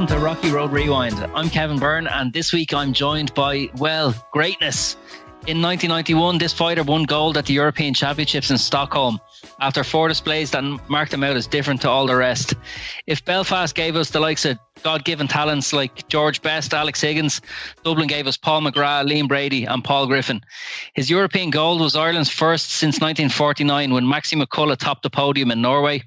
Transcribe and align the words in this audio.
Welcome 0.00 0.16
to 0.16 0.24
Rocky 0.24 0.50
Road 0.50 0.72
Rewind. 0.72 1.14
I'm 1.34 1.50
Kevin 1.50 1.78
Byrne, 1.78 2.06
and 2.06 2.32
this 2.32 2.54
week 2.54 2.72
I'm 2.72 2.94
joined 2.94 3.34
by, 3.34 3.68
well, 3.76 4.14
greatness. 4.32 4.94
In 5.46 5.60
1991, 5.60 6.38
this 6.38 6.54
fighter 6.54 6.82
won 6.82 7.02
gold 7.02 7.36
at 7.36 7.44
the 7.44 7.52
European 7.52 7.92
Championships 7.92 8.50
in 8.50 8.56
Stockholm 8.56 9.20
after 9.60 9.84
four 9.84 10.08
displays 10.08 10.52
that 10.52 10.64
marked 10.88 11.12
him 11.12 11.22
out 11.22 11.36
as 11.36 11.46
different 11.46 11.82
to 11.82 11.90
all 11.90 12.06
the 12.06 12.16
rest. 12.16 12.54
If 13.06 13.22
Belfast 13.26 13.74
gave 13.74 13.94
us 13.94 14.08
the 14.08 14.20
likes 14.20 14.46
of 14.46 14.58
God 14.82 15.04
given 15.04 15.28
talents 15.28 15.74
like 15.74 16.08
George 16.08 16.40
Best, 16.40 16.72
Alex 16.72 17.02
Higgins, 17.02 17.42
Dublin 17.84 18.08
gave 18.08 18.26
us 18.26 18.38
Paul 18.38 18.62
McGrath, 18.62 19.06
Liam 19.06 19.28
Brady, 19.28 19.66
and 19.66 19.84
Paul 19.84 20.06
Griffin. 20.06 20.40
His 20.94 21.10
European 21.10 21.50
gold 21.50 21.78
was 21.78 21.94
Ireland's 21.94 22.30
first 22.30 22.70
since 22.70 23.02
1949 23.02 23.92
when 23.92 24.04
Maxi 24.04 24.42
McCullough 24.42 24.78
topped 24.78 25.02
the 25.02 25.10
podium 25.10 25.50
in 25.50 25.60
Norway. 25.60 26.02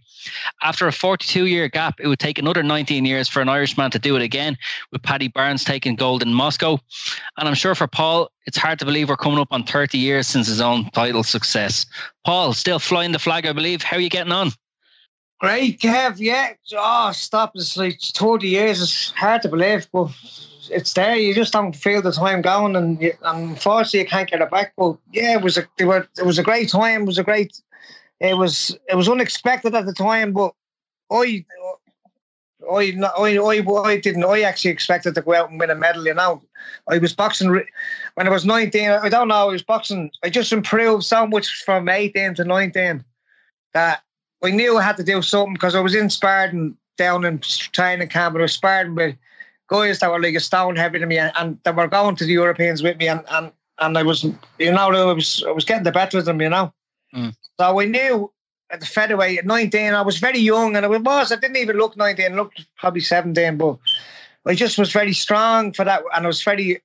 After 0.62 0.88
a 0.88 0.92
42 0.92 1.46
year 1.46 1.68
gap, 1.68 2.00
it 2.00 2.08
would 2.08 2.20
take 2.20 2.38
another 2.38 2.64
19 2.64 3.06
years 3.06 3.28
for 3.28 3.42
an 3.42 3.50
Irishman 3.50 3.92
to 3.92 4.00
do 4.00 4.16
it 4.16 4.22
again, 4.22 4.58
with 4.92 5.04
Paddy 5.04 5.28
Barnes 5.28 5.64
taking 5.64 5.96
gold 5.96 6.22
in 6.22 6.34
Moscow. 6.34 6.80
And 7.38 7.48
I'm 7.48 7.56
sure 7.56 7.76
for 7.76 7.88
Paul, 7.88 8.30
it's 8.46 8.58
hard 8.58 8.80
to 8.80 8.86
believe 8.86 9.10
we're 9.10 9.18
coming 9.18 9.40
up 9.40 9.50
on 9.52 9.64
30 9.64 9.98
years 9.98 10.28
since 10.28 10.48
his 10.48 10.62
own 10.62 10.90
title 10.92 11.24
success. 11.24 11.86
Paul, 12.26 12.54
still 12.54 12.80
flying 12.80 13.12
the 13.12 13.20
flag, 13.20 13.46
I 13.46 13.54
believe. 13.54 13.82
How 13.82 13.98
are 13.98 14.02
you 14.02 14.10
getting 14.10 14.34
on? 14.34 14.52
Great, 15.40 15.80
Kev. 15.82 16.20
Yeah. 16.20 16.54
Oh, 16.74 17.12
stop. 17.12 17.52
It's 17.56 17.76
like 17.76 18.00
30 18.00 18.48
years. 18.48 18.82
It's 18.82 19.12
hard 19.12 19.42
to 19.42 19.50
believe, 19.50 19.88
but 19.92 20.10
it's 20.70 20.94
there. 20.94 21.16
You 21.18 21.34
just 21.34 21.52
don't 21.52 21.76
feel 21.76 22.02
the 22.02 22.14
time 22.14 22.42
going, 22.42 22.76
and, 22.78 23.02
you, 23.02 23.14
and 23.24 23.50
unfortunately, 23.50 24.02
you 24.02 24.06
can't 24.06 24.30
get 24.30 24.42
it 24.42 24.50
back. 24.50 24.74
But 24.78 24.98
yeah, 25.12 25.34
it 25.34 25.42
was 25.42 25.58
a 25.58 25.68
it 25.78 26.26
was 26.26 26.40
a 26.40 26.44
great 26.44 26.70
time. 26.70 27.02
It 27.02 27.08
was 27.08 27.18
a 27.18 27.24
great. 27.24 27.60
It 28.24 28.38
was 28.38 28.76
it 28.88 28.96
was 28.96 29.10
unexpected 29.10 29.76
at 29.76 29.86
the 29.86 29.94
time, 29.94 30.34
but 30.34 30.54
I. 31.12 31.46
I, 32.72 32.98
I, 32.98 33.38
I, 33.38 33.82
I 33.84 34.00
didn't. 34.00 34.24
I 34.24 34.44
actually 34.44 34.72
expected 34.72 35.16
to 35.16 35.22
go 35.22 35.34
out 35.34 35.50
and 35.50 35.60
win 35.60 35.70
a 35.70 35.76
medal. 35.76 36.06
You 36.06 36.14
know, 36.14 36.42
I 36.88 36.98
was 36.98 37.14
boxing 37.14 37.52
when 37.52 38.26
I 38.26 38.30
was 38.30 38.46
nineteen. 38.46 38.90
I 38.90 39.10
don't 39.10 39.28
know. 39.28 39.50
I 39.50 39.52
was 39.52 39.62
boxing. 39.62 40.10
I 40.24 40.30
just 40.30 40.54
improved 40.54 41.04
so 41.04 41.28
much 41.28 41.64
from 41.66 41.90
eighteen 41.90 42.34
to 42.36 42.46
nineteen 42.46 43.04
that 43.74 44.02
I 44.44 44.52
knew 44.52 44.78
I 44.78 44.82
had 44.82 44.98
to 44.98 45.04
do 45.04 45.22
something 45.22 45.54
because 45.54 45.76
I 45.76 45.82
was 45.82 45.96
in 45.96 46.10
sparring 46.10 46.78
down 46.98 47.26
in 47.26 47.40
training 47.40 48.08
camp 48.08 48.36
and 48.36 48.42
I 48.42 48.44
was 48.44 48.54
sparring 48.54 48.96
with 48.96 49.16
guys 49.68 50.00
that 50.00 50.12
were 50.12 50.22
like 50.22 50.36
a 50.36 50.40
stone 50.40 50.76
heavy 50.76 51.00
to 51.00 51.06
me 51.06 51.18
and, 51.18 51.32
and 51.36 51.58
they 51.64 51.72
were 51.72 51.88
going 51.88 52.16
to 52.16 52.26
the 52.26 52.34
Europeans 52.34 52.84
with 52.84 52.98
me 52.98 53.08
and, 53.08 53.24
and, 53.32 53.52
and 53.80 53.98
I 53.98 54.04
was 54.04 54.24
you 54.24 54.72
know 54.72 54.92
I 54.92 55.14
was 55.14 55.44
I 55.48 55.52
was 55.52 55.66
getting 55.66 55.84
the 55.84 55.92
better 55.92 56.20
of 56.20 56.26
them, 56.26 56.42
you 56.42 56.50
know. 56.50 56.74
Mm. 57.16 57.36
So 57.60 57.80
I 57.80 57.86
knew 57.86 58.32
at 58.70 58.80
the 58.80 58.86
featherweight 58.86 59.40
at 59.40 59.46
19, 59.46 59.94
I 59.94 60.02
was 60.02 60.18
very 60.18 60.40
young 60.40 60.76
and 60.76 60.86
I 60.86 60.90
was, 60.90 61.32
I 61.32 61.36
didn't 61.36 61.58
even 61.58 61.78
look 61.78 61.96
19, 61.96 62.32
I 62.32 62.36
looked 62.36 62.66
probably 62.78 63.02
17, 63.02 63.58
but 63.58 63.78
I 64.46 64.56
just 64.56 64.78
was 64.78 64.92
very 64.92 65.14
strong 65.14 65.74
for 65.74 65.86
that 65.86 66.04
and 66.16 66.26
I 66.26 66.28
was 66.28 66.44
very 66.44 66.82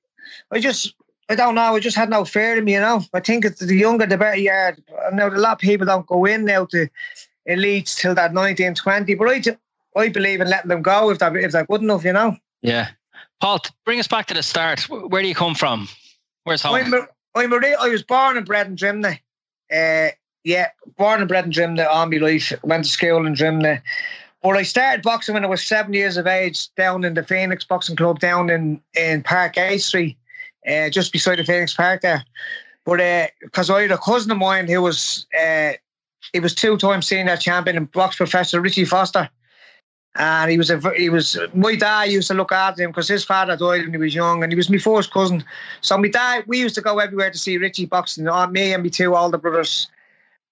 I 0.51 0.59
just 0.59 0.93
I 1.29 1.35
don't 1.35 1.55
know. 1.55 1.75
I 1.75 1.79
just 1.79 1.95
had 1.95 2.09
no 2.09 2.25
fear 2.25 2.57
in 2.57 2.65
me, 2.65 2.73
you 2.73 2.79
know. 2.79 3.03
I 3.13 3.19
think 3.19 3.45
it's 3.45 3.59
the 3.59 3.75
younger, 3.75 4.07
the 4.07 4.17
better 4.17 4.37
you 4.37 4.49
are. 4.49 4.75
I 5.05 5.15
know 5.15 5.27
a 5.27 5.37
lot 5.37 5.53
of 5.53 5.59
people 5.59 5.85
don't 5.85 6.07
go 6.07 6.25
in 6.25 6.45
now 6.45 6.65
to 6.65 6.89
elites 7.47 7.95
till 7.95 8.15
that 8.15 8.33
19, 8.33 8.73
20, 8.73 9.13
but 9.13 9.29
I, 9.29 9.57
I 9.95 10.09
believe 10.09 10.41
in 10.41 10.49
letting 10.49 10.69
them 10.69 10.81
go 10.81 11.11
if 11.11 11.19
they're, 11.19 11.37
if 11.37 11.51
they're 11.51 11.65
good 11.65 11.83
enough, 11.83 12.03
you 12.03 12.13
know. 12.13 12.35
Yeah. 12.63 12.89
Paul, 13.41 13.59
bring 13.85 13.99
us 13.99 14.07
back 14.07 14.25
to 14.27 14.33
the 14.33 14.41
start. 14.41 14.89
Where 14.89 15.21
do 15.21 15.27
you 15.27 15.35
come 15.35 15.53
from? 15.53 15.87
Where's 16.45 16.63
home? 16.63 16.75
I'm 16.75 16.93
I'm 17.35 17.53
a, 17.53 17.75
I 17.79 17.89
was 17.89 18.03
born 18.03 18.37
and 18.37 18.45
bred 18.45 18.67
in 18.67 18.75
Drimnagh. 18.75 19.19
Uh, 19.71 20.09
yeah, 20.43 20.69
born 20.97 21.19
and 21.19 21.27
bred 21.27 21.45
in 21.45 21.51
Drimnagh 21.51 21.87
all 21.87 22.05
my 22.05 22.17
life. 22.17 22.53
Went 22.63 22.85
to 22.85 22.89
school 22.89 23.25
in 23.25 23.33
Drimnagh. 23.33 23.81
But 24.41 24.55
I 24.55 24.63
started 24.63 25.03
boxing 25.03 25.33
when 25.33 25.43
I 25.43 25.47
was 25.47 25.65
seven 25.65 25.93
years 25.93 26.15
of 26.15 26.25
age 26.25 26.73
down 26.75 27.03
in 27.03 27.13
the 27.13 27.23
Phoenix 27.23 27.65
Boxing 27.65 27.97
Club 27.97 28.19
down 28.19 28.49
in, 28.49 28.81
in 28.95 29.21
Parkgate 29.21 29.81
Street, 29.81 30.17
uh, 30.65 30.89
just 30.89 31.11
beside 31.11 31.39
the 31.39 31.43
Phoenix 31.43 31.73
Park 31.73 32.01
there. 32.01 32.23
But 32.85 33.31
because 33.41 33.69
uh, 33.69 33.75
I 33.75 33.81
had 33.81 33.91
a 33.91 33.97
cousin 33.97 34.31
of 34.31 34.37
mine 34.37 34.67
who 34.67 34.81
was 34.81 35.27
uh, 35.39 35.73
he 36.31 36.39
was 36.39 36.55
two-time 36.55 37.01
senior 37.01 37.35
champion 37.37 37.75
and 37.75 37.91
box 37.91 38.15
professor 38.15 38.61
Richie 38.61 38.85
Foster, 38.85 39.29
and 40.15 40.49
he 40.49 40.57
was 40.57 40.69
a 40.71 40.79
he 40.95 41.09
was 41.09 41.37
my 41.53 41.75
dad 41.75 42.05
used 42.05 42.29
to 42.29 42.33
look 42.33 42.53
after 42.53 42.81
him 42.81 42.91
because 42.91 43.09
his 43.09 43.25
father 43.25 43.57
died 43.57 43.83
when 43.83 43.91
he 43.91 43.97
was 43.97 44.15
young, 44.15 44.41
and 44.41 44.51
he 44.51 44.57
was 44.57 44.69
my 44.69 44.77
first 44.77 45.11
cousin. 45.11 45.43
So 45.81 45.97
my 45.97 46.07
dad, 46.07 46.45
we 46.47 46.59
used 46.59 46.75
to 46.75 46.81
go 46.81 46.99
everywhere 46.99 47.29
to 47.29 47.37
see 47.37 47.57
Richie 47.57 47.85
boxing. 47.85 48.27
On 48.29 48.51
me 48.53 48.73
and 48.73 48.83
my 48.83 48.89
two 48.89 49.15
older 49.15 49.37
brothers, 49.37 49.89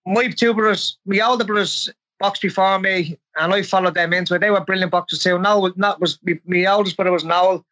my 0.07 0.29
two 0.29 0.53
brothers, 0.53 0.97
my 1.05 1.19
older 1.19 1.43
brothers 1.43 1.89
boxed 2.19 2.41
before 2.41 2.79
me, 2.79 3.17
and 3.35 3.53
I 3.53 3.61
followed 3.61 3.93
them 3.93 4.13
into 4.13 4.33
it. 4.35 4.39
They 4.39 4.49
were 4.49 4.61
brilliant 4.61 4.91
boxers 4.91 5.21
too. 5.23 5.37
Noel, 5.37 5.73
that 5.77 5.99
was 5.99 6.17
my, 6.23 6.39
my 6.45 6.65
oldest 6.65 6.95
brother 6.95 7.11
was 7.11 7.23
Noel, 7.23 7.63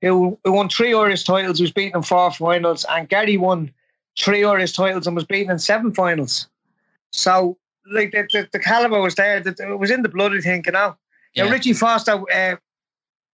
who, 0.00 0.38
who 0.44 0.52
won 0.52 0.68
three 0.68 0.94
Irish 0.94 1.24
titles, 1.24 1.58
who 1.58 1.64
was 1.64 1.72
beaten 1.72 1.98
in 1.98 2.02
four 2.02 2.30
finals, 2.32 2.86
and 2.88 3.08
Gary 3.08 3.36
won 3.36 3.70
three 4.18 4.44
Irish 4.44 4.72
titles 4.72 5.06
and 5.06 5.16
was 5.16 5.24
beaten 5.24 5.50
in 5.50 5.58
seven 5.58 5.92
finals. 5.92 6.48
So, 7.12 7.58
like 7.92 8.12
the, 8.12 8.26
the, 8.32 8.48
the 8.52 8.58
caliber 8.58 9.00
was 9.00 9.16
there. 9.16 9.38
It 9.44 9.78
was 9.78 9.90
in 9.90 10.02
the 10.02 10.08
blood, 10.08 10.32
I 10.34 10.40
think. 10.40 10.66
You 10.66 10.72
know, 10.72 10.96
Yeah. 11.34 11.44
now, 11.44 11.50
Richie 11.50 11.72
Foster 11.72 12.22
uh, 12.32 12.56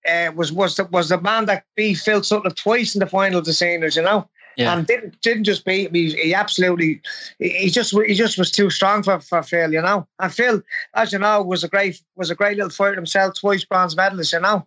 uh, 0.09 0.33
was 0.35 0.51
was 0.53 0.77
the, 0.77 0.85
was 0.87 1.09
the 1.11 1.21
man 1.21 1.45
that 1.47 1.65
beat 1.77 1.99
Phil 1.99 2.23
Sutcliffe 2.23 2.55
twice 2.55 2.95
in 2.95 3.01
the 3.01 3.07
final 3.07 3.39
of 3.39 3.45
the 3.45 3.53
seniors. 3.53 3.97
You 3.97 4.03
know, 4.03 4.29
Yeah. 4.57 4.75
and 4.77 4.87
didn't 4.87 5.21
didn't 5.21 5.45
just 5.45 5.65
beat 5.65 5.93
me. 5.93 6.13
He 6.13 6.33
absolutely, 6.35 7.01
he 7.39 7.69
just 7.69 7.95
he 8.07 8.15
just 8.15 8.39
was 8.39 8.51
too 8.51 8.71
strong 8.71 9.03
for, 9.03 9.21
for 9.21 9.43
Phil. 9.43 9.73
You 9.73 9.83
know, 9.83 10.07
and 10.19 10.33
Phil, 10.33 10.63
as 10.95 11.13
you 11.13 11.19
know, 11.19 11.43
was 11.43 11.63
a 11.63 11.69
great 11.69 12.01
was 12.17 12.31
a 12.31 12.35
great 12.35 12.57
little 12.57 12.71
fighter 12.71 12.95
himself, 12.95 13.35
twice 13.39 13.65
bronze 13.65 13.97
medalist. 13.97 14.33
You 14.33 14.41
know, 14.41 14.67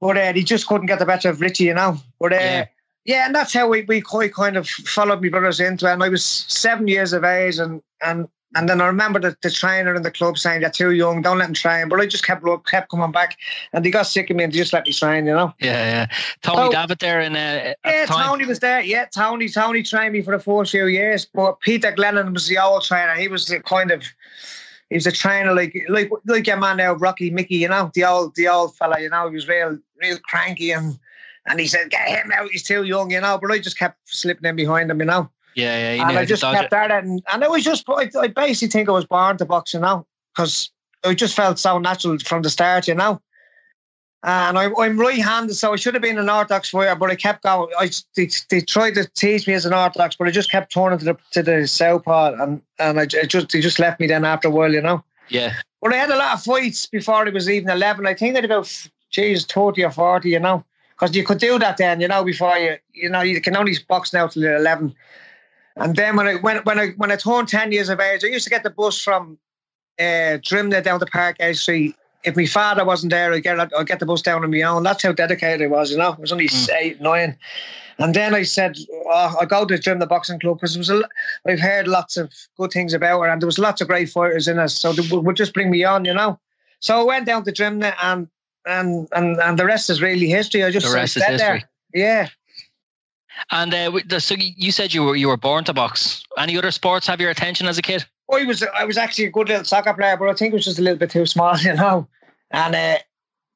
but 0.00 0.16
uh, 0.18 0.32
he 0.32 0.42
just 0.42 0.66
couldn't 0.66 0.86
get 0.86 0.98
the 0.98 1.06
better 1.06 1.28
of 1.30 1.40
Richie. 1.40 1.64
You 1.64 1.74
know, 1.74 1.98
but 2.18 2.32
uh, 2.32 2.36
Yeah. 2.36 2.66
yeah. 3.04 3.26
and 3.26 3.34
that's 3.34 3.52
how 3.52 3.68
we, 3.68 3.82
we 3.82 4.00
quite 4.00 4.34
kind 4.34 4.56
of 4.56 4.68
followed 4.68 5.22
my 5.22 5.28
brothers 5.28 5.60
into 5.60 5.86
it. 5.88 5.92
And 5.92 6.02
I 6.02 6.08
was 6.08 6.24
seven 6.24 6.88
years 6.88 7.12
of 7.12 7.22
age, 7.24 7.58
and 7.58 7.80
and 8.02 8.28
and 8.54 8.68
then 8.68 8.80
I 8.80 8.86
remember 8.86 9.18
the, 9.18 9.36
the 9.42 9.50
trainer 9.50 9.94
in 9.94 10.02
the 10.02 10.10
club 10.10 10.38
saying, 10.38 10.60
"You're 10.62 10.70
too 10.70 10.92
young, 10.92 11.22
don't 11.22 11.38
let 11.38 11.48
him 11.48 11.54
train." 11.54 11.88
But 11.88 12.00
I 12.00 12.06
just 12.06 12.24
kept 12.26 12.44
kept 12.66 12.90
coming 12.90 13.12
back, 13.12 13.36
and 13.72 13.84
they 13.84 13.90
got 13.90 14.06
sick 14.06 14.30
of 14.30 14.36
me 14.36 14.44
and 14.44 14.52
they 14.52 14.58
just 14.58 14.72
let 14.72 14.86
me 14.86 14.92
train. 14.92 15.26
You 15.26 15.34
know. 15.34 15.54
Yeah, 15.60 15.84
yeah. 15.84 16.06
Tony 16.42 16.68
Oh. 16.68 16.70
Davitt 16.70 16.98
there 17.00 17.20
in 17.20 17.34
uh, 17.34 17.38
at 17.38 17.78
Yeah, 17.84 18.06
time. 18.06 18.28
Tony 18.28 18.46
was 18.46 18.60
there. 18.60 18.80
Yeah, 18.80 19.06
Tony. 19.06 19.48
Tony 19.48 19.82
trained 19.82 20.12
me 20.12 20.22
for 20.22 20.36
the 20.36 20.42
first 20.42 20.70
few 20.70 20.86
years, 20.86 21.24
but 21.24 21.60
Peter 21.60 21.92
Glennon 21.92 22.32
was 22.32 22.46
the 22.48 22.58
old 22.58 22.84
trainer. 22.84 23.14
He 23.14 23.28
was 23.28 23.46
the 23.46 23.60
kind 23.60 23.90
of, 23.90 24.02
he 24.90 24.96
was 24.96 25.06
a 25.06 25.12
trainer 25.12 25.54
like 25.54 25.74
like 25.88 26.10
like 26.26 26.46
your 26.46 26.56
man 26.56 26.76
now, 26.78 26.92
Rocky 26.94 27.30
Mickey. 27.30 27.56
You 27.56 27.68
know, 27.68 27.90
the 27.94 28.04
old 28.04 28.34
the 28.36 28.48
old 28.48 28.76
fella. 28.76 29.00
You 29.00 29.10
know, 29.10 29.28
he 29.28 29.34
was 29.34 29.48
real 29.48 29.78
real 30.00 30.18
cranky 30.18 30.70
and 30.72 30.98
and 31.46 31.60
he 31.60 31.66
said, 31.66 31.90
"Get 31.90 32.08
him 32.08 32.32
out. 32.32 32.50
He's 32.50 32.62
too 32.62 32.84
young." 32.84 33.10
You 33.10 33.20
know, 33.20 33.38
but 33.40 33.50
I 33.50 33.58
just 33.58 33.78
kept 33.78 33.98
slipping 34.08 34.48
in 34.48 34.56
behind 34.56 34.90
him. 34.90 35.00
You 35.00 35.06
know, 35.06 35.30
Yeah, 35.56 35.78
yeah. 35.78 35.94
You 35.94 36.08
and 36.08 36.18
I 36.18 36.24
just 36.24 36.42
kept 36.42 36.72
it. 36.72 36.76
at 36.76 36.90
it, 36.90 37.04
and 37.04 37.22
and 37.32 37.42
it 37.42 37.50
was 37.50 37.64
just 37.64 37.84
I, 37.88 38.10
I 38.18 38.28
basically 38.28 38.68
think 38.68 38.88
I 38.88 38.92
was 38.92 39.04
born 39.04 39.36
to 39.38 39.44
box. 39.44 39.74
You 39.74 39.80
know, 39.80 40.06
because 40.34 40.70
it 41.04 41.14
just 41.14 41.34
felt 41.36 41.58
so 41.58 41.78
natural 41.78 42.18
from 42.18 42.42
the 42.42 42.50
start. 42.50 42.88
You 42.88 42.94
know. 42.94 43.20
And 44.26 44.56
I, 44.58 44.70
I'm 44.78 44.98
right-handed, 44.98 45.52
so 45.52 45.74
I 45.74 45.76
should 45.76 45.92
have 45.92 46.02
been 46.02 46.16
an 46.16 46.30
orthodox 46.30 46.70
fighter, 46.70 46.94
but 46.94 47.10
I 47.10 47.14
kept 47.14 47.42
going. 47.42 47.68
I 47.78 47.90
they, 48.16 48.30
they 48.48 48.62
tried 48.62 48.94
to 48.94 49.06
teach 49.14 49.46
me 49.46 49.52
as 49.52 49.66
an 49.66 49.74
orthodox, 49.74 50.16
but 50.16 50.26
I 50.26 50.30
just 50.30 50.50
kept 50.50 50.72
turning 50.72 50.98
to 50.98 51.04
the 51.04 51.18
to 51.32 51.42
the 51.42 51.68
southpaw, 51.68 52.32
and 52.42 52.62
and 52.78 53.00
I, 53.00 53.04
just 53.04 53.50
they 53.50 53.60
just 53.60 53.78
left 53.78 54.00
me 54.00 54.06
then 54.06 54.24
after 54.24 54.48
a 54.48 54.50
while, 54.50 54.72
you 54.72 54.80
know. 54.80 55.04
Yeah, 55.28 55.52
But 55.82 55.92
I 55.92 55.96
had 55.96 56.10
a 56.10 56.16
lot 56.16 56.32
of 56.32 56.42
fights 56.42 56.86
before 56.86 57.26
I 57.26 57.30
was 57.30 57.50
even 57.50 57.68
eleven. 57.68 58.06
I 58.06 58.14
think 58.14 58.32
I 58.32 58.38
had 58.38 58.46
about 58.46 58.88
geez 59.10 59.44
thirty 59.44 59.84
or 59.84 59.90
forty, 59.90 60.30
you 60.30 60.40
know, 60.40 60.64
because 60.92 61.14
you 61.14 61.22
could 61.22 61.36
do 61.36 61.58
that 61.58 61.76
then, 61.76 62.00
you 62.00 62.08
know, 62.08 62.24
before 62.24 62.56
you 62.56 62.78
you 62.94 63.10
know 63.10 63.20
you 63.20 63.38
can 63.42 63.54
only 63.54 63.76
box 63.86 64.14
now 64.14 64.26
till 64.26 64.42
you're 64.42 64.56
eleven. 64.56 64.94
And 65.76 65.96
then 65.96 66.16
when 66.16 66.26
I 66.26 66.34
when 66.36 66.58
when 66.58 66.78
I 66.78 66.88
when 66.90 67.10
I 67.10 67.16
turned 67.16 67.48
ten 67.48 67.72
years 67.72 67.88
of 67.88 68.00
age, 68.00 68.24
I 68.24 68.28
used 68.28 68.44
to 68.44 68.50
get 68.50 68.62
the 68.62 68.70
bus 68.70 69.00
from 69.00 69.38
uh, 69.98 70.38
Drimnagh 70.38 70.84
down 70.84 71.00
to 71.00 71.06
Park 71.06 71.36
Street. 71.54 71.96
If 72.22 72.36
my 72.36 72.46
father 72.46 72.84
wasn't 72.84 73.10
there, 73.10 73.32
I'd 73.32 73.42
get 73.42 73.58
I'd 73.60 73.86
get 73.86 74.00
the 74.00 74.06
bus 74.06 74.22
down 74.22 74.44
on 74.44 74.50
my 74.50 74.62
own. 74.62 74.82
That's 74.82 75.02
how 75.02 75.12
dedicated 75.12 75.66
I 75.66 75.70
was, 75.70 75.90
you 75.90 75.98
know. 75.98 76.14
I 76.16 76.20
was 76.20 76.32
only 76.32 76.48
mm. 76.48 76.70
eight, 76.78 77.00
nine. 77.00 77.36
And 77.98 78.14
then 78.14 78.34
I 78.34 78.42
said, 78.42 78.76
oh, 79.06 79.36
I'll 79.40 79.46
go 79.46 79.64
to 79.64 79.74
Drimnagh 79.74 80.08
Boxing 80.08 80.40
Club 80.40 80.58
because 80.58 80.76
was 80.76 80.90
a, 80.90 81.02
I've 81.46 81.60
heard 81.60 81.86
lots 81.86 82.16
of 82.16 82.32
good 82.56 82.72
things 82.72 82.92
about 82.92 83.20
her 83.20 83.28
and 83.28 83.40
there 83.40 83.46
was 83.46 83.58
lots 83.58 83.80
of 83.80 83.86
great 83.86 84.08
fighters 84.08 84.48
in 84.48 84.58
it. 84.58 84.68
So 84.70 84.92
they 84.92 85.16
would 85.16 85.36
just 85.36 85.54
bring 85.54 85.70
me 85.70 85.84
on, 85.84 86.04
you 86.04 86.14
know. 86.14 86.40
So 86.80 87.00
I 87.00 87.04
went 87.04 87.26
down 87.26 87.44
to 87.44 87.52
Drimnagh 87.52 87.94
and 88.02 88.28
and 88.66 89.08
and 89.12 89.38
and 89.38 89.58
the 89.58 89.64
rest 89.64 89.90
is 89.90 90.02
really 90.02 90.26
history. 90.26 90.64
I 90.64 90.70
just 90.70 90.86
the 90.86 90.94
rest 90.94 91.16
is 91.16 91.24
history. 91.24 91.38
There. 91.38 91.62
Yeah. 91.94 92.28
And 93.50 93.74
uh, 93.74 94.18
so 94.18 94.34
you 94.38 94.72
said 94.72 94.94
you 94.94 95.04
were 95.04 95.16
you 95.16 95.28
were 95.28 95.36
born 95.36 95.64
to 95.64 95.72
box. 95.72 96.24
Any 96.38 96.56
other 96.56 96.70
sports 96.70 97.06
have 97.06 97.20
your 97.20 97.30
attention 97.30 97.66
as 97.66 97.78
a 97.78 97.82
kid? 97.82 98.04
I 98.32 98.44
was 98.44 98.64
I 98.74 98.84
was 98.84 98.96
actually 98.96 99.26
a 99.26 99.30
good 99.30 99.48
little 99.48 99.64
soccer 99.64 99.94
player, 99.94 100.16
but 100.16 100.28
I 100.28 100.34
think 100.34 100.52
it 100.52 100.56
was 100.56 100.64
just 100.64 100.78
a 100.78 100.82
little 100.82 100.98
bit 100.98 101.10
too 101.10 101.26
small, 101.26 101.56
you 101.58 101.74
know. 101.74 102.08
And 102.50 102.74
uh, 102.74 102.98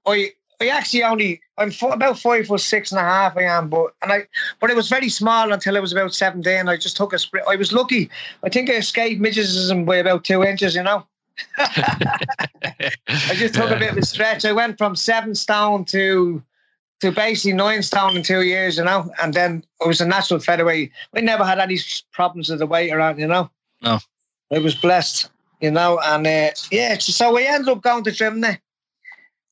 I 0.06 0.32
I 0.60 0.69
actually 0.69 1.04
only 1.04 1.40
I'm 1.56 1.72
about 1.82 2.19
five 2.19 2.46
foot 2.46 2.60
six 2.60 2.92
and 2.92 3.00
a 3.00 3.04
half. 3.04 3.36
I 3.36 3.42
am, 3.42 3.69
but 3.69 3.94
and 4.02 4.12
I 4.12 4.26
but 4.60 4.70
it 4.70 4.76
was 4.76 4.88
very 4.88 5.08
small 5.08 5.52
until 5.52 5.76
I 5.76 5.81
was 5.81 5.92
about 5.92 6.14
seventeen. 6.14 6.69
I 6.69 6.76
just 6.76 6.96
took 6.96 7.12
a 7.12 7.19
sprint. 7.19 7.46
I 7.48 7.56
was 7.56 7.72
lucky. 7.72 8.10
I 8.42 8.48
think 8.48 8.69
I 8.69 8.74
escaped 8.74 9.20
midgetism 9.20 9.84
by 9.84 9.96
about 9.96 10.24
two 10.24 10.42
inches. 10.42 10.74
You 10.74 10.82
know. 10.82 11.06
I 11.58 12.90
just 13.34 13.54
took 13.54 13.70
yeah. 13.70 13.76
a 13.76 13.78
bit 13.78 13.92
of 13.92 13.98
a 13.98 14.04
stretch. 14.04 14.44
I 14.44 14.52
went 14.52 14.76
from 14.76 14.96
seven 14.96 15.34
stone 15.34 15.84
to 15.86 16.42
to 17.00 17.12
basically 17.12 17.52
nine 17.52 17.82
stone 17.82 18.16
in 18.16 18.22
two 18.22 18.42
years, 18.42 18.76
you 18.76 18.84
know, 18.84 19.10
and 19.22 19.34
then 19.34 19.64
it 19.80 19.86
was 19.86 20.00
a 20.00 20.06
natural 20.06 20.40
featherweight. 20.40 20.90
We 21.12 21.20
never 21.20 21.44
had 21.44 21.58
any 21.58 21.78
problems 22.12 22.48
with 22.48 22.58
the 22.58 22.66
weight 22.66 22.92
around, 22.92 23.18
you 23.18 23.26
know. 23.26 23.50
No. 23.82 23.98
I 24.52 24.58
was 24.58 24.74
blessed, 24.74 25.30
you 25.60 25.70
know, 25.70 26.00
and 26.04 26.26
uh, 26.26 26.50
yeah, 26.72 26.98
so 26.98 27.34
we 27.34 27.46
ended 27.46 27.68
up 27.68 27.82
going 27.82 28.04
to 28.04 28.10
Drimnagh 28.10 28.58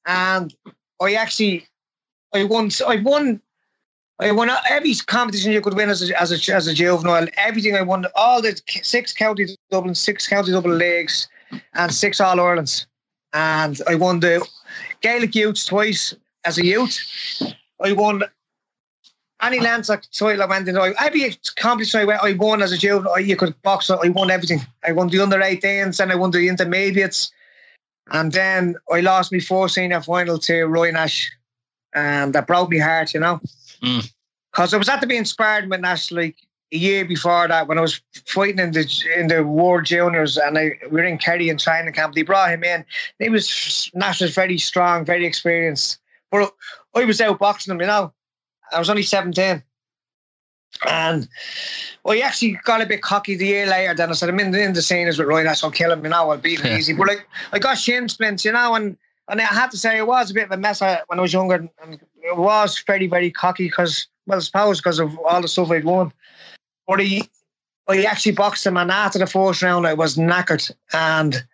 and 0.06 0.54
I 1.00 1.14
actually 1.14 1.66
I 2.32 2.44
won 2.44 2.70
I 2.87 2.96
won 2.96 3.40
I 4.19 4.32
won 4.32 4.50
every 4.70 4.94
competition 4.94 5.52
you 5.52 5.60
could 5.60 5.75
win 5.75 5.90
as 5.90 6.08
a, 6.08 6.20
as 6.20 6.32
a, 6.32 6.54
as 6.54 6.66
a 6.66 6.72
juvenile. 6.72 7.26
Everything 7.37 7.76
I 7.76 7.82
won, 7.82 8.06
all 8.14 8.40
the 8.40 8.58
six 8.82 9.12
county 9.12 9.46
Dublin, 9.70 9.94
six 9.94 10.26
county 10.26 10.52
Dublin 10.52 10.78
leagues, 10.78 11.28
and 11.75 11.93
six 11.93 12.19
All 12.20 12.40
Irelands. 12.40 12.87
And 13.34 13.78
I 13.87 13.96
won 13.96 14.20
the 14.20 14.46
Gaelic 15.02 15.34
Youths 15.34 15.66
twice 15.66 16.14
as 16.46 16.58
a 16.58 16.64
youth. 16.64 16.98
I 17.82 17.93
won 17.93 18.22
any 19.43 19.60
Leinster 19.60 20.00
title 20.12 20.43
I 20.43 20.46
went 20.46 20.69
into. 20.69 20.94
Every 21.00 21.37
competition 21.56 22.00
I 22.00 22.04
went, 22.04 22.22
I 22.22 22.32
won 22.32 22.62
as 22.62 22.72
a 22.72 22.78
juvenile. 22.78 23.20
You 23.20 23.37
could 23.37 23.60
box. 23.62 23.90
I 23.90 24.08
won 24.08 24.31
everything. 24.31 24.60
I 24.87 24.93
won 24.93 25.08
the 25.08 25.20
under 25.20 25.38
18s 25.38 26.00
and 26.00 26.10
I 26.10 26.14
won 26.14 26.31
the 26.31 26.48
intermediates. 26.48 27.31
And 28.10 28.32
then 28.32 28.76
I 28.90 29.00
lost 29.00 29.32
my 29.32 29.40
four 29.40 29.69
senior 29.69 30.00
final 30.00 30.38
to 30.38 30.64
Roy 30.64 30.90
Nash. 30.90 31.31
And 31.94 32.34
that 32.34 32.46
broke 32.46 32.70
my 32.70 32.78
heart, 32.78 33.14
you 33.14 33.20
know. 33.20 33.40
Because 33.81 34.70
mm. 34.70 34.75
I 34.75 34.76
was 34.76 34.88
at 34.88 35.00
to 35.00 35.06
be 35.06 35.16
inspired 35.16 35.69
with 35.69 35.81
Nash 35.81 36.10
like 36.12 36.37
a 36.72 36.76
year 36.76 37.04
before 37.04 37.48
that 37.48 37.69
when 37.69 37.78
I 37.78 37.81
was 37.81 38.00
fighting 38.26 38.58
in 38.58 38.72
the 38.72 38.87
in 39.16 39.28
the 39.28 39.44
World 39.44 39.84
Juniors 39.84 40.37
and 40.37 40.58
I 40.58 40.72
we 40.90 41.00
were 41.00 41.04
in 41.04 41.19
Kerry 41.19 41.48
in 41.48 41.58
training 41.58 41.94
camp. 41.94 42.14
They 42.14 42.22
brought 42.22 42.50
him 42.50 42.64
in. 42.64 42.84
He 43.19 43.28
was 43.28 43.90
Nash 43.94 44.20
was 44.20 44.34
very 44.34 44.58
strong, 44.58 45.04
very 45.04 45.26
experienced. 45.26 45.98
But 46.31 46.52
I 46.94 47.05
was 47.05 47.20
out 47.20 47.38
boxing 47.38 47.73
him, 47.73 47.81
you 47.81 47.87
know. 47.87 48.12
I 48.73 48.78
was 48.78 48.90
only 48.90 49.02
17. 49.02 49.62
And 50.87 51.28
well, 52.05 52.14
he 52.14 52.23
actually 52.23 52.58
got 52.64 52.82
a 52.82 52.87
bit 52.87 53.02
cocky 53.02 53.37
the 53.37 53.46
year 53.46 53.67
later. 53.67 53.94
Then 53.94 54.11
I 54.11 54.12
said, 54.12 54.28
I'm 54.28 54.40
in 54.40 54.50
the, 54.50 54.62
in 54.62 54.73
the 54.73 54.82
scenes 54.82 55.19
with 55.19 55.28
Roy 55.28 55.43
Nash, 55.43 55.64
I'll 55.64 55.70
kill 55.70 55.93
him, 55.93 56.05
you 56.05 56.11
know, 56.11 56.31
I'll 56.31 56.37
beat 56.37 56.61
him 56.61 56.67
yeah. 56.67 56.78
easy. 56.78 56.93
But 56.93 57.08
like, 57.08 57.28
I 57.52 57.58
got 57.58 57.78
shin 57.78 58.08
splints, 58.08 58.44
you 58.44 58.52
know, 58.52 58.75
and 58.75 58.96
and 59.28 59.40
I 59.40 59.44
had 59.44 59.70
to 59.73 59.78
say 59.78 59.99
it 59.99 60.06
was 60.06 60.31
a 60.31 60.34
bit 60.34 60.44
of 60.44 60.52
a 60.52 60.56
mess 60.56 60.81
uh, 60.81 61.00
when 61.08 61.19
I 61.19 61.23
was 61.23 61.32
younger. 61.32 61.69
And 61.82 61.99
it 62.23 62.37
was 62.37 62.82
very, 62.87 63.06
very 63.06 63.31
cocky 63.31 63.67
because, 63.67 64.06
well, 64.26 64.38
I 64.38 64.40
suppose 64.40 64.79
because 64.79 64.99
of 64.99 65.19
all 65.19 65.40
the 65.40 65.49
stuff 65.49 65.70
I'd 65.70 65.84
won. 65.84 66.12
But 66.87 67.00
he, 67.00 67.25
he 67.90 68.06
actually 68.06 68.32
boxed 68.32 68.67
him, 68.67 68.76
and 68.76 68.90
after 68.90 69.19
the 69.19 69.26
first 69.26 69.62
round, 69.62 69.87
I 69.87 69.94
was 69.94 70.17
knackered, 70.17 70.70
and 70.93 71.44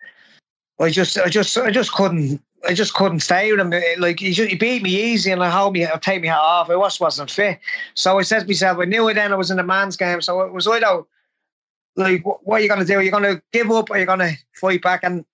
I 0.79 0.89
just, 0.89 1.17
I 1.17 1.29
just, 1.29 1.57
I 1.57 1.71
just 1.71 1.91
couldn't 1.93 2.41
I 2.67 2.73
just 2.73 2.93
couldn't 2.93 3.19
stay 3.19 3.51
with 3.51 3.59
him. 3.59 3.73
Like 3.99 4.19
he, 4.19 4.31
he 4.31 4.55
beat 4.55 4.83
me 4.83 4.89
easy, 4.89 5.31
and 5.31 5.43
I 5.43 5.49
hold 5.49 5.73
me, 5.73 5.85
I 5.85 5.97
take 5.97 6.21
me 6.21 6.27
hat 6.27 6.39
off. 6.39 6.69
I 6.69 6.75
just 6.75 7.01
wasn't 7.01 7.31
fit. 7.31 7.59
So 7.93 8.19
I 8.19 8.21
said 8.21 8.41
to 8.41 8.47
myself, 8.47 8.79
I 8.79 8.85
knew 8.85 9.07
it 9.09 9.15
then. 9.15 9.33
I 9.33 9.35
was 9.35 9.51
in 9.51 9.59
a 9.59 9.63
man's 9.63 9.97
game, 9.97 10.21
so 10.21 10.41
it 10.41 10.53
was 10.53 10.67
either 10.67 11.03
like, 11.95 12.23
what 12.23 12.59
are 12.59 12.59
you 12.61 12.67
going 12.67 12.79
to 12.79 12.85
do? 12.85 12.95
Are 12.95 13.03
you 13.03 13.11
going 13.11 13.23
to 13.23 13.41
give 13.51 13.69
up, 13.71 13.89
or 13.89 13.95
are 13.95 13.99
you 13.99 14.05
going 14.05 14.19
to 14.19 14.33
fight 14.53 14.81
back? 14.81 15.01
And 15.03 15.25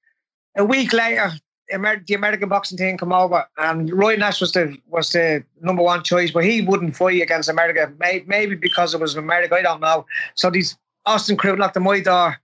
a 0.58 0.66
week 0.66 0.92
later, 0.92 1.32
the 1.70 2.16
American 2.16 2.50
boxing 2.50 2.78
team 2.78 2.98
come 2.98 3.14
over, 3.14 3.46
and 3.58 3.92
Roy 3.94 4.16
Nash 4.16 4.42
was 4.42 4.54
the 4.54 4.76
was 4.88 5.12
the 5.12 5.44
number 5.62 5.84
one 5.84 6.04
choice, 6.04 6.32
but 6.32 6.44
he 6.44 6.62
wouldn't 6.62 6.96
fight 6.96 7.22
against 7.22 7.50
America. 7.50 7.94
Maybe 8.00 8.56
because 8.56 8.94
it 8.94 9.00
was 9.00 9.16
America, 9.16 9.56
I 9.56 9.62
don't 9.62 9.82
know. 9.82 10.06
So 10.34 10.50
these 10.50 10.78
Austin 11.06 11.38
Carruth 11.38 11.60
knocked 11.60 11.78
on 11.78 11.84
my 11.84 12.00
door. 12.00 12.38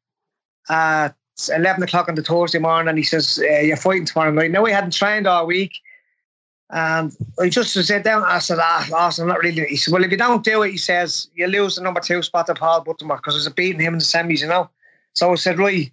Uh, 0.70 1.10
11 1.50 1.84
o'clock 1.84 2.08
on 2.08 2.16
the 2.16 2.24
Thursday 2.24 2.60
morning 2.60 2.88
and 2.88 2.98
he 2.98 3.04
says, 3.04 3.42
uh, 3.44 3.60
You're 3.60 3.78
fighting 3.78 4.06
tomorrow 4.06 4.32
night. 4.32 4.52
Now, 4.52 4.64
we 4.64 4.72
hadn't 4.72 4.94
trained 4.94 5.28
all 5.28 5.46
week. 5.46 5.74
And 6.72 7.16
I 7.40 7.50
just 7.50 7.74
sat 7.74 8.04
down 8.04 8.24
I 8.24 8.40
said, 8.40 8.58
Ah, 8.60 8.88
Austin, 8.94 9.24
I'm 9.24 9.30
not 9.30 9.40
really. 9.40 9.66
He 9.66 9.76
said, 9.76 9.94
Well, 9.94 10.04
if 10.04 10.12
you 10.12 10.18
don't 10.18 10.44
do 10.44 10.64
it, 10.64 10.72
he 10.72 10.78
says, 10.78 11.30
you 11.36 11.48
lose 11.48 11.76
the 11.76 11.82
number 11.82 12.00
two 12.00 12.22
spot 12.22 12.48
to 12.48 12.56
Paul 12.56 12.84
Buttimer 12.84 13.18
because 13.18 13.36
I 13.36 13.38
was 13.38 13.50
beating 13.50 13.82
him 13.82 13.94
in 13.94 14.00
the 14.00 14.06
semis, 14.06 14.42
you 14.42 14.48
know. 14.48 14.70
So 15.14 15.32
I 15.32 15.36
said, 15.36 15.60
Right. 15.60 15.92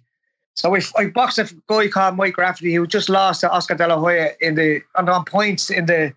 So 0.55 0.69
we, 0.69 0.81
I 0.97 1.07
boxed 1.07 1.39
a 1.39 1.49
guy 1.67 1.87
called 1.87 2.15
Mike 2.15 2.37
Rafferty 2.37 2.73
who 2.73 2.85
just 2.85 3.09
lost 3.09 3.41
to 3.41 3.51
Oscar 3.51 3.75
De 3.75 3.87
La 3.87 3.97
Hoya 3.97 4.29
in 4.39 4.55
the 4.55 4.81
on, 4.95 5.09
on 5.09 5.25
points 5.25 5.69
in 5.69 5.87
the 5.87 6.13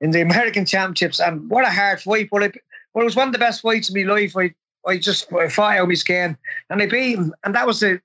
in 0.00 0.10
the 0.10 0.22
American 0.22 0.64
Championships. 0.64 1.20
And 1.20 1.48
what 1.50 1.66
a 1.66 1.70
hard 1.70 2.00
fight. 2.00 2.28
But 2.30 2.42
it, 2.42 2.56
but 2.94 3.00
it 3.00 3.04
was 3.04 3.16
one 3.16 3.28
of 3.28 3.32
the 3.32 3.38
best 3.38 3.62
fights 3.62 3.88
of 3.88 3.94
my 3.94 4.02
life. 4.02 4.36
I, 4.36 4.54
I 4.86 4.98
just 4.98 5.32
I 5.32 5.48
fought 5.48 5.76
out 5.76 5.88
my 5.88 5.94
skin 5.94 6.36
and 6.70 6.82
I 6.82 6.86
beat 6.86 7.16
him. 7.16 7.34
And 7.44 7.54
that 7.54 7.66
was 7.66 7.80
the 7.80 8.00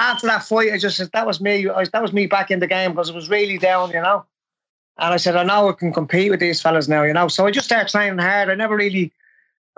after 0.00 0.26
that 0.26 0.42
fight, 0.42 0.72
I 0.72 0.78
just 0.78 0.96
said 0.96 1.10
that 1.12 1.26
was 1.26 1.40
me. 1.40 1.68
I, 1.68 1.84
that 1.84 2.02
was 2.02 2.12
me 2.12 2.26
back 2.26 2.50
in 2.50 2.58
the 2.58 2.66
game 2.66 2.92
because 2.92 3.10
it 3.10 3.14
was 3.14 3.28
really 3.28 3.58
down, 3.58 3.90
you 3.90 4.00
know. 4.00 4.24
And 4.98 5.14
I 5.14 5.16
said, 5.18 5.36
I 5.36 5.44
know 5.44 5.68
I 5.68 5.72
can 5.72 5.92
compete 5.92 6.30
with 6.30 6.40
these 6.40 6.60
fellas 6.60 6.88
now, 6.88 7.02
you 7.02 7.12
know. 7.12 7.28
So 7.28 7.46
I 7.46 7.50
just 7.50 7.66
started 7.66 7.90
training 7.90 8.18
hard. 8.18 8.50
I 8.50 8.54
never 8.54 8.76
really, 8.76 9.12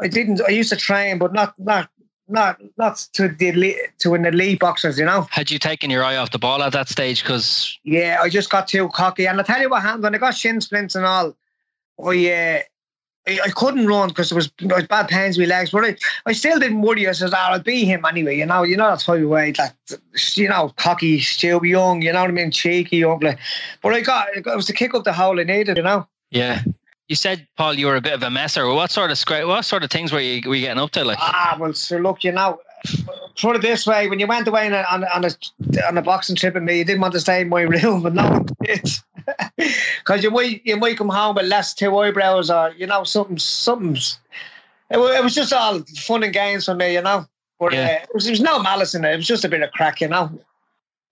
I 0.00 0.08
didn't. 0.08 0.40
I 0.46 0.50
used 0.50 0.70
to 0.70 0.76
train, 0.76 1.19
but 1.19 1.32
not 1.32 1.54
not 1.58 1.90
not 2.28 2.60
not 2.78 2.96
to 3.14 3.28
the 3.28 3.48
elite, 3.48 3.76
to 3.98 4.14
an 4.14 4.24
elite 4.24 4.60
boxers, 4.60 4.98
you 4.98 5.05
know. 5.05 5.26
Had 5.31 5.50
you 5.50 5.58
taken 5.58 5.91
your 5.91 6.05
eye 6.05 6.17
off 6.17 6.31
the 6.31 6.38
ball 6.38 6.62
at 6.62 6.72
that 6.72 6.88
stage? 6.88 7.22
Because 7.22 7.79
yeah, 7.84 8.19
I 8.22 8.29
just 8.29 8.50
got 8.50 8.69
too 8.69 8.88
cocky. 8.88 9.26
And 9.26 9.41
I 9.41 9.43
tell 9.43 9.60
you 9.60 9.69
what 9.69 9.82
happened 9.82 10.05
when 10.05 10.14
I 10.14 10.19
got 10.19 10.36
shin 10.36 10.60
splints 10.60 10.94
and 10.94 11.05
all. 11.05 11.36
I 12.02 12.31
uh, 12.31 12.62
I, 13.26 13.50
couldn't 13.55 13.86
run 13.86 14.08
because 14.08 14.31
there 14.31 14.36
was, 14.36 14.50
there 14.58 14.76
was 14.76 14.86
bad 14.86 15.08
pains 15.08 15.38
in 15.38 15.48
my 15.48 15.55
legs, 15.55 15.70
but 15.70 15.84
I, 15.84 15.96
I 16.26 16.32
still 16.32 16.58
didn't 16.58 16.82
worry. 16.82 17.08
I 17.08 17.12
said, 17.12 17.31
oh, 17.32 17.36
I'll 17.36 17.60
beat 17.60 17.84
him 17.84 18.05
anyway. 18.05 18.36
You 18.36 18.46
know, 18.46 18.64
you 18.64 18.76
know 18.76 18.88
that's 18.88 19.06
how 19.06 19.12
you 19.12 19.29
way, 19.29 19.52
like, 19.56 19.72
you 20.34 20.48
know, 20.48 20.72
cocky, 20.76 21.20
still 21.20 21.64
young. 21.64 22.02
You 22.02 22.12
know 22.12 22.22
what 22.22 22.31
I 22.31 22.32
mean, 22.32 22.50
cheeky, 22.50 22.98
young. 22.98 23.20
But 23.20 23.94
I 23.94 24.00
got 24.00 24.36
it 24.36 24.44
was 24.44 24.67
to 24.67 24.72
kick 24.72 24.94
up 24.94 25.05
the 25.05 25.12
hole 25.12 25.38
I 25.38 25.44
needed. 25.44 25.76
You 25.76 25.84
know. 25.84 26.06
Yeah. 26.31 26.62
You 27.08 27.17
said, 27.17 27.46
Paul, 27.56 27.74
you 27.74 27.86
were 27.86 27.96
a 27.96 28.00
bit 28.00 28.14
of 28.14 28.22
a 28.22 28.31
messer. 28.31 28.67
What 28.72 28.91
sort 28.91 29.10
of 29.10 29.46
what 29.46 29.64
sort 29.64 29.84
of 29.84 29.91
things 29.91 30.12
were 30.12 30.20
you 30.20 30.48
were 30.48 30.55
you 30.55 30.62
getting 30.62 30.82
up 30.82 30.91
to? 30.93 31.05
Like, 31.05 31.19
ah, 31.20 31.56
well, 31.60 31.74
so 31.74 31.98
look, 31.98 32.24
you 32.24 32.32
know, 32.32 32.58
put 33.41 33.56
it 33.56 33.62
this 33.62 33.86
way: 33.86 34.08
when 34.08 34.19
you 34.19 34.26
went 34.26 34.48
away 34.48 34.67
on 34.67 34.72
a, 34.72 34.84
on, 34.91 35.05
on 35.05 35.24
a 35.24 35.86
on 35.86 35.98
a 35.98 36.02
boxing 36.02 36.36
trip 36.36 36.55
with 36.55 36.62
me, 36.62 36.79
you 36.79 36.84
didn't 36.84 37.02
want 37.02 37.12
to 37.14 37.20
stay 37.20 37.43
in 37.43 37.48
my 37.48 37.62
room, 37.82 38.02
but 38.02 38.14
no 38.14 38.31
one 38.31 38.46
did 38.62 38.88
because 39.56 40.22
you 40.22 40.31
might 40.31 40.60
you 40.64 40.76
might 40.76 40.96
come 40.96 41.08
home 41.08 41.36
with 41.36 41.46
less 41.46 41.74
two 41.74 41.96
eyebrows 41.98 42.50
or 42.50 42.72
you 42.76 42.86
know 42.86 43.05
something 43.05 43.38
something's. 43.38 44.19
It, 44.91 44.98
it 44.98 45.24
was 45.24 45.34
just 45.34 45.52
all 45.52 45.81
fun 45.96 46.22
and 46.22 46.32
games 46.32 46.67
for 46.67 46.74
me, 46.74 46.94
you 46.94 47.02
know. 47.02 47.26
But 47.58 47.72
yeah. 47.72 48.00
uh, 48.00 48.02
it 48.02 48.08
was, 48.12 48.24
there 48.24 48.32
was 48.32 48.41
no 48.41 48.60
malice 48.60 48.94
in 48.94 49.05
it. 49.05 49.12
It 49.12 49.17
was 49.17 49.26
just 49.26 49.44
a 49.44 49.48
bit 49.48 49.62
of 49.62 49.70
crack, 49.72 50.00
you 50.00 50.08
know. 50.08 50.31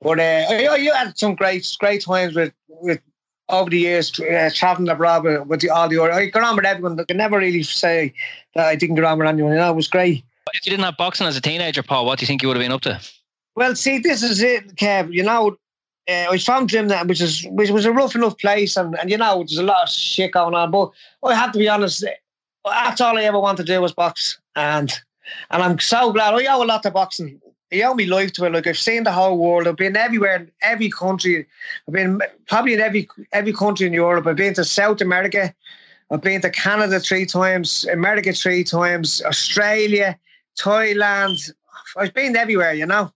But 0.02 0.18
uh, 0.18 0.46
you, 0.50 0.76
you 0.76 0.92
had 0.92 1.16
some 1.16 1.34
great 1.34 1.66
great 1.78 2.02
times 2.02 2.34
with 2.34 2.52
with 2.68 3.00
over 3.48 3.70
the 3.70 3.78
years 3.78 4.18
uh, 4.20 4.50
traveling 4.54 4.88
abroad 4.88 5.24
with, 5.24 5.46
with 5.46 5.60
the, 5.60 5.70
all 5.70 5.88
the 5.88 6.00
I 6.00 6.26
got 6.26 6.42
on 6.42 6.56
with 6.56 6.64
everyone. 6.64 6.98
I 6.98 7.04
can 7.04 7.16
never 7.16 7.38
really 7.38 7.62
say 7.62 8.14
that 8.54 8.66
I 8.66 8.76
didn't 8.76 8.96
get 8.96 9.04
on 9.04 9.18
with 9.18 9.28
anyone. 9.28 9.52
You 9.52 9.58
know, 9.58 9.70
it 9.70 9.76
was 9.76 9.88
great. 9.88 10.24
If 10.52 10.66
you 10.66 10.70
didn't 10.70 10.84
have 10.84 10.96
boxing 10.96 11.26
as 11.26 11.36
a 11.36 11.40
teenager, 11.40 11.82
Paul, 11.82 12.06
what 12.06 12.18
do 12.18 12.24
you 12.24 12.26
think 12.26 12.42
you 12.42 12.48
would 12.48 12.56
have 12.56 12.64
been 12.64 12.72
up 12.72 12.80
to? 12.82 13.00
Well, 13.54 13.76
see, 13.76 13.98
this 13.98 14.22
is 14.22 14.42
it, 14.42 14.74
Kev. 14.76 15.12
You 15.12 15.22
know, 15.22 15.56
uh, 16.10 16.26
I 16.28 16.30
was 16.30 16.44
from 16.44 16.66
Drimnagh, 16.66 17.06
which 17.06 17.20
is 17.20 17.46
which 17.50 17.70
was 17.70 17.84
a 17.84 17.92
rough 17.92 18.14
enough 18.14 18.36
place, 18.38 18.76
and, 18.76 18.98
and 18.98 19.10
you 19.10 19.16
know 19.16 19.38
there's 19.38 19.58
a 19.58 19.62
lot 19.62 19.84
of 19.84 19.88
shit 19.88 20.32
going 20.32 20.54
on. 20.54 20.70
But 20.70 20.90
I 21.22 21.34
have 21.34 21.52
to 21.52 21.58
be 21.58 21.68
honest, 21.68 22.04
that's 22.64 23.00
all 23.00 23.16
I 23.16 23.22
ever 23.24 23.38
wanted 23.38 23.66
to 23.66 23.72
do 23.72 23.80
was 23.80 23.92
box, 23.92 24.38
and 24.56 24.92
and 25.50 25.62
I'm 25.62 25.78
so 25.78 26.12
glad 26.12 26.34
I 26.34 26.46
owe 26.46 26.62
a 26.62 26.66
lot 26.66 26.82
to 26.82 26.90
boxing. 26.90 27.40
I 27.72 27.82
owe 27.82 27.94
my 27.94 28.04
life 28.04 28.32
to 28.32 28.44
it. 28.44 28.52
Like 28.52 28.66
I've 28.66 28.78
seen 28.78 29.04
the 29.04 29.12
whole 29.12 29.38
world. 29.38 29.68
I've 29.68 29.76
been 29.76 29.96
everywhere 29.96 30.36
in 30.36 30.50
every 30.62 30.90
country. 30.90 31.46
I've 31.86 31.94
been 31.94 32.20
probably 32.48 32.74
in 32.74 32.80
every 32.80 33.08
every 33.32 33.52
country 33.52 33.86
in 33.86 33.92
Europe. 33.92 34.26
I've 34.26 34.36
been 34.36 34.54
to 34.54 34.64
South 34.64 35.00
America. 35.00 35.54
I've 36.10 36.22
been 36.22 36.40
to 36.40 36.50
Canada 36.50 36.98
three 36.98 37.24
times, 37.24 37.86
America 37.86 38.32
three 38.32 38.64
times, 38.64 39.22
Australia, 39.24 40.18
Thailand. 40.58 41.52
I've 41.96 42.14
been 42.14 42.34
everywhere, 42.34 42.74
you 42.74 42.86
know. 42.86 43.12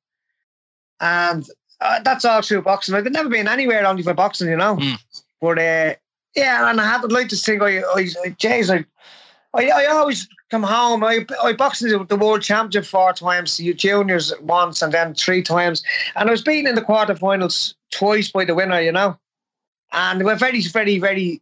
And 1.00 1.44
uh, 1.80 2.00
that's 2.02 2.24
all 2.24 2.42
through 2.42 2.62
boxing. 2.62 2.94
I've 2.94 3.10
never 3.10 3.28
been 3.28 3.48
anywhere 3.48 3.86
only 3.86 4.02
for 4.02 4.14
boxing, 4.14 4.48
you 4.48 4.56
know. 4.56 4.76
Mm. 4.76 4.98
But 5.40 5.58
uh, 5.58 5.94
yeah, 6.34 6.70
and 6.70 6.80
I 6.80 6.84
had 6.84 7.10
like 7.12 7.28
to 7.28 7.36
think, 7.36 7.62
I, 7.62 7.82
I, 7.94 8.06
Jays, 8.38 8.70
I, 8.70 8.84
I, 9.54 9.68
I 9.68 9.86
always 9.86 10.28
come 10.50 10.62
home. 10.62 11.04
I, 11.04 11.26
I 11.42 11.52
boxed 11.52 11.82
in 11.82 12.06
the 12.08 12.16
world 12.16 12.42
championship 12.42 12.84
four 12.84 13.12
times, 13.12 13.56
the 13.56 13.72
juniors 13.74 14.32
once, 14.40 14.82
and 14.82 14.92
then 14.92 15.14
three 15.14 15.42
times. 15.42 15.82
And 16.16 16.28
I 16.28 16.32
was 16.32 16.42
beaten 16.42 16.66
in 16.66 16.74
the 16.74 16.82
quarterfinals 16.82 17.74
twice 17.92 18.30
by 18.30 18.44
the 18.44 18.54
winner, 18.54 18.80
you 18.80 18.92
know. 18.92 19.18
And 19.92 20.24
we're 20.24 20.36
very, 20.36 20.60
very, 20.62 20.98
very. 20.98 21.40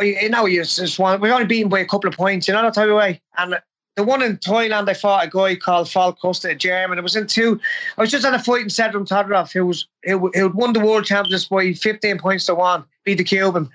You 0.00 0.28
know, 0.30 0.46
you 0.46 0.64
just 0.64 0.98
want, 0.98 1.20
we're 1.20 1.32
only 1.32 1.46
beaten 1.46 1.68
by 1.68 1.78
a 1.78 1.86
couple 1.86 2.08
of 2.08 2.16
points, 2.16 2.48
you 2.48 2.54
know, 2.54 2.62
that 2.62 2.74
type 2.74 2.88
of 2.88 2.96
way. 2.96 3.20
And 3.38 3.56
the 3.96 4.04
one 4.04 4.22
in 4.22 4.36
Thailand, 4.36 4.88
I 4.88 4.94
fought 4.94 5.24
a 5.24 5.30
guy 5.30 5.56
called 5.56 5.90
Falk 5.90 6.20
Huste, 6.20 6.50
a 6.50 6.54
German. 6.54 6.98
It 6.98 7.02
was 7.02 7.16
in 7.16 7.26
two. 7.26 7.58
I 7.96 8.02
was 8.02 8.10
just 8.10 8.26
at 8.26 8.34
a 8.34 8.38
fight 8.38 8.60
in 8.60 8.68
Serafim 8.68 9.08
Todorov, 9.08 9.52
who 9.52 9.66
was 9.66 9.86
who, 10.04 10.30
who 10.34 10.48
won 10.50 10.74
the 10.74 10.80
world 10.80 11.06
championships 11.06 11.46
by 11.46 11.72
15 11.72 12.18
points 12.18 12.46
to 12.46 12.54
one, 12.54 12.84
beat 13.04 13.18
the 13.18 13.24
Cuban. 13.24 13.70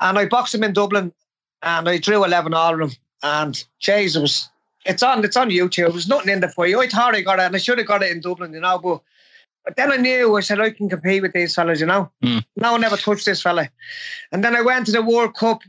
And 0.00 0.18
I 0.18 0.26
boxed 0.26 0.54
him 0.54 0.64
in 0.64 0.72
Dublin 0.72 1.12
and 1.62 1.88
I 1.88 1.98
drew 1.98 2.24
11 2.24 2.54
all 2.54 2.72
of 2.72 2.78
them. 2.78 2.90
And 3.22 3.64
jeez, 3.82 4.16
it 4.16 4.20
was 4.20 4.48
it's 4.86 5.02
on 5.02 5.24
it's 5.24 5.36
on 5.36 5.50
YouTube. 5.50 5.92
There's 5.92 6.08
nothing 6.08 6.32
in 6.32 6.40
the 6.40 6.48
fight. 6.48 6.74
I 6.74 6.86
thought 6.86 7.14
I 7.14 7.20
got 7.20 7.38
it, 7.38 7.42
and 7.42 7.54
I 7.54 7.58
should 7.58 7.78
have 7.78 7.86
got 7.86 8.02
it 8.02 8.12
in 8.12 8.20
Dublin, 8.20 8.54
you 8.54 8.60
know. 8.60 8.78
But 8.78 9.02
but 9.64 9.76
then 9.76 9.92
I 9.92 9.96
knew 9.96 10.36
I 10.36 10.40
said 10.40 10.60
I 10.60 10.70
can 10.70 10.88
compete 10.88 11.22
with 11.22 11.32
these 11.32 11.54
fellas, 11.54 11.80
you 11.80 11.86
know. 11.86 12.10
Mm. 12.22 12.44
No 12.56 12.72
one 12.72 12.84
ever 12.84 12.96
touched 12.96 13.26
this 13.26 13.42
fella. 13.42 13.68
And 14.32 14.44
then 14.44 14.54
I 14.54 14.62
went 14.62 14.86
to 14.86 14.92
the 14.92 15.02
World 15.02 15.34
Cup 15.34 15.62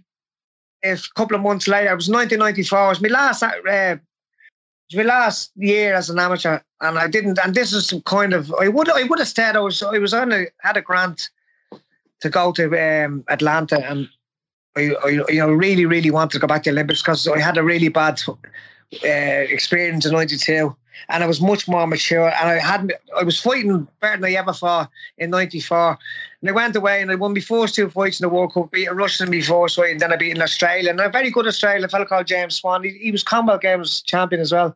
a 0.84 0.98
couple 1.16 1.36
of 1.36 1.42
months 1.42 1.68
later. 1.68 1.92
It 1.92 1.96
was 1.96 2.10
1994. 2.10 2.86
It 2.86 2.90
was 2.90 3.02
my 3.02 3.10
last 3.10 3.44
uh, 3.44 3.52
it 3.66 4.00
was 4.96 4.96
my 4.96 5.04
last 5.04 5.52
year 5.56 5.94
as 5.94 6.10
an 6.10 6.20
amateur, 6.20 6.60
and 6.82 6.98
I 6.98 7.08
didn't. 7.08 7.40
And 7.44 7.54
this 7.54 7.74
is 7.74 7.88
some 7.88 8.02
kind 8.02 8.34
of 8.34 8.54
I 8.60 8.68
would 8.68 8.90
I 8.90 9.04
would 9.04 9.20
have 9.20 9.28
said 9.28 9.56
I 9.56 9.60
was 9.60 9.82
I 9.84 9.98
was 9.98 10.14
on 10.14 10.32
a 10.32 10.46
had 10.62 10.78
a 10.78 10.82
grant 10.82 11.30
to 12.22 12.30
go 12.30 12.52
to 12.54 13.06
um, 13.06 13.24
Atlanta, 13.28 13.86
and 13.90 14.10
I, 14.76 14.94
I 15.04 15.10
you 15.30 15.40
know 15.40 15.52
really 15.52 15.86
really 15.86 16.12
wanted 16.12 16.32
to 16.34 16.40
go 16.40 16.48
back 16.48 16.64
to 16.64 16.70
the 16.70 16.76
Olympics 16.76 17.02
because 17.02 17.28
I 17.28 17.40
had 17.40 17.58
a 17.58 17.64
really 17.64 17.90
bad 17.90 18.22
uh, 18.28 18.38
experience 19.04 20.06
in 20.06 20.14
'92, 20.14 20.76
and 21.10 21.24
I 21.24 21.28
was 21.28 21.42
much 21.42 21.68
more 21.68 21.88
mature, 21.88 22.30
and 22.30 22.50
I 22.50 22.60
had 22.60 22.94
I 23.18 23.24
was 23.24 23.40
fighting 23.40 23.88
better 24.02 24.18
than 24.18 24.26
I 24.26 24.34
ever 24.34 24.54
fought 24.54 24.90
in 25.18 25.30
'94. 25.30 25.98
And 26.42 26.50
I 26.50 26.54
went 26.54 26.76
away 26.76 27.02
and 27.02 27.10
I 27.12 27.16
won 27.16 27.34
my 27.34 27.40
first 27.40 27.76
two 27.76 27.90
fights 27.90 28.20
in 28.20 28.26
the 28.26 28.30
World 28.30 28.54
Cup, 28.54 28.72
beat 28.72 28.86
a 28.88 28.94
Russian 28.94 29.28
in 29.28 29.32
my 29.32 29.42
first 29.42 29.76
fight, 29.76 29.92
and 29.92 30.00
then 30.00 30.14
I 30.14 30.18
beat 30.18 30.36
an 30.36 30.42
Australian. 30.42 31.00
And 31.00 31.08
a 31.08 31.10
very 31.10 31.32
good 31.32 31.48
Australian, 31.48 31.84
a 31.84 31.90
fellow 31.90 32.06
called 32.06 32.28
James 32.28 32.56
Swan. 32.56 32.84
He, 32.84 32.92
he 32.92 33.12
was 33.12 33.24
Commonwealth 33.24 33.62
Games 33.62 34.02
champion 34.04 34.42
as 34.42 34.52
well. 34.52 34.76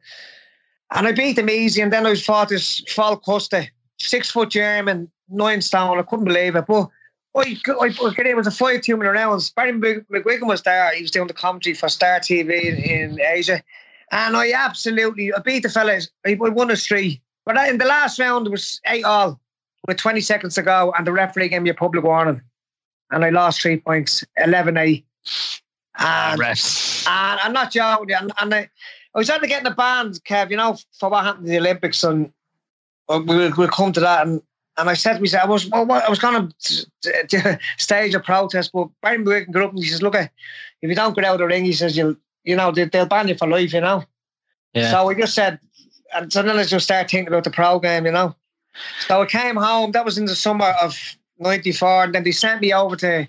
And 0.92 1.08
I 1.08 1.12
beat 1.12 1.38
him 1.38 1.50
easy. 1.50 1.82
And 1.82 1.94
then 1.94 2.08
I 2.08 2.16
fought 2.16 2.50
this 2.50 2.82
Falk 2.88 3.24
Huste, 3.24 3.70
six 4.00 4.32
foot 4.32 4.50
German, 4.50 5.10
nine 5.30 5.62
stone. 5.62 6.00
I 6.00 6.04
couldn't 6.04 6.26
believe 6.26 6.56
it. 6.56 6.66
But 6.68 6.90
I, 7.36 7.58
I, 7.68 7.86
I, 7.86 8.14
it 8.18 8.36
was 8.36 8.48
a 8.48 8.52
five 8.52 8.82
two 8.82 8.98
minute 8.98 9.12
rounds. 9.12 9.52
Barry 9.52 9.72
McGuigan 9.74 10.48
was 10.48 10.64
there. 10.64 10.94
He 10.94 11.04
was 11.04 11.12
doing 11.12 11.28
the 11.28 11.34
commentary 11.34 11.76
for 11.76 11.90
Star 11.90 12.20
TV 12.20 12.64
in, 12.64 12.78
in 12.78 13.22
Asia. 13.22 13.64
And 14.12 14.36
I 14.36 14.52
absolutely 14.52 15.34
I 15.34 15.40
beat 15.40 15.64
the 15.64 15.70
fellas. 15.70 16.10
I 16.26 16.36
won 16.40 16.70
a 16.72 16.76
three. 16.76 17.22
But 17.46 17.58
in 17.70 17.78
the 17.78 17.86
last 17.86 18.20
round, 18.20 18.48
it 18.48 18.52
was 18.52 18.80
eight 18.86 19.04
all 19.04 19.40
with 19.88 19.98
20 19.98 20.22
seconds 20.22 20.56
to 20.56 20.62
go, 20.62 20.94
and 20.98 21.08
the 21.08 21.12
referee 21.12 21.50
gave 21.50 21.62
me 21.62 21.70
a 21.70 21.74
public 21.74 22.04
warning. 22.04 22.42
And 23.10 23.26
I 23.26 23.30
lost 23.30 23.62
three 23.62 23.78
points, 23.78 24.24
11 24.38 24.78
8. 24.78 25.06
And, 25.98 26.42
and 27.08 27.40
I'm 27.44 27.54
not 27.54 27.72
joking. 27.72 28.16
And, 28.16 28.32
and 28.40 28.54
I, 28.54 28.70
I 29.14 29.18
was 29.18 29.28
trying 29.28 29.42
to 29.42 29.48
get 29.48 29.60
in 29.60 29.64
the 29.66 29.72
band, 29.72 30.20
Kev, 30.24 30.52
you 30.52 30.58
know, 30.58 30.78
for 30.98 31.10
what 31.10 31.26
happened 31.26 31.48
in 31.48 31.52
the 31.52 31.60
Olympics. 31.60 32.04
And 32.04 32.32
we'll, 33.10 33.52
we'll 33.58 33.68
come 33.68 33.92
to 33.94 34.00
that. 34.00 34.26
And 34.26 34.42
and 34.78 34.90
I 34.90 34.94
said 34.94 35.16
to 35.16 35.20
myself, 35.20 35.44
I 35.44 35.48
was 35.48 35.70
well, 35.70 35.92
I 35.92 36.10
was 36.10 36.20
going 36.20 36.54
to 36.62 37.60
stage 37.78 38.16
a 38.16 38.20
protest, 38.20 38.72
but 38.74 38.88
Barry 39.02 39.18
McGuigan 39.18 39.52
grew 39.52 39.66
up 39.66 39.72
and 39.72 39.84
he 39.84 39.90
says, 39.90 40.02
look, 40.02 40.16
if 40.16 40.30
you 40.82 40.96
don't 40.96 41.14
get 41.14 41.26
out 41.26 41.34
of 41.34 41.40
the 41.40 41.46
ring, 41.46 41.66
he 41.66 41.74
says, 41.74 41.98
you'll, 41.98 42.16
you 42.44 42.56
know, 42.56 42.72
they, 42.72 42.90
will 42.94 43.06
ban 43.06 43.28
you 43.28 43.36
for 43.36 43.48
life, 43.48 43.74
you 43.74 43.82
know. 43.82 44.04
Yeah. 44.74 44.92
So 44.92 45.08
we 45.08 45.16
just 45.16 45.34
said, 45.34 45.60
and 46.14 46.32
so 46.32 46.42
then 46.42 46.58
I 46.58 46.64
just 46.64 46.86
started 46.86 47.10
thinking 47.10 47.28
about 47.28 47.44
the 47.44 47.52
program, 47.52 48.06
you 48.06 48.12
know. 48.12 48.36
So 49.08 49.22
I 49.22 49.26
came 49.26 49.56
home. 49.56 49.92
That 49.92 50.06
was 50.06 50.18
in 50.18 50.26
the 50.26 50.36
summer 50.36 50.74
of 50.82 50.98
'94, 51.40 52.06
and 52.06 52.16
then 52.16 52.24
they 52.24 52.32
sent 52.32 52.62
me 52.62 52.74
over 52.74 52.96
to 52.98 53.28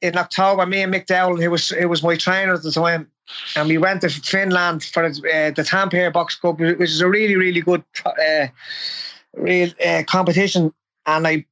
in 0.00 0.16
October. 0.16 0.66
Me 0.66 0.82
and 0.82 0.92
Mick 0.92 1.06
Dowling, 1.06 1.40
who 1.42 1.50
was 1.50 1.70
who 1.70 1.88
was 1.88 2.02
my 2.02 2.16
trainer 2.16 2.54
at 2.54 2.62
the 2.62 2.72
time, 2.72 3.08
and 3.56 3.68
we 3.68 3.78
went 3.78 4.00
to 4.02 4.10
Finland 4.10 4.84
for 4.84 5.04
uh, 5.04 5.10
the 5.10 5.64
Tampere 5.64 6.12
Box 6.12 6.34
Cup, 6.36 6.58
which 6.58 6.80
is 6.80 7.00
a 7.00 7.08
really 7.08 7.36
really 7.36 7.60
good 7.60 7.84
uh, 8.04 8.48
real 9.34 9.70
uh, 9.86 10.02
competition. 10.06 10.72
And 11.06 11.26
I, 11.26 11.44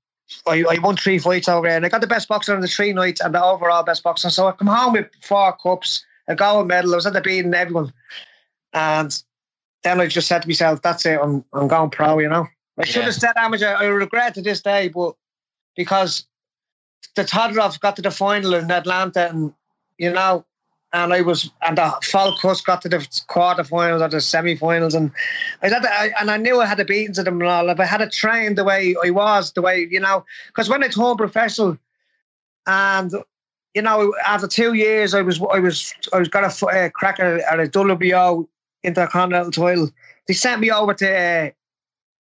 I 0.46 0.64
I 0.68 0.78
won 0.80 0.96
three 0.96 1.18
fights 1.18 1.48
over 1.48 1.66
there, 1.66 1.76
and 1.76 1.86
I 1.86 1.88
got 1.88 2.00
the 2.00 2.06
best 2.06 2.28
boxer 2.28 2.54
on 2.54 2.60
the 2.60 2.68
three 2.68 2.92
nights 2.92 3.20
and 3.20 3.34
the 3.34 3.42
overall 3.42 3.82
best 3.82 4.02
boxer. 4.02 4.30
So 4.30 4.48
I 4.48 4.52
come 4.52 4.68
home 4.68 4.92
with 4.92 5.06
four 5.22 5.56
cups, 5.56 6.04
a 6.28 6.34
gold 6.34 6.68
medal. 6.68 6.92
I 6.92 6.96
was 6.96 7.06
at 7.06 7.12
the 7.12 7.20
beating 7.20 7.54
everyone, 7.54 7.92
and 8.72 9.22
then 9.82 10.00
I 10.00 10.06
just 10.06 10.28
said 10.28 10.42
to 10.42 10.48
myself, 10.48 10.82
"That's 10.82 11.04
it. 11.06 11.18
I'm 11.22 11.44
I'm 11.52 11.68
going 11.68 11.90
pro," 11.90 12.18
you 12.18 12.28
know. 12.28 12.46
I 12.78 12.84
should 12.84 13.04
have 13.04 13.14
said 13.14 13.32
amateur. 13.36 13.74
I 13.74 13.86
regret 13.86 14.34
to 14.34 14.42
this 14.42 14.62
day, 14.62 14.88
but 14.88 15.14
because 15.76 16.26
the 17.14 17.24
Todorov 17.24 17.80
got 17.80 17.96
to 17.96 18.02
the 18.02 18.10
final 18.10 18.54
in 18.54 18.70
Atlanta, 18.70 19.28
and 19.28 19.52
you 19.98 20.12
know, 20.12 20.44
and 20.92 21.12
I 21.12 21.20
was, 21.20 21.50
and 21.62 21.78
the 21.78 21.92
Falcus 22.02 22.60
got 22.62 22.82
to 22.82 22.88
the 22.88 22.98
quarterfinals 23.28 24.00
or 24.00 24.08
the 24.08 24.20
semi-finals, 24.20 24.94
and 24.94 25.10
I 25.62 25.68
had, 25.68 25.82
to, 25.82 25.92
I, 25.92 26.12
and 26.20 26.30
I 26.30 26.36
knew 26.36 26.60
I 26.60 26.66
had 26.66 26.78
the 26.78 26.84
beatings 26.84 27.18
of 27.18 27.26
them 27.26 27.40
and 27.40 27.50
all. 27.50 27.68
If 27.68 27.78
I 27.78 27.84
had 27.84 27.98
to 27.98 28.08
train 28.08 28.54
the 28.54 28.64
way 28.64 28.94
I 29.04 29.10
was, 29.10 29.52
the 29.52 29.62
way 29.62 29.86
you 29.90 30.00
know, 30.00 30.24
because 30.48 30.68
when 30.68 30.82
I 30.82 30.88
turned 30.88 31.18
professional, 31.18 31.78
and 32.66 33.12
you 33.74 33.82
know, 33.82 34.14
after 34.26 34.46
two 34.46 34.74
years, 34.74 35.14
I 35.14 35.22
was, 35.22 35.40
I 35.40 35.58
was, 35.58 35.94
I 36.12 36.18
was 36.18 36.28
got 36.28 36.44
a 36.44 36.66
uh, 36.66 36.88
crack 36.90 37.20
at, 37.20 37.60
a 37.60 37.68
WBO 37.68 38.46
intercontinental 38.82 39.52
title. 39.52 39.90
They 40.26 40.34
sent 40.34 40.60
me 40.60 40.70
over 40.70 40.94
to. 40.94 41.16
Uh, 41.16 41.50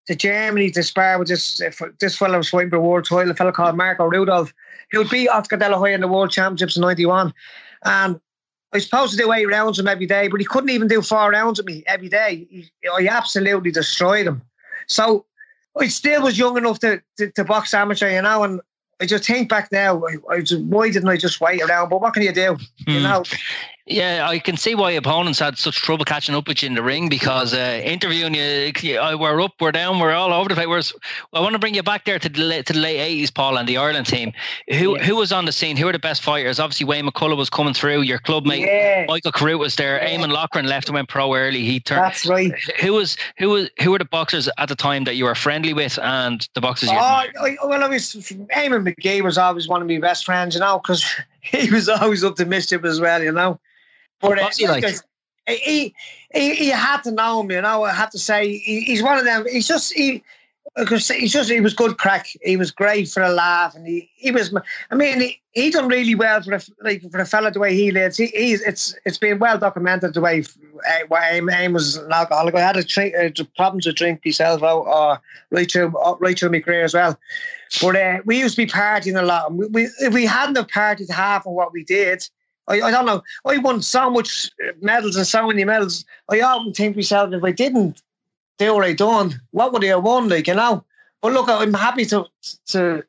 to 0.06 0.16
Germany 0.16 0.70
to 0.72 0.82
spar 0.82 1.18
with 1.20 1.28
this 1.28 1.60
this 2.00 2.16
fellow 2.16 2.38
was 2.38 2.48
fighting 2.48 2.70
for 2.70 2.80
world 2.80 3.04
title, 3.04 3.30
a 3.30 3.34
fellow 3.34 3.52
called 3.52 3.76
Marco 3.76 4.06
Rudolph, 4.06 4.52
who 4.90 5.04
beat 5.08 5.28
Oscar 5.28 5.56
De 5.56 5.68
La 5.68 5.78
Hoya 5.78 5.94
in 5.94 6.00
the 6.00 6.08
World 6.08 6.32
Championships 6.32 6.76
in 6.76 6.80
'91. 6.80 7.32
And 7.84 8.20
I 8.72 8.76
was 8.76 8.84
supposed 8.84 9.12
to 9.12 9.18
do 9.18 9.32
eight 9.32 9.46
rounds 9.46 9.78
with 9.78 9.86
him 9.86 9.92
every 9.92 10.06
day, 10.06 10.26
but 10.26 10.40
he 10.40 10.46
couldn't 10.46 10.70
even 10.70 10.88
do 10.88 11.02
four 11.02 11.30
rounds 11.30 11.60
with 11.60 11.66
me 11.66 11.84
every 11.86 12.08
day. 12.08 12.46
He, 12.50 12.70
I 12.92 13.06
absolutely 13.06 13.70
destroyed 13.70 14.26
him. 14.26 14.42
So 14.88 15.26
I 15.78 15.88
still 15.88 16.22
was 16.22 16.38
young 16.38 16.56
enough 16.56 16.80
to, 16.80 17.00
to, 17.18 17.30
to 17.32 17.44
box 17.44 17.72
amateur, 17.74 18.10
you 18.10 18.22
know, 18.22 18.42
and 18.42 18.60
I 19.00 19.06
just 19.06 19.24
think 19.24 19.48
back 19.48 19.72
now, 19.72 20.02
I, 20.04 20.16
I 20.34 20.40
just, 20.42 20.62
why 20.64 20.90
didn't 20.90 21.08
I 21.08 21.16
just 21.16 21.40
wait 21.40 21.62
around? 21.62 21.88
But 21.88 22.00
what 22.02 22.12
can 22.12 22.22
you 22.22 22.32
do? 22.32 22.58
You 22.86 22.98
Hmm. 22.98 23.02
know, 23.02 23.24
Yeah, 23.90 24.28
I 24.28 24.38
can 24.38 24.56
see 24.56 24.76
why 24.76 24.92
opponents 24.92 25.40
had 25.40 25.58
such 25.58 25.74
trouble 25.78 26.04
catching 26.04 26.36
up 26.36 26.46
with 26.46 26.62
you 26.62 26.68
in 26.68 26.74
the 26.76 26.82
ring 26.82 27.08
because 27.08 27.52
uh, 27.52 27.80
interviewing 27.84 28.34
you, 28.34 28.72
we're 29.18 29.42
up, 29.42 29.54
we're 29.60 29.72
down, 29.72 29.98
we're 29.98 30.12
all 30.12 30.32
over 30.32 30.48
the 30.48 30.54
place. 30.54 30.68
Whereas 30.68 30.92
I 31.32 31.40
want 31.40 31.54
to 31.54 31.58
bring 31.58 31.74
you 31.74 31.82
back 31.82 32.04
there 32.04 32.20
to 32.20 32.28
the 32.28 32.40
late, 32.40 32.66
to 32.66 32.72
the 32.72 32.78
late 32.78 33.00
eighties, 33.00 33.32
Paul, 33.32 33.58
and 33.58 33.68
the 33.68 33.76
Ireland 33.78 34.06
team. 34.06 34.32
Who 34.68 34.96
Yeah. 34.96 35.02
who 35.02 35.16
was 35.16 35.32
on 35.32 35.44
the 35.44 35.50
scene? 35.50 35.76
Who 35.76 35.86
were 35.86 35.92
the 35.92 35.98
best 35.98 36.22
fighters? 36.22 36.60
Obviously, 36.60 36.86
Wayne 36.86 37.04
McCullough 37.04 37.36
was 37.36 37.50
coming 37.50 37.74
through. 37.74 38.02
Your 38.02 38.18
club 38.20 38.46
mate 38.46 38.60
yeah, 38.60 39.06
Michael 39.08 39.32
Carruth 39.32 39.58
was 39.58 39.74
there. 39.74 40.00
Yeah. 40.00 40.16
Eamon 40.16 40.30
Loughran 40.30 40.66
left 40.66 40.86
and 40.88 40.94
went 40.94 41.08
pro 41.08 41.34
early. 41.34 41.64
He 41.64 41.80
turned. 41.80 42.04
that's 42.04 42.26
right. 42.26 42.52
Who 42.80 42.92
was 42.92 43.16
who 43.38 43.48
was 43.50 43.70
who 43.82 43.90
were 43.90 43.98
the 43.98 44.04
boxers 44.04 44.48
at 44.58 44.68
the 44.68 44.76
time 44.76 45.02
that 45.02 45.16
you 45.16 45.24
were 45.24 45.34
friendly 45.34 45.72
with, 45.74 45.98
and 46.00 46.48
the 46.54 46.60
boxers 46.60 46.90
Oh, 46.90 46.94
you? 46.94 46.98
I, 47.00 47.56
well, 47.64 47.82
I 47.82 47.88
was 47.88 48.04
Eamon 48.14 48.88
McGee 48.88 49.20
was 49.22 49.36
always 49.36 49.66
one 49.66 49.82
of 49.82 49.88
my 49.88 49.98
best 49.98 50.24
friends, 50.24 50.54
you 50.54 50.60
know, 50.60 50.78
because 50.78 51.04
he 51.40 51.68
was 51.72 51.88
always 51.88 52.22
up 52.22 52.36
to 52.36 52.44
mischief 52.46 52.84
as 52.84 53.00
well, 53.00 53.20
you 53.20 53.32
know. 53.32 53.58
But 54.20 54.38
uh, 54.38 54.50
he 54.56 54.68
like? 54.68 54.84
He, 55.46 55.94
he 56.32 56.54
he 56.54 56.68
had 56.68 57.02
to 57.04 57.10
know 57.10 57.40
him, 57.40 57.50
you 57.50 57.60
know. 57.62 57.84
I 57.84 57.92
have 57.92 58.10
to 58.10 58.18
say 58.18 58.58
he, 58.58 58.82
he's 58.82 59.02
one 59.02 59.18
of 59.18 59.24
them. 59.24 59.44
He's 59.50 59.66
just 59.66 59.92
he. 59.92 60.22
Because 60.76 61.08
he's 61.08 61.32
just 61.32 61.50
he 61.50 61.60
was 61.60 61.74
good 61.74 61.98
crack. 61.98 62.28
He 62.42 62.56
was 62.56 62.70
great 62.70 63.08
for 63.08 63.22
a 63.22 63.30
laugh, 63.30 63.74
and 63.74 63.84
he, 63.84 64.08
he 64.14 64.30
was. 64.30 64.54
I 64.92 64.94
mean, 64.94 65.20
he, 65.20 65.40
he 65.50 65.70
done 65.70 65.88
really 65.88 66.14
well 66.14 66.40
for 66.42 66.54
a 66.54 66.60
like 66.80 67.02
for 67.10 67.18
a 67.18 67.26
fella 67.26 67.50
the 67.50 67.58
way 67.58 67.74
he 67.74 67.90
lives. 67.90 68.18
He, 68.18 68.26
he's 68.26 68.60
it's 68.62 68.94
it's 69.04 69.18
been 69.18 69.40
well 69.40 69.58
documented 69.58 70.14
the 70.14 70.20
way 70.20 70.44
uh, 70.88 70.98
what 71.08 71.24
Aim, 71.28 71.50
Aim 71.50 71.72
was 71.72 71.96
an 71.96 72.12
alcoholic. 72.12 72.54
I 72.54 72.60
had 72.60 72.76
a 72.76 72.84
drink, 72.84 73.14
uh, 73.16 73.44
problems 73.56 73.86
with 73.86 73.96
drink 73.96 74.20
myself 74.24 74.62
out, 74.62 74.86
or 74.86 75.20
right 75.50 75.68
through 75.68 75.96
uh, 75.98 76.14
right 76.20 76.38
through 76.38 76.50
my 76.50 76.60
career 76.60 76.84
as 76.84 76.94
well. 76.94 77.18
But 77.80 77.96
uh, 77.96 78.18
we 78.24 78.38
used 78.38 78.54
to 78.54 78.64
be 78.64 78.70
partying 78.70 79.18
a 79.20 79.24
lot. 79.24 79.52
We, 79.52 79.66
we, 79.66 79.82
if 80.00 80.14
we 80.14 80.24
hadn't 80.24 80.56
have 80.56 80.68
partied 80.68 81.10
half 81.10 81.46
of 81.46 81.52
what 81.52 81.72
we 81.72 81.82
did, 81.82 82.28
I, 82.70 82.80
I 82.82 82.90
don't 82.90 83.06
know. 83.06 83.22
I 83.44 83.58
won 83.58 83.82
so 83.82 84.10
much 84.10 84.50
medals 84.80 85.16
and 85.16 85.26
so 85.26 85.46
many 85.46 85.64
medals. 85.64 86.04
I 86.30 86.40
often 86.40 86.72
think 86.72 86.94
to 86.94 86.98
myself, 86.98 87.32
if 87.32 87.42
I 87.42 87.50
didn't 87.50 88.00
do 88.58 88.74
what 88.74 88.84
I 88.84 88.92
done, 88.92 89.40
what 89.50 89.72
would 89.72 89.84
I 89.84 89.88
have 89.88 90.04
won? 90.04 90.28
Like 90.28 90.46
you 90.46 90.54
know. 90.54 90.84
But 91.20 91.32
look, 91.32 91.48
I'm 91.48 91.74
happy 91.74 92.06
to 92.06 92.26
to. 92.68 93.04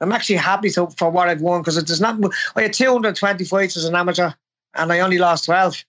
I'm 0.00 0.12
actually 0.12 0.36
happy 0.36 0.70
to 0.70 0.88
for 0.98 1.10
what 1.10 1.28
I've 1.28 1.40
won 1.40 1.60
because 1.60 1.76
it 1.76 1.86
does 1.86 2.00
not. 2.00 2.18
I 2.56 2.62
had 2.62 2.72
220 2.72 3.44
fights 3.44 3.76
as 3.76 3.84
an 3.84 3.94
amateur, 3.94 4.30
and 4.74 4.92
I 4.92 5.00
only 5.00 5.18
lost 5.18 5.44
12. 5.44 5.84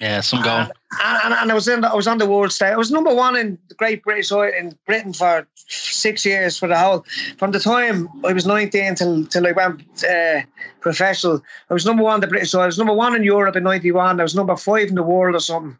Yeah, 0.00 0.20
some 0.20 0.42
going. 0.42 0.68
And, 1.02 1.18
and, 1.24 1.34
and 1.34 1.50
I 1.50 1.54
was 1.54 1.66
in. 1.66 1.80
The, 1.80 1.88
I 1.88 1.94
was 1.94 2.06
on 2.06 2.18
the 2.18 2.26
world 2.26 2.52
stage. 2.52 2.72
I 2.72 2.76
was 2.76 2.90
number 2.90 3.14
one 3.14 3.34
in 3.34 3.58
the 3.68 3.74
Great 3.74 4.02
British 4.02 4.30
in 4.30 4.76
Britain 4.86 5.14
for 5.14 5.46
six 5.56 6.24
years 6.26 6.58
for 6.58 6.68
the 6.68 6.76
whole. 6.76 7.06
From 7.38 7.52
the 7.52 7.60
time 7.60 8.08
I 8.22 8.34
was 8.34 8.44
nineteen 8.44 8.94
till 8.94 9.24
till 9.26 9.46
I 9.46 9.52
went 9.52 10.04
uh, 10.04 10.42
professional, 10.80 11.42
I 11.70 11.74
was 11.74 11.86
number 11.86 12.02
one 12.02 12.16
in 12.16 12.20
the 12.20 12.26
British 12.26 12.54
Oil. 12.54 12.62
I 12.62 12.66
was 12.66 12.76
number 12.76 12.92
one 12.92 13.16
in 13.16 13.24
Europe 13.24 13.56
in 13.56 13.62
ninety 13.62 13.90
one. 13.90 14.20
I 14.20 14.22
was 14.22 14.34
number 14.34 14.56
five 14.56 14.88
in 14.88 14.96
the 14.96 15.02
world 15.02 15.34
or 15.34 15.40
something. 15.40 15.78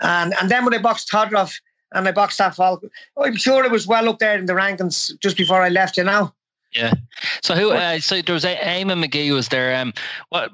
And 0.00 0.34
and 0.40 0.50
then 0.50 0.64
when 0.64 0.74
I 0.74 0.78
boxed 0.78 1.08
Todorov 1.08 1.54
and 1.92 2.08
I 2.08 2.12
boxed 2.12 2.38
that 2.38 2.56
Falcon, 2.56 2.90
I'm 3.16 3.36
sure 3.36 3.64
it 3.64 3.70
was 3.70 3.86
well 3.86 4.08
up 4.08 4.18
there 4.18 4.36
in 4.36 4.46
the 4.46 4.54
rankings 4.54 5.16
just 5.20 5.36
before 5.36 5.62
I 5.62 5.68
left. 5.68 5.96
You 5.96 6.04
know. 6.04 6.34
Yeah. 6.72 6.94
So 7.42 7.54
who? 7.54 7.70
Uh, 7.70 8.00
so 8.00 8.20
there 8.20 8.32
was 8.32 8.44
Eamon 8.44 9.04
McGee 9.04 9.32
was 9.32 9.48
there. 9.48 9.76
Um, 9.76 9.94
what 10.30 10.50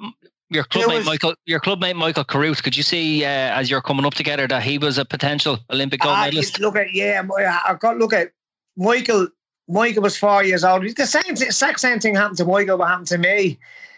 your 0.51 0.65
clubmate 0.65 0.99
was, 0.99 1.07
Michael, 1.07 1.35
your 1.47 1.61
clubmate 1.61 1.97
Michael 1.97 2.25
Carruth. 2.25 2.63
Could 2.63 2.77
you 2.77 2.83
see 2.83 3.25
uh, 3.25 3.29
as 3.29 3.71
you're 3.71 3.81
coming 3.81 4.05
up 4.05 4.15
together 4.15 4.47
that 4.49 4.63
he 4.63 4.79
was 4.79 4.99
a 4.99 5.05
potential 5.05 5.59
Olympic 5.71 6.01
gold 6.01 6.19
medalist? 6.19 6.59
Look 6.59 6.77
at 6.77 6.93
yeah, 6.93 7.23
I 7.67 7.75
got 7.75 7.99
look 7.99 8.13
at 8.13 8.33
Michael. 8.77 9.29
Michael 9.69 10.03
was 10.03 10.17
four 10.17 10.43
years 10.43 10.65
old. 10.65 10.85
The 10.97 11.07
same, 11.07 11.23
exact 11.29 11.79
same 11.79 12.01
thing 12.01 12.17
happened 12.17 12.39
to 12.39 12.45
Michael. 12.45 12.79
What 12.79 12.89
happened 12.89 13.07
to 13.09 13.19
me 13.19 13.57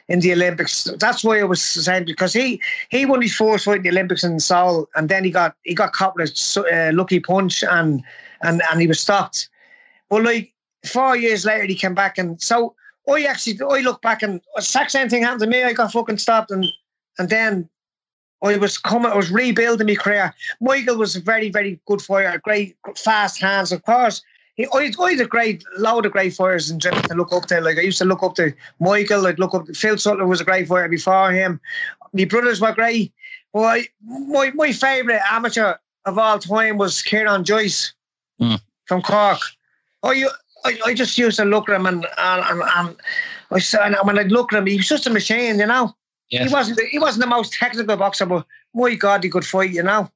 in 0.08 0.20
the 0.20 0.32
Olympics? 0.32 0.84
That's 0.98 1.24
why 1.24 1.40
I 1.40 1.44
was 1.44 1.62
saying 1.62 2.04
because 2.04 2.34
he 2.34 2.60
he 2.90 3.06
won 3.06 3.22
his 3.22 3.34
first 3.34 3.64
fight 3.64 3.78
in 3.78 3.82
the 3.82 3.88
Olympics 3.88 4.22
in 4.22 4.38
Seoul, 4.38 4.88
and 4.94 5.08
then 5.08 5.24
he 5.24 5.30
got 5.30 5.56
he 5.62 5.74
got 5.74 5.94
caught 5.94 6.14
with 6.16 6.30
a 6.56 6.88
uh, 6.88 6.92
lucky 6.92 7.20
punch, 7.20 7.64
and 7.64 8.04
and 8.42 8.62
and 8.70 8.80
he 8.80 8.86
was 8.86 9.00
stopped. 9.00 9.48
But 10.10 10.24
like 10.24 10.52
four 10.84 11.16
years 11.16 11.46
later, 11.46 11.64
he 11.64 11.74
came 11.74 11.94
back, 11.94 12.18
and 12.18 12.40
so 12.42 12.74
I 13.08 13.24
actually 13.24 13.58
I 13.62 13.80
look 13.80 14.00
back 14.02 14.22
and 14.22 14.40
exact 14.56 14.92
same 14.92 15.08
thing 15.08 15.22
happened 15.22 15.40
to 15.40 15.46
me. 15.46 15.62
I 15.62 15.72
got 15.72 15.92
fucking 15.92 16.18
stopped 16.18 16.50
and 16.50 16.66
and 17.18 17.28
then 17.28 17.68
I 18.42 18.56
was 18.56 18.76
coming, 18.76 19.12
I 19.12 19.16
was 19.16 19.30
rebuilding 19.30 19.86
my 19.86 19.94
career. 19.94 20.34
Michael 20.60 20.96
was 20.96 21.14
a 21.14 21.20
very, 21.20 21.48
very 21.48 21.80
good 21.86 22.02
fighter, 22.02 22.40
great 22.42 22.76
fast 22.96 23.40
hands, 23.40 23.70
of 23.70 23.84
course. 23.84 24.22
He, 24.56 24.66
I, 24.66 24.92
I 25.00 25.10
had 25.10 25.20
a 25.20 25.26
great 25.26 25.64
load 25.78 26.04
of 26.06 26.12
great 26.12 26.34
fighters 26.34 26.70
in 26.70 26.78
gym 26.78 26.94
to 26.94 27.14
look 27.14 27.32
up 27.32 27.46
to. 27.46 27.60
Like 27.60 27.78
I 27.78 27.82
used 27.82 27.98
to 27.98 28.04
look 28.04 28.22
up 28.22 28.34
to 28.34 28.52
Michael, 28.80 29.26
I'd 29.26 29.38
look 29.38 29.54
up 29.54 29.66
to 29.66 29.74
Phil 29.74 29.96
Sutcliffe 29.96 30.28
was 30.28 30.40
a 30.40 30.44
great 30.44 30.68
fighter 30.68 30.88
before 30.88 31.30
him. 31.30 31.60
My 32.12 32.24
brothers 32.24 32.60
were 32.60 32.74
great. 32.74 33.12
Well, 33.52 33.64
I, 33.64 33.86
my 34.04 34.50
my 34.54 34.72
favourite 34.72 35.22
amateur 35.30 35.74
of 36.04 36.18
all 36.18 36.38
time 36.38 36.78
was 36.78 37.00
Kieran 37.00 37.44
Joyce 37.44 37.94
mm. 38.40 38.60
from 38.86 39.02
Cork. 39.02 39.40
Oh, 40.02 40.10
you 40.10 40.28
I, 40.64 40.78
I 40.86 40.94
just 40.94 41.18
used 41.18 41.38
to 41.38 41.44
look 41.44 41.68
at 41.68 41.76
him 41.76 41.86
and 41.86 42.06
and, 42.18 42.44
and, 42.44 42.62
and 42.76 42.96
I 43.50 43.58
said, 43.58 43.94
when 44.04 44.18
I 44.18 44.22
look 44.22 44.52
at 44.52 44.58
him, 44.58 44.66
he 44.66 44.76
was 44.76 44.88
just 44.88 45.06
a 45.06 45.10
machine, 45.10 45.58
you 45.58 45.66
know. 45.66 45.94
Yes. 46.30 46.48
He 46.48 46.54
wasn't 46.54 46.80
he 46.90 46.98
wasn't 46.98 47.22
the 47.22 47.28
most 47.28 47.52
technical 47.52 47.96
boxer, 47.96 48.26
but 48.26 48.46
my 48.74 48.94
God, 48.94 49.22
he 49.22 49.30
could 49.30 49.44
fight, 49.44 49.70
you 49.70 49.82
know. 49.82 50.10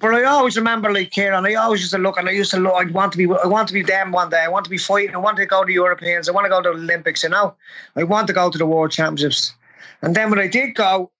But 0.00 0.14
I 0.14 0.24
always 0.24 0.56
remember 0.56 0.92
like 0.92 1.10
Kieran, 1.10 1.44
I 1.44 1.54
always 1.54 1.80
used 1.80 1.92
to 1.92 1.98
look 1.98 2.16
and 2.16 2.28
I 2.28 2.32
used 2.32 2.52
to 2.52 2.58
look, 2.58 2.74
I 2.74 2.84
want 2.90 3.10
to 3.12 3.18
be 3.18 3.24
I 3.24 3.46
want 3.46 3.66
to 3.68 3.74
be 3.74 3.82
them 3.82 4.12
one 4.12 4.30
day. 4.30 4.42
I 4.44 4.48
want 4.48 4.64
to 4.64 4.70
be 4.70 4.78
fighting, 4.78 5.14
I 5.14 5.18
want 5.18 5.36
to 5.38 5.46
go 5.46 5.64
to 5.64 5.72
Europeans, 5.72 6.28
I 6.28 6.32
want 6.32 6.44
to 6.44 6.50
go 6.50 6.62
to 6.62 6.70
the 6.70 6.84
Olympics, 6.84 7.24
you 7.24 7.30
know. 7.30 7.54
I 7.96 8.04
want 8.04 8.28
to 8.28 8.32
go 8.32 8.50
to 8.50 8.58
the 8.58 8.66
World 8.66 8.92
Championships. 8.92 9.52
And 10.02 10.14
then 10.14 10.30
when 10.30 10.38
I 10.38 10.46
did 10.46 10.74
go, 10.74 11.10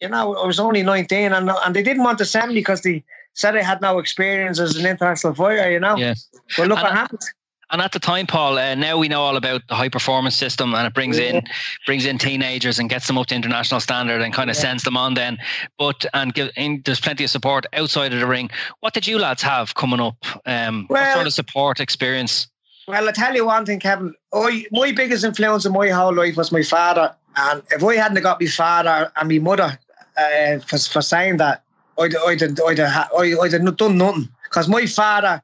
you 0.00 0.08
know, 0.08 0.34
I 0.36 0.46
was 0.46 0.58
only 0.58 0.82
19 0.82 1.32
and 1.32 1.50
and 1.50 1.76
they 1.76 1.82
didn't 1.82 2.04
want 2.04 2.16
to 2.18 2.24
send 2.24 2.48
me 2.48 2.54
because 2.54 2.80
they 2.80 3.04
said 3.34 3.56
I 3.56 3.62
had 3.62 3.82
no 3.82 3.98
experience 3.98 4.58
as 4.58 4.76
an 4.76 4.86
international 4.86 5.34
fighter, 5.34 5.70
you 5.70 5.80
know. 5.80 5.96
Yes. 5.96 6.28
But 6.56 6.68
look 6.68 6.78
and 6.78 6.84
what 6.84 6.92
happened. 6.92 7.20
And 7.72 7.80
at 7.80 7.92
the 7.92 8.00
time, 8.00 8.26
Paul, 8.26 8.58
uh, 8.58 8.74
now 8.74 8.98
we 8.98 9.06
know 9.06 9.22
all 9.22 9.36
about 9.36 9.66
the 9.68 9.76
high 9.76 9.88
performance 9.88 10.34
system, 10.34 10.74
and 10.74 10.86
it 10.86 10.94
brings 10.94 11.18
yeah. 11.18 11.26
in 11.26 11.42
brings 11.86 12.04
in 12.04 12.18
teenagers 12.18 12.78
and 12.78 12.90
gets 12.90 13.06
them 13.06 13.16
up 13.16 13.26
to 13.28 13.34
international 13.34 13.80
standard, 13.80 14.22
and 14.22 14.34
kind 14.34 14.50
of 14.50 14.56
yeah. 14.56 14.62
sends 14.62 14.82
them 14.82 14.96
on. 14.96 15.14
Then, 15.14 15.38
but 15.78 16.04
and 16.12 16.34
give, 16.34 16.50
in, 16.56 16.82
there's 16.84 17.00
plenty 17.00 17.24
of 17.24 17.30
support 17.30 17.66
outside 17.72 18.12
of 18.12 18.18
the 18.18 18.26
ring. 18.26 18.50
What 18.80 18.92
did 18.92 19.06
you 19.06 19.18
lads 19.18 19.42
have 19.42 19.74
coming 19.76 20.00
up? 20.00 20.16
Um, 20.46 20.86
well, 20.90 21.02
what 21.02 21.14
sort 21.14 21.26
of 21.28 21.32
support 21.32 21.80
experience? 21.80 22.48
Well, 22.88 23.08
I 23.08 23.12
tell 23.12 23.34
you 23.34 23.46
one 23.46 23.64
thing, 23.64 23.78
Kevin. 23.78 24.14
I, 24.32 24.66
my 24.72 24.90
biggest 24.90 25.24
influence 25.24 25.64
in 25.64 25.72
my 25.72 25.88
whole 25.90 26.14
life 26.14 26.36
was 26.36 26.50
my 26.50 26.62
father, 26.62 27.14
and 27.36 27.62
if 27.70 27.84
I 27.84 27.96
hadn't 27.96 28.20
got 28.22 28.40
my 28.40 28.48
father 28.48 29.12
and 29.14 29.28
my 29.28 29.38
mother 29.38 29.78
uh, 30.16 30.58
for, 30.60 30.78
for 30.78 31.02
saying 31.02 31.36
that, 31.36 31.62
I'd 31.98 32.16
I'd 32.16 32.42
I'd, 32.42 32.60
I'd, 32.60 32.80
I'd, 32.80 33.38
I'd 33.38 33.52
have 33.52 33.76
done 33.76 33.96
nothing 33.96 34.28
because 34.42 34.68
my 34.68 34.86
father 34.86 35.40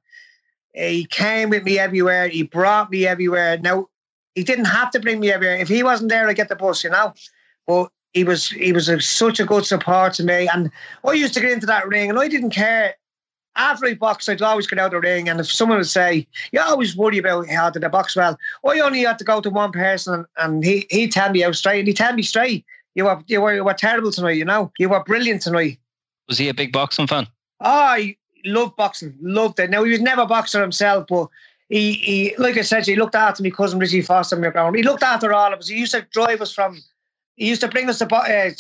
he 0.76 1.06
came 1.06 1.50
with 1.50 1.64
me 1.64 1.78
everywhere. 1.78 2.28
He 2.28 2.42
brought 2.42 2.90
me 2.90 3.06
everywhere. 3.06 3.58
Now 3.58 3.86
he 4.34 4.44
didn't 4.44 4.66
have 4.66 4.90
to 4.90 5.00
bring 5.00 5.20
me 5.20 5.32
everywhere. 5.32 5.56
If 5.56 5.68
he 5.68 5.82
wasn't 5.82 6.10
there, 6.10 6.28
I 6.28 6.34
get 6.34 6.48
the 6.48 6.56
bus, 6.56 6.84
you 6.84 6.90
know. 6.90 7.14
But 7.66 7.88
he 8.12 8.24
was 8.24 8.50
he 8.50 8.72
was 8.72 8.88
a, 8.88 9.00
such 9.00 9.40
a 9.40 9.44
good 9.44 9.64
support 9.64 10.12
to 10.14 10.24
me. 10.24 10.48
And 10.52 10.70
I 11.04 11.12
used 11.12 11.34
to 11.34 11.40
get 11.40 11.52
into 11.52 11.66
that 11.66 11.88
ring, 11.88 12.10
and 12.10 12.18
I 12.18 12.28
didn't 12.28 12.50
care. 12.50 12.94
After 13.58 13.86
I 13.86 13.94
boxed, 13.94 14.28
I'd 14.28 14.42
always 14.42 14.66
get 14.66 14.78
out 14.78 14.94
of 14.94 15.02
the 15.02 15.08
ring, 15.08 15.30
and 15.30 15.40
if 15.40 15.50
someone 15.50 15.78
would 15.78 15.88
say, 15.88 16.26
"You 16.52 16.60
always 16.60 16.94
worry 16.94 17.16
about 17.16 17.48
how 17.48 17.70
did 17.70 17.84
I 17.84 17.88
box 17.88 18.14
well," 18.14 18.38
I 18.66 18.80
only 18.80 19.02
had 19.02 19.18
to 19.18 19.24
go 19.24 19.40
to 19.40 19.48
one 19.48 19.72
person, 19.72 20.26
and 20.36 20.62
he 20.62 20.86
he 20.90 21.08
tell 21.08 21.30
me 21.30 21.42
out 21.42 21.54
straight, 21.54 21.78
and 21.78 21.88
he 21.88 21.94
tell 21.94 22.12
me 22.12 22.22
straight, 22.22 22.66
"You 22.94 23.04
were 23.06 23.22
you 23.26 23.40
were, 23.40 23.54
you 23.54 23.64
were 23.64 23.72
terrible 23.72 24.12
tonight, 24.12 24.36
you 24.36 24.44
know. 24.44 24.70
You 24.78 24.90
were 24.90 25.02
brilliant 25.02 25.40
tonight." 25.40 25.78
Was 26.28 26.36
he 26.36 26.50
a 26.50 26.54
big 26.54 26.70
boxing 26.70 27.06
fan? 27.06 27.28
Oh, 27.60 27.96
loved 28.46 28.76
boxing, 28.76 29.14
loved 29.20 29.58
it. 29.60 29.70
Now 29.70 29.84
he 29.84 29.90
was 29.90 30.00
never 30.00 30.22
a 30.22 30.26
boxer 30.26 30.62
himself, 30.62 31.06
but 31.08 31.28
he, 31.68 31.92
he 31.94 32.36
like 32.38 32.56
I 32.56 32.62
said, 32.62 32.86
he 32.86 32.96
looked 32.96 33.14
after 33.14 33.42
me 33.42 33.50
cousin 33.50 33.78
Richie 33.78 34.02
Foster, 34.02 34.36
my 34.36 34.50
grandma. 34.50 34.72
He 34.72 34.82
looked 34.82 35.02
after 35.02 35.32
all 35.32 35.52
of 35.52 35.58
us. 35.58 35.68
He 35.68 35.78
used 35.78 35.92
to 35.92 36.06
drive 36.10 36.40
us 36.40 36.52
from. 36.52 36.80
He 37.36 37.48
used 37.48 37.60
to 37.60 37.68
bring 37.68 37.88
us 37.90 37.98
to 37.98 38.14
uh, 38.14 38.50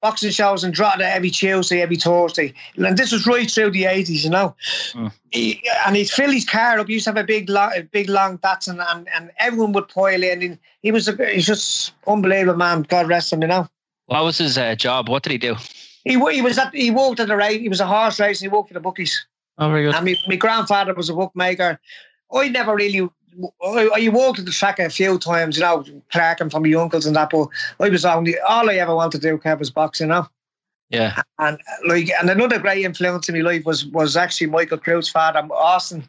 boxing 0.00 0.30
shows 0.30 0.64
and 0.64 0.72
drop 0.72 0.98
it 0.98 1.02
every 1.02 1.30
Tuesday, 1.30 1.82
every 1.82 1.96
Thursday. 1.96 2.54
And 2.76 2.96
this 2.96 3.12
was 3.12 3.26
right 3.26 3.50
through 3.50 3.72
the 3.72 3.84
eighties, 3.84 4.24
you 4.24 4.30
know. 4.30 4.54
Mm. 4.92 5.12
He, 5.30 5.62
and 5.86 5.96
he'd 5.96 6.10
fill 6.10 6.30
his 6.30 6.44
car 6.44 6.78
up. 6.78 6.86
He 6.86 6.94
used 6.94 7.04
to 7.04 7.10
have 7.10 7.16
a 7.16 7.24
big, 7.24 7.48
long, 7.48 7.72
a 7.76 7.82
big 7.82 8.08
long 8.08 8.38
Datsun, 8.38 8.84
and, 8.90 9.08
and 9.14 9.30
everyone 9.38 9.72
would 9.72 9.88
pile 9.88 10.22
in. 10.22 10.42
And 10.42 10.58
he 10.82 10.92
was 10.92 11.08
a, 11.08 11.26
he's 11.26 11.46
just 11.46 11.92
unbelievable 12.06 12.58
man. 12.58 12.82
God 12.82 13.08
rest 13.08 13.32
him, 13.32 13.42
you 13.42 13.48
know. 13.48 13.68
What 14.06 14.24
was 14.24 14.38
his 14.38 14.56
uh, 14.56 14.74
job? 14.74 15.08
What 15.08 15.22
did 15.22 15.32
he 15.32 15.38
do? 15.38 15.56
He 16.04 16.12
he 16.32 16.42
was 16.42 16.58
at 16.58 16.74
he 16.74 16.90
worked 16.90 17.20
at 17.20 17.28
the 17.28 17.36
race. 17.36 17.60
He 17.60 17.68
was 17.68 17.80
a 17.80 17.86
horse 17.86 18.18
race. 18.18 18.40
And 18.40 18.50
he 18.50 18.54
worked 18.54 18.68
for 18.68 18.74
the 18.74 18.80
bookies. 18.80 19.26
Oh, 19.62 19.70
very 19.70 19.84
good. 19.84 19.94
And 19.94 20.04
my, 20.04 20.16
my 20.26 20.36
grandfather 20.36 20.92
was 20.94 21.08
a 21.08 21.14
bookmaker. 21.14 21.80
I 22.34 22.48
never 22.48 22.74
really. 22.74 23.08
I, 23.64 23.90
I 23.94 24.08
walked 24.08 24.44
the 24.44 24.50
track 24.50 24.78
a 24.78 24.90
few 24.90 25.18
times, 25.18 25.56
you 25.56 25.62
know, 25.62 25.84
clarking 26.10 26.50
from 26.50 26.64
my 26.64 26.74
uncles 26.74 27.06
and 27.06 27.16
that. 27.16 27.30
But 27.30 27.48
I 27.80 27.88
was 27.88 28.04
only 28.04 28.38
all 28.40 28.68
I 28.68 28.74
ever 28.74 28.94
wanted 28.94 29.20
to 29.20 29.28
do 29.30 29.38
Kev 29.38 29.60
was 29.60 29.70
boxing, 29.70 30.08
you 30.08 30.14
know. 30.14 30.28
Yeah. 30.90 31.22
And 31.38 31.58
like, 31.86 32.10
and 32.20 32.28
another 32.28 32.58
great 32.58 32.84
influence 32.84 33.28
in 33.28 33.34
my 33.34 33.40
life 33.40 33.64
was 33.64 33.86
was 33.86 34.16
actually 34.16 34.48
Michael 34.48 34.78
Carruth's 34.78 35.08
father, 35.08 35.46
Austin. 35.50 36.06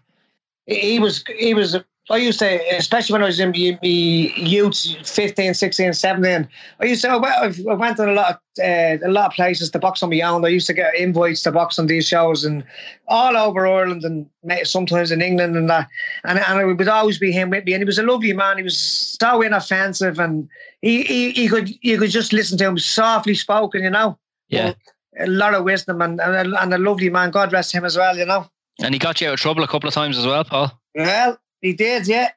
He 0.66 1.00
was 1.00 1.24
he 1.38 1.54
was 1.54 1.78
I 2.10 2.18
used 2.18 2.40
to, 2.40 2.76
especially 2.76 3.14
when 3.14 3.24
I 3.24 3.28
was 3.28 3.40
in 3.40 3.52
my, 3.52 3.80
youth, 3.82 5.08
15, 5.08 5.54
16, 5.54 5.94
17, 5.94 6.50
I 6.82 6.86
used 6.86 7.02
to, 7.04 7.10
I 7.10 7.74
went 7.76 7.96
to 7.96 8.12
a 8.12 8.12
lot 8.12 8.32
of, 8.32 8.36
uh, 8.62 8.98
a 9.06 9.10
lot 9.10 9.28
of 9.28 9.32
places 9.32 9.72
to 9.72 9.80
box 9.80 10.04
on 10.04 10.10
my 10.10 10.20
own. 10.20 10.44
I 10.44 10.50
used 10.50 10.68
to 10.68 10.74
get 10.74 10.96
invites 10.98 11.44
to 11.44 11.52
box 11.54 11.80
on 11.80 11.88
these 11.88 12.06
shows 12.06 12.44
and 12.44 12.66
all 13.08 13.38
over 13.38 13.66
Ireland 13.66 14.04
and 14.04 14.28
sometimes 14.68 15.12
in 15.12 15.22
England 15.22 15.56
and 15.56 15.70
that. 15.70 15.88
And, 16.26 16.40
and 16.40 16.60
it 16.60 16.66
would 16.66 16.88
always 16.90 17.20
be 17.20 17.32
him 17.32 17.50
with 17.50 17.64
me. 17.64 17.74
And 17.74 17.82
he 17.82 17.86
was 17.86 17.98
a 17.98 18.04
lovely 18.04 18.34
man. 18.34 18.58
He 18.58 18.64
was 18.64 18.78
so 18.78 19.42
inoffensive 19.42 20.20
and 20.20 20.50
he, 20.82 21.04
he, 21.04 21.32
he 21.32 21.48
could, 21.48 21.70
you 21.84 21.98
could 21.98 22.12
just 22.12 22.34
listen 22.34 22.58
to 22.58 22.66
him 22.66 22.78
softly 22.78 23.36
spoken, 23.36 23.82
you 23.82 23.90
know? 23.90 24.20
Yeah. 24.50 24.74
A 25.22 25.28
lot 25.28 25.54
of 25.54 25.64
wisdom 25.64 26.02
and, 26.02 26.20
and, 26.20 26.54
a, 26.54 26.62
and 26.62 26.74
a 26.74 26.78
lovely 26.78 27.10
man. 27.10 27.32
God 27.32 27.54
rest 27.54 27.74
him 27.74 27.86
as 27.86 27.96
well, 27.96 28.18
you 28.18 28.26
know? 28.26 28.46
And 28.82 28.94
he 28.94 29.00
got 29.00 29.22
you 29.22 29.30
out 29.30 29.36
of 29.36 29.40
trouble 29.40 29.64
a 29.64 29.68
couple 29.68 29.88
of 29.88 29.94
times 29.94 30.18
as 30.18 30.26
well, 30.26 30.44
Paul. 30.44 30.78
Well, 30.96 31.38
he 31.64 31.74
did, 31.74 32.08
yeah. 32.08 32.30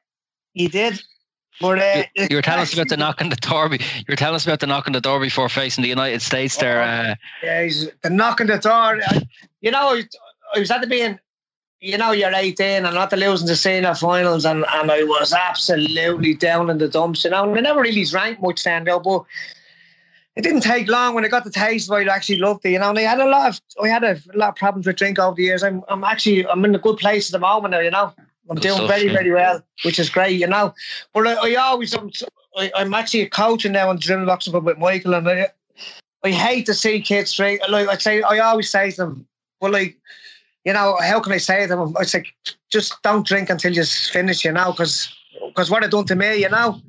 He 0.53 0.67
did. 0.67 0.99
But 1.59 1.79
uh, 1.79 2.03
you, 2.15 2.27
you 2.29 2.35
were 2.37 2.41
telling 2.41 2.61
us 2.61 2.73
about 2.73 2.87
the 2.87 2.97
knock 2.97 3.21
on 3.21 3.29
the 3.29 3.35
door. 3.35 3.69
You 3.71 4.05
were 4.07 4.15
telling 4.15 4.35
us 4.35 4.45
about 4.45 4.59
the 4.59 4.67
knock 4.67 4.87
on 4.87 4.93
the 4.93 5.01
door 5.01 5.19
before 5.19 5.49
facing 5.49 5.81
the 5.81 5.89
United 5.89 6.21
States. 6.21 6.55
There, 6.57 6.81
uh, 6.81 7.15
yeah, 7.43 7.63
he's 7.63 7.89
the 8.03 8.09
knock 8.09 8.39
on 8.39 8.47
the 8.47 8.57
door. 8.57 8.99
You 9.61 9.71
know, 9.71 9.99
I 10.55 10.59
was 10.59 10.71
at 10.71 10.81
the 10.81 10.87
being, 10.87 11.19
you 11.81 11.97
know, 11.97 12.11
you're 12.11 12.33
18 12.33 12.85
and 12.85 12.95
not 12.95 13.09
to 13.09 13.17
losing 13.17 13.47
the 13.47 13.55
senior 13.55 13.95
finals, 13.95 14.45
and, 14.45 14.65
and 14.73 14.91
I 14.91 15.03
was 15.03 15.33
absolutely 15.33 16.35
down 16.35 16.69
in 16.69 16.77
the 16.77 16.87
dumps. 16.87 17.23
You 17.23 17.31
know, 17.31 17.43
and 17.43 17.57
I 17.57 17.61
never 17.61 17.81
really 17.81 18.05
drank 18.05 18.41
much 18.41 18.63
then, 18.63 18.85
though, 18.85 18.99
but 18.99 19.25
it 20.35 20.43
didn't 20.43 20.61
take 20.61 20.87
long 20.87 21.15
when 21.15 21.25
I 21.25 21.27
got 21.27 21.43
the 21.43 21.49
taste. 21.49 21.89
Of 21.89 21.95
I 21.95 22.03
actually 22.03 22.37
loved 22.37 22.65
it. 22.65 22.71
You 22.71 22.79
know, 22.79 22.91
and 22.91 22.99
I 22.99 23.01
had 23.01 23.19
a 23.19 23.27
lot 23.27 23.49
of, 23.49 23.61
I 23.83 23.87
had 23.87 24.03
a, 24.03 24.21
a 24.33 24.37
lot 24.37 24.49
of 24.49 24.55
problems 24.55 24.85
with 24.85 24.95
drink 24.95 25.17
over 25.17 25.35
the 25.35 25.43
years. 25.43 25.63
I'm, 25.63 25.83
I'm 25.89 26.03
actually, 26.03 26.47
I'm 26.47 26.63
in 26.65 26.75
a 26.75 26.79
good 26.79 26.97
place 26.97 27.29
at 27.29 27.33
the 27.33 27.39
moment. 27.39 27.71
Now, 27.71 27.79
you 27.79 27.89
know. 27.91 28.13
I'm 28.49 28.57
doing 28.57 28.75
stuff, 28.75 28.87
very, 28.87 29.07
yeah. 29.07 29.13
very 29.13 29.31
well, 29.31 29.63
which 29.83 29.99
is 29.99 30.09
great, 30.09 30.39
you 30.39 30.47
know. 30.47 30.73
But 31.13 31.27
I, 31.27 31.53
I 31.53 31.55
always, 31.55 31.93
I'm, 31.93 32.11
I, 32.57 32.71
am 32.75 32.93
actually 32.93 33.21
a 33.21 33.29
coaching 33.29 33.73
now 33.73 33.89
on 33.89 33.97
Drill 33.99 34.25
Boxing 34.25 34.53
with 34.53 34.77
Michael, 34.77 35.15
and 35.15 35.27
I, 35.27 35.47
I 36.23 36.31
hate 36.31 36.65
to 36.67 36.73
see 36.73 37.01
kids 37.01 37.31
straight. 37.31 37.61
Like 37.69 37.89
I 37.89 37.97
say, 37.97 38.21
I 38.21 38.39
always 38.39 38.69
say 38.69 38.91
to 38.91 38.97
them, 38.97 39.27
well, 39.61 39.71
like, 39.71 39.97
you 40.65 40.73
know, 40.73 40.97
how 41.01 41.19
can 41.19 41.33
I 41.33 41.37
say 41.37 41.61
to 41.61 41.67
them? 41.67 41.95
I 41.97 42.03
say, 42.03 42.25
just 42.69 43.01
don't 43.03 43.25
drink 43.25 43.49
until 43.49 43.73
you 43.73 43.83
finish, 43.83 44.43
you 44.43 44.51
know, 44.51 44.71
because 44.71 45.13
because 45.47 45.69
what 45.69 45.83
it 45.83 45.91
done 45.91 46.05
to 46.05 46.15
me, 46.15 46.37
you 46.37 46.49
know. 46.49 46.81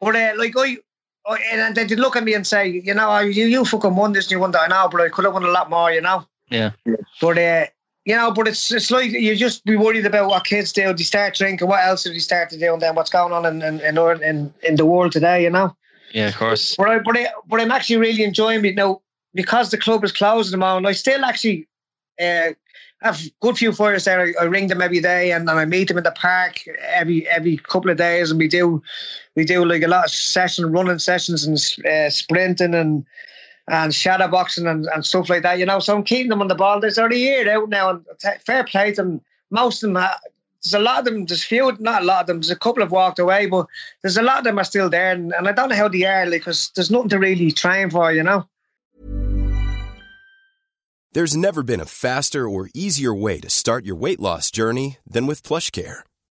But 0.00 0.16
uh, 0.16 0.32
like 0.36 0.54
I, 0.56 0.78
oh, 1.26 1.36
and 1.52 1.74
they'd 1.74 1.90
look 1.92 2.16
at 2.16 2.24
me 2.24 2.34
and 2.34 2.46
say, 2.46 2.68
you 2.68 2.94
know, 2.94 3.18
you 3.20 3.46
you 3.46 3.64
fucking 3.64 3.94
won 3.94 4.12
this 4.12 4.26
and 4.26 4.32
you 4.32 4.40
won 4.40 4.50
that. 4.52 4.62
I 4.62 4.66
know, 4.68 4.88
but 4.90 5.00
I 5.00 5.08
could 5.08 5.24
have 5.24 5.34
won 5.34 5.44
a 5.44 5.48
lot 5.50 5.70
more, 5.70 5.92
you 5.92 6.00
know. 6.00 6.26
Yeah. 6.50 6.72
But 7.20 7.38
uh, 7.38 7.66
you 8.04 8.16
know, 8.16 8.32
but 8.32 8.48
it's 8.48 8.72
it's 8.72 8.90
like 8.90 9.12
you 9.12 9.36
just 9.36 9.64
be 9.64 9.76
worried 9.76 10.06
about 10.06 10.28
what 10.28 10.44
kids 10.44 10.72
do. 10.72 10.92
They 10.92 11.04
start 11.04 11.34
drinking. 11.34 11.68
What 11.68 11.84
else 11.84 12.02
do 12.02 12.12
they 12.12 12.18
start 12.18 12.50
to 12.50 12.58
do? 12.58 12.72
And 12.72 12.82
then 12.82 12.94
what's 12.94 13.10
going 13.10 13.32
on 13.32 13.46
in 13.46 13.62
in 13.62 13.80
in, 14.22 14.54
in, 14.62 14.76
the 14.76 14.86
world 14.86 15.12
today? 15.12 15.44
You 15.44 15.50
know. 15.50 15.76
Yeah, 16.12 16.28
of 16.28 16.36
course. 16.36 16.74
But 16.76 16.88
I, 16.88 16.98
but 16.98 17.16
I, 17.16 17.28
but 17.46 17.60
I'm 17.60 17.70
actually 17.70 17.96
really 17.96 18.24
enjoying 18.24 18.64
it 18.64 18.74
now 18.74 19.00
because 19.34 19.70
the 19.70 19.78
club 19.78 20.04
is 20.04 20.12
closed 20.12 20.48
at 20.48 20.52
the 20.52 20.58
moment. 20.58 20.86
I 20.86 20.92
still 20.92 21.24
actually 21.24 21.68
uh, 22.20 22.50
have 23.02 23.20
a 23.20 23.30
good 23.40 23.56
few 23.56 23.72
fighters 23.72 24.04
there. 24.04 24.20
I, 24.20 24.32
I, 24.40 24.44
ring 24.44 24.66
them 24.66 24.82
every 24.82 25.00
day 25.00 25.32
and, 25.32 25.48
and 25.48 25.58
I 25.58 25.64
meet 25.64 25.88
them 25.88 25.98
in 25.98 26.04
the 26.04 26.10
park 26.12 26.60
every 26.82 27.28
every 27.28 27.56
couple 27.58 27.90
of 27.90 27.98
days, 27.98 28.32
and 28.32 28.38
we 28.38 28.48
do 28.48 28.82
we 29.36 29.44
do 29.44 29.64
like 29.64 29.82
a 29.82 29.88
lot 29.88 30.06
of 30.06 30.10
session 30.10 30.72
running 30.72 30.98
sessions 30.98 31.44
and 31.44 31.86
uh, 31.86 32.10
sprinting 32.10 32.74
and 32.74 33.06
and 33.68 33.94
shadow 33.94 34.28
boxing 34.28 34.66
and, 34.66 34.86
and 34.86 35.04
stuff 35.06 35.28
like 35.28 35.42
that. 35.42 35.58
You 35.58 35.66
know, 35.66 35.78
so 35.78 35.96
I'm 35.96 36.04
keeping 36.04 36.30
them 36.30 36.40
on 36.40 36.48
the 36.48 36.54
ball. 36.54 36.80
There's 36.80 36.98
already 36.98 37.28
a 37.28 37.44
year 37.44 37.56
out 37.56 37.68
now, 37.68 37.90
and 37.90 38.04
fair 38.44 38.64
play 38.64 38.92
to 38.92 39.02
them. 39.02 39.20
Most 39.50 39.82
of 39.82 39.92
them, 39.92 40.02
there's 40.62 40.74
a 40.74 40.78
lot 40.78 41.00
of 41.00 41.04
them. 41.04 41.26
There's 41.26 41.44
few, 41.44 41.76
not 41.80 42.02
a 42.02 42.04
lot 42.04 42.22
of 42.22 42.26
them. 42.26 42.38
There's 42.38 42.50
a 42.50 42.56
couple 42.56 42.82
have 42.82 42.92
walked 42.92 43.18
away, 43.18 43.46
but 43.46 43.66
there's 44.00 44.16
a 44.16 44.22
lot 44.22 44.38
of 44.38 44.44
them 44.44 44.58
are 44.58 44.64
still 44.64 44.88
there, 44.88 45.12
and, 45.12 45.32
and 45.32 45.48
I 45.48 45.52
don't 45.52 45.68
know 45.68 45.76
how 45.76 45.88
they 45.88 46.04
are, 46.04 46.28
because 46.30 46.68
like, 46.68 46.74
there's 46.74 46.90
nothing 46.90 47.10
to 47.10 47.18
really 47.18 47.52
train 47.52 47.90
for, 47.90 48.12
you 48.12 48.22
know. 48.22 48.46
There's 51.14 51.36
never 51.36 51.62
been 51.62 51.80
a 51.80 51.84
faster 51.84 52.48
or 52.48 52.70
easier 52.72 53.12
way 53.12 53.38
to 53.40 53.50
start 53.50 53.84
your 53.84 53.96
weight 53.96 54.18
loss 54.18 54.50
journey 54.50 54.96
than 55.06 55.26
with 55.26 55.42
PlushCare. 55.42 56.00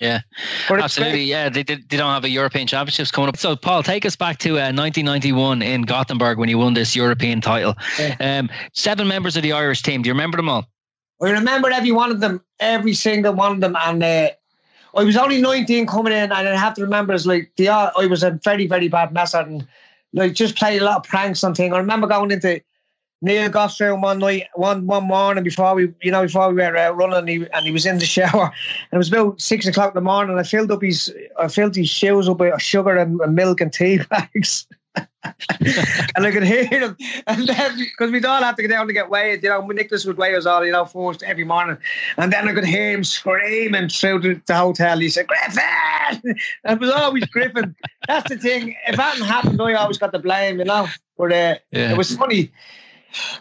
Yeah, 0.00 0.20
absolutely. 0.68 1.24
Yeah, 1.24 1.48
they, 1.48 1.62
they, 1.62 1.76
they 1.76 1.96
don't 1.96 2.12
have 2.12 2.24
a 2.24 2.28
European 2.28 2.66
Championships 2.66 3.10
coming 3.10 3.28
up. 3.28 3.36
So, 3.36 3.54
Paul, 3.54 3.82
take 3.82 4.04
us 4.04 4.16
back 4.16 4.38
to 4.38 4.50
uh, 4.50 4.72
1991 4.72 5.62
in 5.62 5.82
Gothenburg 5.82 6.36
when 6.38 6.48
you 6.48 6.58
won 6.58 6.74
this 6.74 6.96
European 6.96 7.40
title. 7.40 7.74
Yeah. 7.98 8.16
Um, 8.18 8.50
seven 8.72 9.06
members 9.06 9.36
of 9.36 9.44
the 9.44 9.52
Irish 9.52 9.82
team. 9.82 10.02
Do 10.02 10.08
you 10.08 10.12
remember 10.12 10.36
them 10.36 10.48
all? 10.48 10.66
I 11.22 11.30
remember 11.30 11.70
every 11.70 11.92
one 11.92 12.10
of 12.10 12.20
them, 12.20 12.42
every 12.58 12.92
single 12.94 13.34
one 13.34 13.52
of 13.52 13.60
them. 13.60 13.76
And 13.78 14.02
uh, 14.02 14.30
I 14.96 15.04
was 15.04 15.16
only 15.16 15.40
19 15.40 15.86
coming 15.86 16.12
in, 16.12 16.32
and 16.32 16.32
I 16.32 16.56
have 16.56 16.74
to 16.74 16.82
remember, 16.82 17.14
it's 17.14 17.26
like 17.26 17.52
the 17.56 17.68
I 17.68 18.06
was 18.06 18.22
a 18.22 18.32
very, 18.32 18.66
very 18.66 18.88
bad 18.88 19.12
messer 19.12 19.38
and 19.38 19.66
like 20.12 20.32
just 20.32 20.56
played 20.56 20.82
a 20.82 20.84
lot 20.84 20.98
of 20.98 21.04
pranks 21.04 21.42
and 21.42 21.56
things. 21.56 21.72
I 21.72 21.78
remember 21.78 22.06
going 22.06 22.30
into 22.30 22.60
Neil 23.24 23.48
Gough's 23.48 23.80
room 23.80 24.02
one 24.02 24.18
night, 24.18 24.48
one 24.54 24.86
one 24.86 25.06
morning 25.06 25.42
before 25.42 25.74
we, 25.74 25.92
you 26.02 26.10
know, 26.10 26.22
before 26.22 26.50
we 26.50 26.56
were 26.56 26.76
uh, 26.76 26.90
running, 26.90 27.16
and 27.16 27.28
he, 27.28 27.46
and 27.54 27.64
he 27.64 27.72
was 27.72 27.86
in 27.86 27.98
the 27.98 28.06
shower. 28.06 28.52
And 28.90 28.92
it 28.92 28.98
was 28.98 29.08
about 29.08 29.40
six 29.40 29.66
o'clock 29.66 29.92
in 29.92 29.94
the 29.94 30.00
morning. 30.02 30.38
I 30.38 30.42
filled 30.42 30.70
up 30.70 30.82
his, 30.82 31.12
I 31.38 31.48
filled 31.48 31.74
his 31.74 31.88
shoes 31.88 32.28
up 32.28 32.38
with 32.38 32.60
sugar 32.60 32.96
and, 32.96 33.18
and 33.20 33.34
milk 33.34 33.62
and 33.62 33.72
tea 33.72 33.98
bags. 34.10 34.66
and 34.94 36.26
I 36.26 36.30
could 36.30 36.44
hear 36.44 36.66
him, 36.66 36.96
and 37.26 37.48
then 37.48 37.78
because 37.78 38.12
we'd 38.12 38.26
all 38.26 38.42
have 38.42 38.56
to 38.56 38.62
get 38.62 38.68
down 38.68 38.86
to 38.86 38.92
get 38.92 39.08
weighed, 39.08 39.42
you 39.42 39.48
know, 39.48 39.66
Nicholas 39.66 40.04
would 40.04 40.18
weigh 40.18 40.36
us 40.36 40.44
all, 40.44 40.64
you 40.64 40.72
know, 40.72 40.84
first 40.84 41.22
every 41.22 41.44
morning, 41.44 41.78
and 42.18 42.32
then 42.32 42.46
I 42.46 42.52
could 42.52 42.66
hear 42.66 42.92
him 42.92 43.04
screaming 43.04 43.88
through 43.88 44.20
the, 44.20 44.40
the 44.46 44.54
hotel. 44.54 44.98
He 44.98 45.08
said, 45.08 45.26
"Griffin!" 45.26 46.36
it 46.64 46.78
was 46.78 46.90
always 46.90 47.24
Griffin. 47.24 47.74
That's 48.06 48.28
the 48.28 48.36
thing. 48.36 48.76
If 48.86 48.96
that 48.96 49.14
hadn't 49.14 49.26
happened, 49.26 49.62
I 49.62 49.72
always 49.74 49.98
got 49.98 50.12
the 50.12 50.18
blame, 50.18 50.58
you 50.58 50.66
know. 50.66 50.86
But 51.16 51.32
uh, 51.32 51.54
yeah. 51.70 51.92
it 51.92 51.96
was 51.96 52.14
funny. 52.14 52.52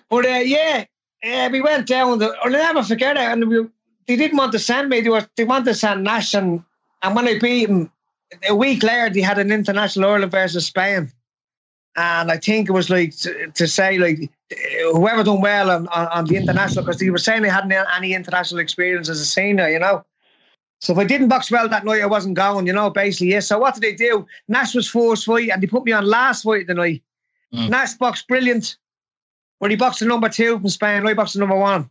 But 0.10 0.26
uh, 0.26 0.44
yeah, 0.44 0.86
uh, 1.24 1.50
we 1.52 1.62
went 1.62 1.88
down. 1.88 2.20
The, 2.20 2.36
I'll 2.44 2.52
never 2.52 2.84
forget 2.84 3.18
it. 3.18 3.22
And 3.22 3.48
we, 3.48 3.68
they 4.08 4.16
didn't 4.16 4.38
want 4.38 4.52
to 4.52 4.60
send 4.60 4.90
me. 4.90 5.02
They 5.02 5.10
were 5.10 5.28
they 5.36 5.46
wanted 5.46 5.66
to 5.66 5.76
send 5.76 6.04
Nash, 6.04 6.34
and, 6.34 6.64
and 7.02 7.16
when 7.16 7.28
I 7.28 7.40
beat 7.40 7.70
him, 7.70 7.92
a 8.48 8.56
week 8.56 8.84
later, 8.84 9.10
they 9.10 9.22
had 9.22 9.40
an 9.40 9.52
international 9.52 10.10
Ireland 10.10 10.32
versus 10.32 10.66
Spain. 10.66 11.12
And 11.96 12.32
I 12.32 12.38
think 12.38 12.70
it 12.70 12.72
was 12.72 12.90
like 12.90 13.16
to, 13.18 13.52
to 13.52 13.68
say 13.68 14.00
like 14.00 14.32
whoever 14.94 15.24
done 15.24 15.42
well 15.42 15.70
on, 15.70 15.88
on, 15.90 16.08
on 16.08 16.26
the 16.26 16.38
international 16.38 16.84
because 16.84 17.00
they 17.00 17.10
were 17.12 17.20
saying 17.20 17.44
they 17.44 17.50
hadn't 17.50 17.72
any 17.72 18.14
international 18.14 18.60
experience 18.60 19.10
as 19.10 19.20
a 19.20 19.26
senior, 19.26 19.70
you 19.70 19.80
know. 19.80 20.04
So 20.82 20.92
if 20.92 21.00
I 21.00 21.06
didn't 21.06 21.30
box 21.30 21.50
well 21.52 21.70
that 21.70 21.86
night, 21.86 22.02
I 22.02 22.08
wasn't 22.08 22.36
going, 22.36 22.68
you 22.68 22.74
know, 22.74 22.90
basically. 22.90 23.28
Yeah. 23.28 23.40
So 23.40 23.60
what 23.60 23.76
did 23.76 23.84
they 23.84 23.94
do? 23.94 24.26
Nash 24.48 24.76
was 24.76 24.90
first 24.90 25.26
fight 25.26 25.50
and 25.50 25.62
they 25.62 25.68
put 25.68 25.86
me 25.86 25.92
on 25.92 26.06
last 26.06 26.44
fight 26.44 26.62
of 26.62 26.68
the 26.68 26.74
night. 26.74 27.04
Mm. 27.54 27.70
Nash 27.70 27.94
boxed 27.94 28.28
brilliant. 28.28 28.76
But 29.64 29.72
he 29.72 29.78
boxed 29.78 30.02
the 30.02 30.06
number 30.08 30.28
two 30.28 30.60
from 30.60 30.68
Spain, 30.68 31.08
I 31.08 31.14
boxed 31.14 31.36
the 31.36 31.40
number 31.40 31.56
one. 31.56 31.90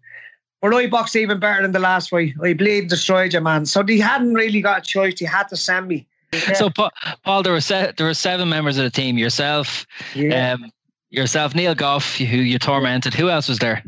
But 0.60 0.74
I 0.74 0.88
boxed 0.88 1.16
even 1.16 1.40
better 1.40 1.62
than 1.62 1.72
the 1.72 1.78
last 1.78 2.10
fight. 2.10 2.34
I 2.42 2.52
bleed 2.52 2.88
destroyed 2.88 3.32
you, 3.32 3.40
man. 3.40 3.64
So 3.64 3.82
they 3.82 3.96
hadn't 3.96 4.34
really 4.34 4.60
got 4.60 4.80
a 4.80 4.82
choice. 4.82 5.18
He 5.18 5.24
had 5.24 5.48
to 5.48 5.56
send 5.56 5.88
me. 5.88 6.06
Yeah. 6.34 6.52
So, 6.52 6.68
Paul, 6.68 7.42
there 7.42 7.54
were 7.54 7.62
se- 7.62 7.94
there 7.96 8.06
were 8.06 8.12
seven 8.12 8.50
members 8.50 8.76
of 8.76 8.84
the 8.84 8.90
team. 8.90 9.16
Yourself, 9.16 9.86
yeah. 10.14 10.52
um, 10.52 10.70
yourself, 11.08 11.54
Neil 11.54 11.74
Gough, 11.74 12.18
who 12.18 12.36
you 12.36 12.58
tormented. 12.58 13.14
Who 13.14 13.30
else 13.30 13.48
was 13.48 13.58
there? 13.58 13.82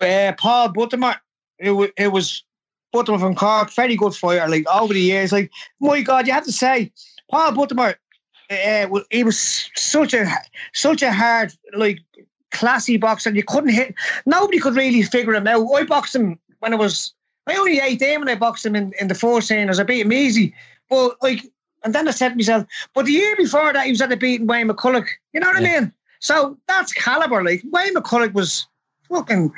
Uh, 0.00 0.32
Paul 0.38 0.72
Buttimer. 0.72 1.16
It, 1.58 1.70
w- 1.70 1.92
it 1.96 2.12
was 2.12 2.44
Buttimer 2.94 3.18
from 3.18 3.34
Cork. 3.34 3.72
Very 3.72 3.96
good 3.96 4.14
fighter. 4.14 4.48
Like 4.48 4.68
over 4.68 4.94
the 4.94 5.00
years, 5.00 5.32
like 5.32 5.50
my 5.80 6.00
God, 6.00 6.28
you 6.28 6.32
have 6.32 6.44
to 6.44 6.52
say, 6.52 6.92
Paul 7.28 7.50
Buttimer. 7.50 7.96
Uh, 8.48 8.86
he 9.10 9.24
was 9.24 9.68
such 9.74 10.14
a 10.14 10.28
such 10.72 11.02
a 11.02 11.12
hard 11.12 11.52
like 11.76 11.98
classy 12.50 12.96
boxer. 12.96 13.30
You 13.30 13.44
couldn't 13.44 13.70
hit. 13.70 13.94
Nobody 14.24 14.58
could 14.58 14.76
really 14.76 15.02
figure 15.02 15.34
him 15.34 15.46
out. 15.46 15.66
I 15.72 15.84
boxed 15.84 16.14
him 16.14 16.38
when 16.60 16.72
I 16.72 16.76
was. 16.76 17.12
I 17.48 17.54
only 17.54 17.78
18 17.78 18.20
when 18.20 18.28
I 18.28 18.34
boxed 18.34 18.66
him 18.66 18.74
in, 18.74 18.92
in 19.00 19.06
the 19.06 19.14
four 19.14 19.40
seniors. 19.40 19.78
I 19.78 19.84
beat 19.84 20.00
him 20.00 20.12
easy. 20.12 20.52
But 20.88 21.16
like 21.22 21.42
and 21.84 21.94
then 21.94 22.08
I 22.08 22.10
said 22.10 22.30
to 22.30 22.34
myself, 22.34 22.66
but 22.94 23.06
the 23.06 23.12
year 23.12 23.36
before 23.36 23.72
that, 23.72 23.84
he 23.84 23.92
was 23.92 24.00
at 24.00 24.08
the 24.08 24.16
beating 24.16 24.48
Wayne 24.48 24.68
McCullough. 24.68 25.06
You 25.32 25.40
know 25.40 25.46
what 25.46 25.62
yeah. 25.62 25.76
I 25.76 25.80
mean? 25.80 25.92
So 26.18 26.58
that's 26.66 26.92
caliber. 26.92 27.44
Like 27.44 27.62
Wayne 27.70 27.94
McCullough 27.94 28.32
was 28.32 28.66
fucking 29.08 29.52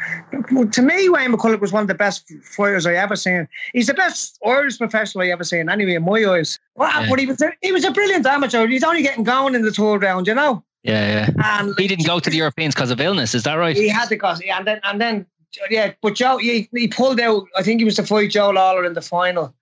to 0.70 0.83
me, 0.83 1.09
Wayne 1.09 1.33
McCullough 1.33 1.61
was 1.61 1.72
one 1.72 1.83
of 1.83 1.88
the 1.88 1.94
best 1.94 2.31
fighters 2.42 2.87
I 2.87 2.94
ever 2.94 3.16
seen. 3.16 3.48
He's 3.72 3.87
the 3.87 3.94
best 3.94 4.38
Irish 4.44 4.79
professional 4.79 5.24
I 5.24 5.29
ever 5.29 5.44
seen, 5.44 5.70
anyway, 5.70 5.94
in 5.94 6.05
my 6.05 6.24
eyes. 6.24 6.59
Well, 6.74 6.90
yeah. 6.90 7.09
But 7.09 7.18
he 7.18 7.27
was 7.27 7.40
a, 7.40 7.53
he 7.62 7.72
was 7.72 7.85
a 7.85 7.90
brilliant 7.90 8.27
amateur. 8.27 8.66
He's 8.66 8.85
only 8.85 9.03
getting 9.03 9.24
going 9.24 9.55
in 9.55 9.62
the 9.62 9.72
third 9.72 10.03
round, 10.03 10.27
you 10.27 10.35
know. 10.35 10.62
Yeah, 10.88 11.29
yeah. 11.37 11.59
And 11.59 11.74
he 11.77 11.87
didn't 11.87 12.07
go 12.07 12.18
to 12.18 12.31
the 12.31 12.37
Europeans 12.37 12.74
because 12.74 12.90
of 12.90 13.01
illness. 13.01 13.35
Is 13.35 13.42
that 13.42 13.55
right? 13.55 13.77
He 13.77 13.88
had 13.88 14.09
to 14.09 14.16
cause 14.16 14.42
yeah, 14.42 14.57
and 14.57 14.66
then 14.66 14.81
and 14.85 15.01
then 15.01 15.27
yeah. 15.70 15.92
But 16.01 16.14
Joe, 16.14 16.38
he, 16.38 16.68
he 16.74 16.88
pulled 16.88 17.20
out. 17.20 17.46
I 17.57 17.62
think 17.62 17.81
he 17.81 17.85
was 17.85 17.96
to 17.96 18.03
fight 18.03 18.31
Joe 18.31 18.51
Lawlor 18.51 18.87
in 18.87 18.94
the 18.94 19.03
final, 19.03 19.55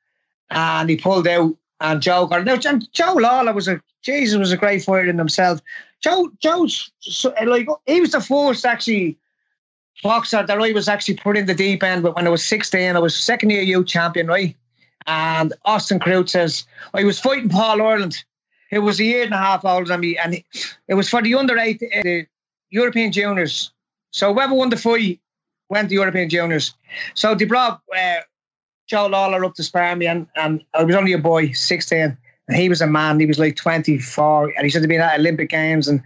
and 0.51 0.89
he 0.89 0.97
pulled 0.97 1.27
out 1.27 1.57
and 1.81 2.01
Joe 2.01 2.27
got 2.27 2.45
now. 2.45 2.57
Joe 2.57 3.15
Lawlor 3.15 3.55
was 3.55 3.69
a 3.69 3.83
Jesus 4.03 4.39
was 4.39 4.53
a 4.53 4.57
great 4.57 4.85
fighter 4.85 5.11
in 5.11 5.19
himself. 5.19 5.61
Joe 6.01 6.31
Joe's 6.41 6.91
so, 7.01 7.35
like 7.45 7.67
he 7.87 8.01
was 8.01 8.13
the 8.13 8.21
first 8.21 8.65
actually 8.65 9.19
boxer 10.03 10.45
that 10.47 10.59
I 10.59 10.73
was 10.73 10.89
actually 10.89 11.17
put 11.17 11.37
in 11.37 11.47
the 11.47 11.55
deep 11.55 11.83
end. 11.83 12.03
But 12.03 12.15
when 12.15 12.27
I 12.27 12.31
was 12.31 12.45
sixteen, 12.45 12.97
I 12.97 13.01
was 13.01 13.17
second 13.17 13.51
year 13.51 13.63
youth 13.63 13.87
champion, 13.87 14.27
right? 14.29 14.57
And 15.07 15.53
Austin 15.65 15.99
Carruth 15.99 16.31
says 16.31 16.65
I 16.95 17.05
was 17.05 17.19
fighting 17.19 17.49
Paul 17.49 17.83
Ireland. 17.83 18.25
It 18.71 18.81
was 18.81 19.01
a 19.01 19.05
year 19.05 19.25
and 19.25 19.35
a 19.35 19.39
half 19.39 19.65
older 19.65 19.87
than 19.87 20.01
me, 20.01 20.19
and 20.19 20.43
it 20.89 20.95
was 20.95 21.09
for 21.09 21.23
the 21.23 21.35
under 21.35 21.59
eight, 21.59 21.83
uh, 21.83 22.03
the 22.03 22.27
European 22.71 23.13
juniors. 23.13 23.73
So 24.11 24.33
whoever 24.33 24.55
won 24.55 24.71
the 24.71 24.77
fight 24.77 25.21
went 25.69 25.89
to 25.89 25.95
European 25.95 26.29
juniors. 26.29 26.75
So 27.15 27.35
they 27.35 27.45
brought 27.45 27.81
uh, 27.97 28.21
Joe 28.87 29.09
Lawlor 29.09 29.45
up 29.45 29.55
to 29.55 29.63
spar 29.63 29.95
me, 29.95 30.07
and, 30.07 30.27
and 30.37 30.65
I 30.75 30.85
was 30.85 30.95
only 30.95 31.13
a 31.13 31.19
boy, 31.19 31.53
16. 31.53 32.17
And 32.49 32.57
he 32.57 32.69
was 32.69 32.81
a 32.81 32.87
man, 32.87 33.19
he 33.19 33.27
was 33.27 33.39
like 33.39 33.57
24. 33.57 34.53
And 34.57 34.65
he 34.65 34.71
should 34.71 34.83
have 34.83 34.89
been 34.89 35.01
at 35.01 35.19
Olympic 35.19 35.51
Games 35.51 35.89
and 35.89 36.01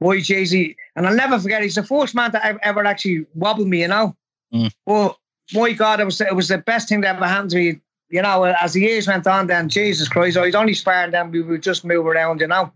Boy, 0.00 0.20
Jay 0.20 0.44
Z, 0.44 0.76
and 0.96 1.06
I'll 1.06 1.14
never 1.14 1.38
forget. 1.38 1.62
He's 1.62 1.76
the 1.76 1.82
first 1.84 2.14
man 2.14 2.32
to 2.32 2.44
ever, 2.44 2.58
ever 2.62 2.84
actually 2.84 3.26
wobble 3.34 3.64
me, 3.64 3.82
you 3.82 3.88
know. 3.88 4.16
Mm. 4.52 4.72
Well, 4.86 5.18
my 5.52 5.72
God, 5.72 6.00
it 6.00 6.04
was 6.04 6.20
it 6.20 6.34
was 6.34 6.48
the 6.48 6.58
best 6.58 6.88
thing 6.88 7.00
that 7.02 7.16
ever 7.16 7.26
happened 7.26 7.50
to 7.50 7.56
me. 7.56 7.80
You 8.14 8.22
know, 8.22 8.44
as 8.44 8.74
the 8.74 8.80
years 8.80 9.08
went 9.08 9.26
on, 9.26 9.48
then 9.48 9.68
Jesus 9.68 10.08
Christ, 10.08 10.36
oh, 10.36 10.42
I 10.42 10.46
was 10.46 10.54
only 10.54 10.74
sparring 10.74 11.10
then 11.10 11.32
we 11.32 11.42
would 11.42 11.64
just 11.64 11.84
move 11.84 12.06
around, 12.06 12.40
you 12.40 12.46
know. 12.46 12.70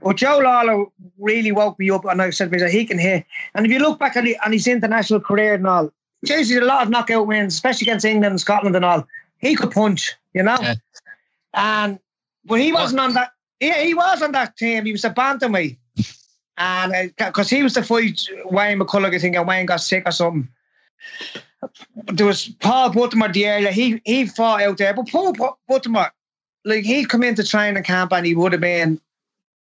But 0.00 0.14
Joe 0.14 0.38
Lawlor 0.38 0.86
really 1.18 1.50
woke 1.50 1.80
me 1.80 1.90
up, 1.90 2.04
and 2.04 2.22
I 2.22 2.30
said 2.30 2.44
to 2.44 2.50
myself, 2.52 2.70
he 2.70 2.84
can 2.84 3.00
hit. 3.00 3.26
And 3.56 3.66
if 3.66 3.72
you 3.72 3.80
look 3.80 3.98
back 3.98 4.16
at, 4.16 4.22
the, 4.22 4.38
on 4.46 4.52
his 4.52 4.68
international 4.68 5.18
career 5.18 5.54
and 5.54 5.66
all, 5.66 5.90
Jesus, 6.24 6.56
a 6.58 6.60
lot 6.60 6.84
of 6.84 6.90
knockout 6.90 7.26
wins, 7.26 7.54
especially 7.54 7.86
against 7.86 8.04
England 8.04 8.30
and 8.30 8.40
Scotland 8.40 8.76
and 8.76 8.84
all. 8.84 9.04
He 9.38 9.56
could 9.56 9.72
punch, 9.72 10.14
you 10.32 10.44
know. 10.44 10.58
Yeah. 10.60 10.74
And 11.54 11.98
but 12.44 12.60
he 12.60 12.72
wasn't 12.72 13.00
on 13.00 13.14
that. 13.14 13.32
Yeah, 13.58 13.82
he 13.82 13.94
was 13.94 14.22
on 14.22 14.30
that 14.30 14.56
team. 14.56 14.84
He 14.84 14.92
was 14.92 15.04
a 15.04 15.10
bantamweight, 15.10 15.76
and 16.56 16.94
uh, 16.94 17.08
because 17.16 17.50
he 17.50 17.64
was 17.64 17.74
the 17.74 17.82
fight 17.82 18.28
Wayne 18.44 18.78
McCullough, 18.78 19.12
I 19.12 19.18
think, 19.18 19.34
and 19.34 19.48
Wayne 19.48 19.66
got 19.66 19.80
sick 19.80 20.04
or 20.06 20.12
something. 20.12 20.48
There 22.06 22.26
was 22.26 22.48
Paul 22.60 22.90
Buttimer, 22.90 23.32
the 23.32 23.46
area. 23.46 23.70
He 23.70 24.00
he 24.04 24.26
fought 24.26 24.62
out 24.62 24.78
there, 24.78 24.94
but 24.94 25.08
Paul 25.08 25.34
Buttimer, 25.70 26.10
like 26.64 26.84
he'd 26.84 27.08
come 27.08 27.22
into 27.22 27.44
training 27.44 27.82
camp 27.82 28.12
and 28.12 28.26
he 28.26 28.34
would 28.34 28.52
have 28.52 28.60
been, 28.60 29.00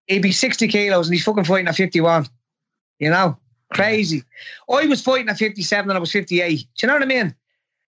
he'd 0.07 0.21
be 0.21 0.31
sixty 0.31 0.67
kilos 0.67 1.07
and 1.07 1.13
he's 1.15 1.23
fucking 1.23 1.43
fighting 1.45 1.67
at 1.67 1.75
fifty 1.75 2.01
one. 2.01 2.27
You 2.99 3.09
know, 3.09 3.37
crazy. 3.73 4.23
I 4.69 4.85
was 4.85 5.01
fighting 5.01 5.29
at 5.29 5.37
fifty 5.37 5.63
seven 5.63 5.89
and 5.89 5.97
I 5.97 5.99
was 5.99 6.11
fifty 6.11 6.41
eight. 6.41 6.59
Do 6.77 6.85
you 6.85 6.87
know 6.87 6.93
what 6.93 7.03
I 7.03 7.07
mean? 7.07 7.35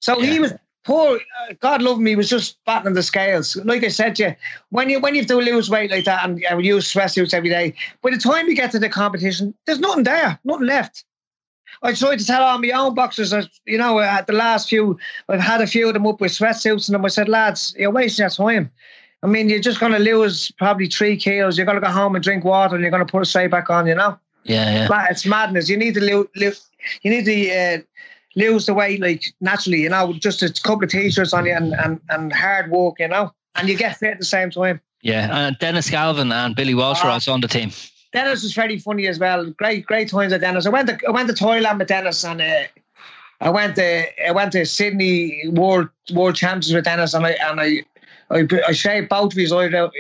So 0.01 0.19
Yeah. 0.19 0.31
he 0.31 0.41
was 0.41 0.53
poor. 0.85 1.17
uh, 1.17 1.53
God 1.61 1.81
love 1.83 1.99
him. 1.99 2.07
He 2.07 2.17
was 2.17 2.29
just 2.29 2.57
battling 2.65 2.95
the 2.95 3.03
scales. 3.03 3.57
Like 3.57 3.85
I 3.85 3.89
said 3.89 4.17
to 4.17 4.23
you, 4.25 4.35
when 4.71 4.91
you 4.91 5.01
when 5.01 5.15
you 5.15 5.21
have 5.21 5.29
to 5.29 5.37
lose 5.37 5.71
weight 5.71 5.91
like 5.91 6.05
that 6.07 6.25
and 6.29 6.45
uh, 6.51 6.59
use 6.59 6.93
sweatsuits 6.93 7.35
every 7.35 7.51
day, 7.51 7.75
by 8.03 8.11
the 8.11 8.19
time 8.19 8.49
you 8.49 8.55
get 8.57 8.71
to 8.73 8.79
the 8.79 8.89
competition, 8.89 9.55
there's 9.67 9.79
nothing 9.81 10.05
there, 10.05 10.39
nothing 10.45 10.67
left. 10.67 11.05
I 11.83 11.95
tried 11.95 12.19
to 12.19 12.25
tell 12.27 12.43
all 12.43 12.59
my 12.59 12.71
own 12.71 12.95
boxers 12.95 13.33
you 13.67 13.79
know, 13.79 13.99
at 14.01 14.27
the 14.27 14.33
last 14.33 14.69
few, 14.69 14.99
I've 15.29 15.41
had 15.41 15.61
a 15.61 15.67
few 15.67 15.89
of 15.89 15.95
them 15.95 16.07
up 16.07 16.21
with 16.21 16.33
sweatsuits 16.33 16.89
and 16.89 16.95
them. 16.95 17.05
I 17.05 17.09
said, 17.09 17.29
lads, 17.29 17.75
you're 17.79 17.91
wasting 17.91 18.23
your 18.25 18.31
time. 18.31 18.71
I 19.23 19.27
mean, 19.29 19.49
you're 19.49 19.61
just 19.61 19.81
going 19.81 19.93
to 19.93 19.99
lose 19.99 20.51
probably 20.59 20.89
three 20.89 21.17
kilos. 21.17 21.57
You're 21.57 21.67
going 21.67 21.81
to 21.81 21.87
go 21.87 21.93
home 21.93 22.15
and 22.15 22.23
drink 22.25 22.45
water 22.45 22.75
and 22.75 22.83
you're 22.83 22.91
going 22.91 23.07
to 23.07 23.11
put 23.11 23.23
a 23.23 23.25
straight 23.25 23.51
back 23.51 23.71
on, 23.71 23.87
you 23.87 23.95
know? 23.95 24.19
Yeah, 24.45 24.87
yeah. 24.89 25.07
It's 25.11 25.25
madness. 25.25 25.69
You 25.69 25.77
need 25.77 25.95
to 25.95 26.01
lo- 26.01 26.29
lo- 26.37 26.51
you 27.03 27.11
need 27.11 27.25
to 27.27 27.51
uh, 27.51 27.79
lose 28.35 28.67
the 28.67 28.75
weight 28.75 29.01
like 29.01 29.25
naturally, 29.41 29.83
you 29.83 29.89
know, 29.89 30.13
just 30.15 30.43
a 30.43 30.53
couple 30.63 30.83
of 30.85 30.91
t-shirts 30.91 31.33
on 31.33 31.47
you 31.47 31.53
and, 31.53 31.73
and, 31.75 32.01
and 32.09 32.33
hard 32.33 32.71
work, 32.73 32.97
you 32.99 33.07
know, 33.07 33.33
and 33.55 33.69
you 33.69 33.77
get 33.77 33.97
fit 33.99 34.13
at 34.15 34.19
the 34.19 34.25
same 34.25 34.51
time. 34.51 34.81
Yeah, 35.03 35.47
and 35.49 35.59
Dennis 35.59 35.91
Galvin 35.91 36.31
and 36.33 36.55
Billy 36.57 36.75
Walsh 36.75 37.03
were 37.03 37.11
Ah. 37.11 37.15
also 37.15 37.33
on 37.33 37.41
the 37.41 37.49
team. 37.49 37.71
Dennis 38.13 38.43
was 38.43 38.53
very 38.53 38.79
funny 38.79 39.07
as 39.07 39.19
well. 39.19 39.47
Great, 39.51 39.87
great 39.87 40.09
times 40.09 40.33
at 40.33 40.43
Dennis. 40.43 40.67
I 40.67 40.71
went 40.71 40.89
to 40.89 40.99
I 41.07 41.11
went 41.11 41.29
to 41.29 41.35
Thailand 41.35 41.79
with 41.79 41.89
Dennis 41.89 42.25
and 42.25 42.41
uh, 42.41 42.63
I 43.41 43.51
went 43.51 43.77
to 43.77 44.27
I 44.27 44.31
went 44.33 44.53
to 44.53 44.65
Sydney 44.67 45.43
World 45.49 45.89
World 46.13 46.37
Championships 46.37 46.75
with 46.75 46.85
Dennis 46.85 47.15
and 47.15 47.27
I 47.27 47.31
and 47.31 47.61
I 47.61 47.83
I, 48.33 48.47
I 48.67 48.73
shaved 48.73 49.11
both 49.11 49.33
of 49.33 49.39
his 49.39 49.53
eyebrows. 49.53 49.93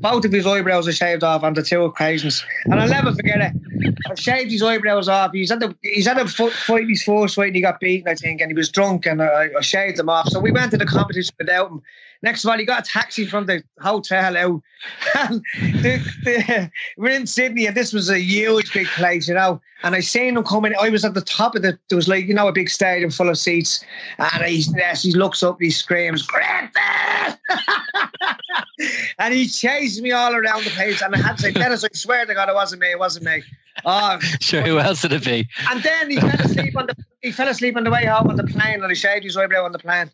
Both 0.00 0.24
of 0.24 0.32
his 0.32 0.46
eyebrows 0.46 0.86
I 0.86 0.90
shaved 0.92 1.24
off 1.24 1.42
on 1.42 1.54
the 1.54 1.62
two 1.62 1.82
occasions, 1.84 2.44
and 2.66 2.80
I'll 2.80 2.88
never 2.88 3.12
forget 3.12 3.40
it. 3.40 3.94
I 4.10 4.14
shaved 4.14 4.50
his 4.50 4.62
eyebrows 4.62 5.08
off. 5.08 5.32
He's 5.32 5.50
had 5.50 5.60
the 5.60 5.74
he's 5.82 6.06
had 6.06 6.18
a 6.18 6.26
fight 6.26 6.88
his 6.88 7.02
first 7.02 7.34
fight. 7.34 7.48
And 7.48 7.56
he 7.56 7.62
got 7.62 7.80
beaten, 7.80 8.08
I 8.08 8.14
think, 8.14 8.40
and 8.40 8.50
he 8.50 8.54
was 8.54 8.68
drunk, 8.68 9.06
and 9.06 9.22
I, 9.22 9.48
I 9.56 9.60
shaved 9.62 9.98
him 9.98 10.10
off. 10.10 10.28
So 10.28 10.38
we 10.38 10.52
went 10.52 10.70
to 10.72 10.76
the 10.76 10.86
competition 10.86 11.34
without 11.38 11.70
him. 11.70 11.82
Next 12.22 12.44
of 12.44 12.50
all, 12.50 12.58
he 12.58 12.64
got 12.64 12.86
a 12.86 12.90
taxi 12.90 13.24
from 13.26 13.46
the 13.46 13.62
hotel 13.80 14.36
out. 14.36 14.60
And 15.18 15.42
the, 15.82 15.98
the, 16.22 16.70
we're 16.96 17.10
in 17.10 17.26
Sydney, 17.26 17.66
and 17.66 17.76
this 17.76 17.92
was 17.92 18.08
a 18.08 18.20
huge 18.20 18.72
big 18.72 18.86
place, 18.86 19.26
you 19.26 19.34
know. 19.34 19.60
And 19.82 19.94
I 19.94 20.00
seen 20.00 20.36
him 20.36 20.44
coming. 20.44 20.72
I 20.80 20.88
was 20.88 21.04
at 21.04 21.14
the 21.14 21.20
top 21.20 21.56
of 21.56 21.62
the. 21.62 21.76
There 21.88 21.96
was 21.96 22.06
like 22.06 22.26
you 22.26 22.34
know 22.34 22.46
a 22.46 22.52
big 22.52 22.70
stadium 22.70 23.10
full 23.10 23.28
of 23.28 23.36
seats, 23.38 23.84
and 24.18 24.44
he 24.44 24.60
he 24.60 25.12
looks 25.14 25.42
up, 25.42 25.56
and 25.56 25.64
he 25.64 25.70
screams, 25.70 26.22
"Griffin!" 26.22 27.38
and 29.18 29.34
he 29.34 29.48
chased 29.48 30.00
me 30.00 30.12
all 30.12 30.34
around 30.34 30.64
the 30.64 30.70
place. 30.70 31.02
And 31.02 31.14
I 31.14 31.18
had 31.18 31.36
to 31.36 31.42
say, 31.42 31.52
Dennis, 31.52 31.84
I 31.84 31.88
swear 31.92 32.24
to 32.26 32.34
God, 32.34 32.48
it 32.48 32.54
wasn't 32.54 32.82
me. 32.82 32.90
It 32.90 32.98
wasn't 32.98 33.24
me. 33.24 33.42
Oh, 33.84 34.18
Sure, 34.40 34.62
who 34.62 34.78
else 34.78 35.02
would 35.02 35.12
it 35.12 35.24
be? 35.24 35.48
and 35.70 35.82
then 35.82 36.10
he 36.10 36.20
fell 36.20 36.40
asleep 36.40 36.76
on 36.76 36.86
the 36.86 36.96
he 37.20 37.32
fell 37.32 37.48
asleep 37.48 37.76
on 37.76 37.84
the 37.84 37.90
way 37.90 38.04
home 38.04 38.28
on 38.28 38.36
the 38.36 38.44
plane, 38.44 38.82
and 38.82 38.90
he 38.90 38.94
shaved 38.94 39.24
his 39.24 39.36
eyebrow 39.36 39.64
on 39.64 39.72
the 39.72 39.78
plane. 39.78 40.10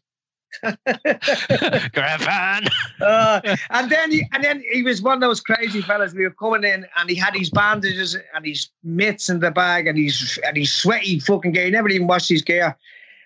Griffin. 1.92 2.68
Uh, 3.00 3.40
and 3.70 3.90
then 3.90 4.10
he 4.10 4.26
and 4.32 4.42
then 4.42 4.62
he 4.72 4.82
was 4.82 5.02
one 5.02 5.14
of 5.14 5.20
those 5.20 5.40
crazy 5.40 5.82
fellas. 5.82 6.14
We 6.14 6.22
were 6.22 6.30
coming 6.30 6.64
in, 6.64 6.86
and 6.96 7.10
he 7.10 7.16
had 7.16 7.34
his 7.34 7.50
bandages 7.50 8.16
and 8.34 8.46
his 8.46 8.70
mitts 8.82 9.28
in 9.28 9.40
the 9.40 9.50
bag, 9.50 9.86
and 9.86 9.98
he's 9.98 10.38
and 10.46 10.56
he's 10.56 10.72
sweaty 10.72 11.18
fucking 11.20 11.52
gear. 11.52 11.66
He 11.66 11.70
never 11.70 11.88
even 11.88 12.06
washed 12.06 12.30
his 12.30 12.40
gear. 12.40 12.76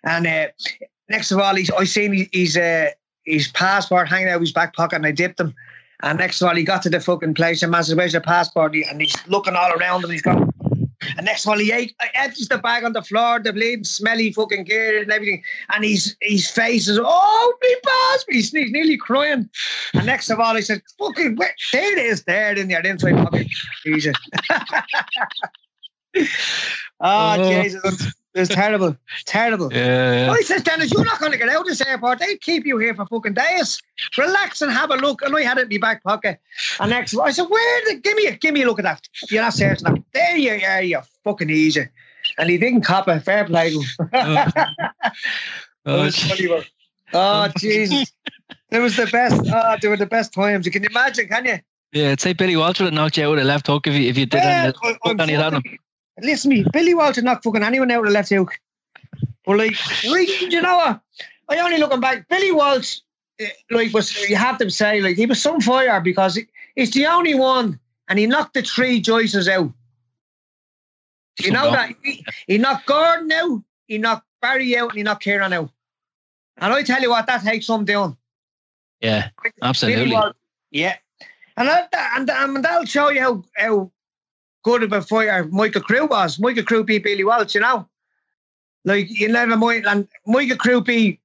And 0.04 0.26
uh, 0.26 0.46
next 1.08 1.30
of 1.30 1.38
all, 1.38 1.54
he's 1.54 1.70
I 1.70 1.84
seen 1.84 2.28
his 2.32 2.56
uh, 2.56 2.88
his 3.24 3.48
passport 3.48 4.08
hanging 4.08 4.28
out 4.28 4.36
of 4.36 4.40
his 4.40 4.52
back 4.52 4.74
pocket, 4.74 4.96
and 4.96 5.06
I 5.06 5.12
dipped 5.12 5.38
him. 5.38 5.54
And 6.02 6.18
next 6.18 6.40
of 6.40 6.48
all, 6.48 6.56
he 6.56 6.64
got 6.64 6.82
to 6.82 6.90
the 6.90 7.00
fucking 7.00 7.34
place, 7.34 7.62
and 7.62 7.70
man 7.70 7.84
says, 7.84 7.94
"Where's 7.94 8.14
your 8.14 8.22
passport?" 8.22 8.74
And 8.74 9.00
he's 9.00 9.14
looking 9.28 9.54
all 9.54 9.72
around 9.72 10.02
him. 10.02 10.10
He's 10.10 10.22
going. 10.22 10.47
And 11.18 11.24
next 11.24 11.44
of 11.44 11.50
all, 11.50 11.58
he 11.58 11.72
ate, 11.72 11.96
empties 12.14 12.46
the 12.46 12.58
bag 12.58 12.84
on 12.84 12.92
the 12.92 13.02
floor, 13.02 13.40
the 13.40 13.52
bleeding, 13.52 13.82
smelly 13.82 14.32
fucking 14.32 14.62
gear 14.62 15.02
and 15.02 15.10
everything. 15.10 15.42
And 15.74 15.84
his 15.84 16.16
his 16.20 16.48
face 16.48 16.86
is, 16.86 16.96
oh, 17.02 17.54
me 17.60 17.76
boss. 17.82 18.24
He's, 18.28 18.52
he's 18.52 18.70
nearly 18.70 18.96
crying. 18.96 19.50
And 19.94 20.06
next 20.06 20.30
of 20.30 20.38
all, 20.38 20.54
he 20.54 20.62
said, 20.62 20.80
fucking, 20.96 21.34
where, 21.34 21.52
there 21.72 21.98
it 21.98 21.98
is, 21.98 22.22
there 22.22 22.56
in 22.56 22.70
your 22.70 22.82
inside 22.82 23.16
pocket. 23.16 23.48
Jesus. 23.84 24.14
oh, 24.50 26.28
Oh. 27.00 27.62
Jesus. 27.62 28.14
It 28.34 28.40
was 28.40 28.48
terrible. 28.50 28.96
Terrible. 29.24 29.72
Yeah. 29.72 30.30
I 30.30 30.40
says, 30.42 30.62
Dennis, 30.62 30.92
you're 30.92 31.04
not 31.04 31.18
going 31.18 31.32
to 31.32 31.38
get 31.38 31.48
out 31.48 31.62
of 31.62 31.66
this 31.66 31.80
airport. 31.80 32.18
They 32.20 32.36
keep 32.36 32.66
you 32.66 32.78
here 32.78 32.94
for 32.94 33.06
fucking 33.06 33.34
days. 33.34 33.80
Relax 34.16 34.60
and 34.62 34.70
have 34.70 34.90
a 34.90 34.96
look. 34.96 35.22
And 35.22 35.34
I 35.34 35.42
had 35.42 35.58
it 35.58 35.72
in 35.72 35.80
my 35.80 35.94
back 35.94 36.04
pocket. 36.04 36.38
And 36.78 36.90
next, 36.90 37.16
I 37.18 37.30
said, 37.30 37.46
where? 37.48 37.84
The, 37.86 38.00
give 38.00 38.16
me 38.16 38.26
a, 38.26 38.36
give 38.36 38.52
me 38.54 38.62
a 38.62 38.66
look 38.66 38.78
at 38.78 38.84
that. 38.84 39.08
You're 39.30 39.42
not 39.42 39.54
searching 39.54 39.84
that. 39.84 40.02
There 40.12 40.36
you 40.36 40.64
are. 40.64 40.82
You 40.82 41.00
fucking 41.24 41.50
easy. 41.50 41.88
And 42.36 42.50
he 42.50 42.58
didn't 42.58 42.82
cop 42.82 43.08
a 43.08 43.18
fair 43.18 43.44
play. 43.46 43.70
to 43.70 43.80
him. 43.80 44.08
It 44.12 44.54
Oh, 44.62 44.82
oh 45.86 46.04
was 46.04 46.16
funny, 46.18 46.48
Oh, 47.14 47.48
Jesus. 47.58 48.12
It 48.70 48.78
was 48.80 48.96
the 48.96 49.06
best. 49.06 49.40
Oh, 49.52 49.76
they 49.80 49.88
were 49.88 49.96
the 49.96 50.04
best 50.06 50.34
times. 50.34 50.66
You 50.66 50.72
can 50.72 50.84
imagine, 50.84 51.26
can 51.28 51.46
you? 51.46 51.58
yeah, 51.92 52.10
I'd 52.10 52.20
say 52.20 52.34
Billy 52.34 52.54
Walsh 52.56 52.78
would 52.80 52.84
have 52.86 52.92
knocked 52.94 53.16
you 53.16 53.24
out 53.24 53.30
with 53.30 53.38
a 53.40 53.44
left 53.44 53.66
hook 53.66 53.86
if 53.86 53.94
you, 53.94 54.08
if 54.10 54.18
you 54.18 54.26
did 54.26 54.40
Well, 54.42 54.66
any, 54.66 54.74
I- 54.82 54.98
I'm 55.10 55.20
any 55.20 55.34
of 55.34 55.50
that. 55.52 55.62
On 56.18 56.24
him. 56.24 56.24
fucking- 56.24 56.28
Listen 56.30 56.50
to 56.50 56.56
me, 56.56 56.64
Billy 56.72 56.94
would 56.94 57.22
knock 57.24 57.42
fucking 57.42 57.62
anyone 57.62 57.90
out 57.90 58.06
a 58.06 58.10
left 58.10 58.28
hook. 58.30 58.58
But 59.44 59.58
like, 59.58 59.76
you 60.04 60.60
know 60.60 60.76
what? 60.76 61.00
I 61.48 61.58
only 61.58 61.78
looking 61.78 62.00
back, 62.00 62.28
Billy 62.28 62.52
Walsh, 62.52 62.98
eh, 63.40 63.48
like, 63.70 63.92
was 63.94 64.14
you 64.28 64.36
have 64.36 64.58
to 64.58 64.70
say, 64.70 65.00
like, 65.00 65.16
he 65.16 65.26
was 65.26 65.40
some 65.40 65.60
fire 65.60 66.00
because 66.00 66.34
he- 66.34 66.48
he's 66.76 66.90
the 66.92 67.06
only 67.06 67.34
one, 67.34 67.80
and 68.08 68.18
he 68.18 68.26
knocked 68.26 68.54
the 68.54 68.62
three 68.62 69.00
Joyces 69.02 69.48
out. 69.48 69.72
Do 71.36 71.44
you 71.44 71.52
know 71.52 71.64
Some 71.64 71.72
that? 71.72 71.94
He, 72.02 72.24
he 72.46 72.58
knocked 72.58 72.86
Gordon 72.86 73.32
out, 73.32 73.62
he 73.86 73.96
knocked 73.98 74.26
Barry 74.42 74.76
out, 74.76 74.90
and 74.90 74.98
he 74.98 75.02
knocked 75.02 75.22
Kieran 75.22 75.52
out. 75.52 75.70
And 76.58 76.72
I 76.74 76.82
tell 76.82 77.00
you 77.00 77.10
what, 77.10 77.26
that 77.26 77.42
takes 77.42 77.66
some 77.66 77.84
doing. 77.84 78.16
Yeah, 79.00 79.30
absolutely. 79.62 80.04
Billy 80.06 80.16
Walsh- 80.16 80.34
yeah. 80.70 80.96
And, 81.56 81.68
that, 81.68 81.88
and, 82.16 82.28
and 82.28 82.64
that'll 82.64 82.84
show 82.84 83.08
you 83.10 83.20
how, 83.20 83.44
how 83.56 83.90
good 84.68 84.82
of 84.82 84.92
a 84.92 85.00
fighter 85.00 85.44
Michael 85.50 85.80
Carruth 85.80 86.10
was. 86.10 86.38
Michael 86.38 86.62
Carruth 86.62 86.86
beat 86.86 87.02
Billy 87.02 87.24
Walsh, 87.24 87.54
you 87.54 87.60
know? 87.62 87.88
Like, 88.84 89.06
you 89.08 89.28
never 89.28 89.56
mind. 89.56 89.86
And 89.86 90.06
Michael 90.26 90.58
Carruth 90.58 90.84
beat 90.84 91.20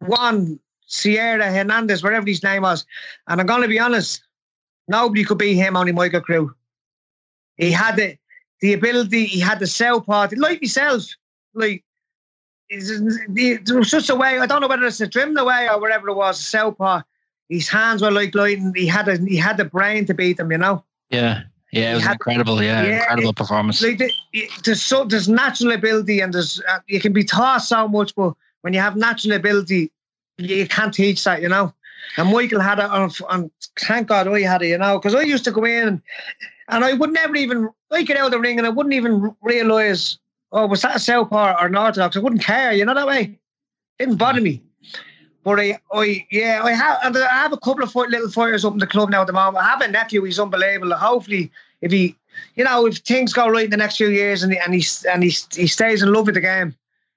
Juan 0.00 0.58
Sierra 0.86 1.52
Hernandez, 1.52 2.02
whatever 2.02 2.26
his 2.26 2.42
name 2.42 2.62
was. 2.62 2.86
And 3.26 3.40
I'm 3.42 3.62
to 3.62 3.68
be 3.68 3.78
honest, 3.78 4.22
nobody 4.88 5.22
could 5.22 5.36
beat 5.36 5.56
him, 5.56 5.76
only 5.76 5.92
Michael 5.92 6.22
Carruth. 6.22 6.52
He 7.58 7.70
had 7.70 7.96
the, 7.96 8.16
the 8.62 8.72
ability, 8.72 9.26
he 9.26 9.40
had 9.40 9.58
the 9.58 9.66
sell 9.66 10.00
part, 10.00 10.36
like 10.38 10.62
myself. 10.62 11.04
Like, 11.52 11.84
it 12.70 13.70
was 13.70 13.90
just 13.90 14.08
a 14.08 14.14
way, 14.14 14.38
I 14.38 14.46
don't 14.46 14.62
know 14.62 14.68
whether 14.68 14.86
it's 14.86 15.00
a 15.00 15.08
trim 15.08 15.34
the 15.34 15.44
way 15.44 15.68
or 15.68 15.78
whatever 15.78 16.08
it 16.08 16.14
was, 16.14 16.40
sell 16.40 16.72
part. 16.72 17.04
His 17.50 17.68
hands 17.68 18.00
were 18.00 18.10
like 18.10 18.34
lighting. 18.34 18.72
He 18.74 18.86
had 18.86 19.08
a, 19.08 19.18
he 19.18 19.36
had 19.36 19.58
the 19.58 19.64
brain 19.64 20.06
to 20.06 20.14
beat 20.14 20.38
them, 20.38 20.52
you 20.52 20.58
know. 20.58 20.84
Yeah, 21.10 21.42
yeah, 21.70 21.92
it 21.92 21.94
was 21.96 22.04
had- 22.04 22.12
incredible. 22.12 22.62
Yeah, 22.62 22.84
Yeah, 22.84 23.00
incredible 23.00 23.32
performance. 23.32 23.82
Like 23.82 23.98
the, 23.98 24.12
there's 24.64 24.82
so 24.82 25.04
there's 25.04 25.28
natural 25.28 25.72
ability 25.72 26.20
and 26.20 26.32
there's 26.32 26.60
uh, 26.68 26.78
you 26.86 27.00
can 27.00 27.12
be 27.12 27.24
taught 27.24 27.58
so 27.58 27.88
much, 27.88 28.14
but 28.14 28.34
when 28.62 28.72
you 28.72 28.80
have 28.80 28.96
natural 28.96 29.34
ability, 29.34 29.90
you 30.38 30.66
can't 30.66 30.94
teach 30.94 31.24
that, 31.24 31.42
you 31.42 31.48
know. 31.48 31.72
And 32.16 32.32
Michael 32.32 32.60
had 32.60 32.78
it, 32.78 32.86
on, 32.86 33.10
on 33.28 33.50
thank 33.78 34.08
God 34.08 34.28
I 34.28 34.40
had 34.40 34.62
it, 34.62 34.68
you 34.68 34.78
know, 34.78 34.98
because 34.98 35.14
I 35.14 35.22
used 35.22 35.44
to 35.44 35.50
go 35.50 35.64
in 35.64 35.88
and, 35.88 36.02
and 36.68 36.84
I 36.84 36.94
would 36.94 37.12
never 37.12 37.34
even 37.36 37.68
I 37.90 38.02
get 38.02 38.16
out 38.16 38.26
of 38.26 38.32
the 38.32 38.40
ring 38.40 38.58
and 38.58 38.66
I 38.66 38.70
wouldn't 38.70 38.94
even 38.94 39.34
realise, 39.42 40.18
oh, 40.52 40.66
was 40.66 40.82
that 40.82 40.96
a 40.96 40.98
southpaw 40.98 41.60
or 41.60 41.66
an 41.66 41.76
orthodox? 41.76 42.16
I 42.16 42.20
wouldn't 42.20 42.42
care, 42.42 42.72
you 42.72 42.84
know 42.84 42.94
that 42.94 43.06
way. 43.06 43.38
It 43.98 44.06
didn't 44.06 44.16
bother 44.16 44.40
me. 44.40 44.62
But 45.44 45.60
I, 45.60 45.78
I, 45.92 46.26
yeah, 46.30 46.60
I 46.62 46.72
have, 46.72 46.98
and 47.04 47.16
I 47.16 47.28
have 47.28 47.52
a 47.52 47.58
couple 47.58 47.84
of 47.84 47.94
little 47.94 48.30
fighters 48.30 48.64
up 48.64 48.72
in 48.72 48.78
the 48.78 48.86
club 48.86 49.10
now 49.10 49.22
at 49.22 49.26
the 49.26 49.32
moment. 49.32 49.64
I 49.64 49.68
have 49.68 49.80
a 49.80 49.88
nephew; 49.88 50.24
he's 50.24 50.38
unbelievable. 50.38 50.94
Hopefully, 50.94 51.50
if 51.80 51.92
he, 51.92 52.16
you 52.56 52.64
know, 52.64 52.86
if 52.86 52.98
things 52.98 53.32
go 53.32 53.48
right 53.48 53.64
in 53.64 53.70
the 53.70 53.76
next 53.76 53.96
few 53.96 54.08
years 54.08 54.42
and 54.42 54.52
and 54.54 54.74
he 54.74 54.84
and 55.10 55.22
he 55.22 55.34
he 55.54 55.66
stays 55.66 56.02
in 56.02 56.12
love 56.12 56.26
with 56.26 56.34
the 56.34 56.40
game, 56.40 56.74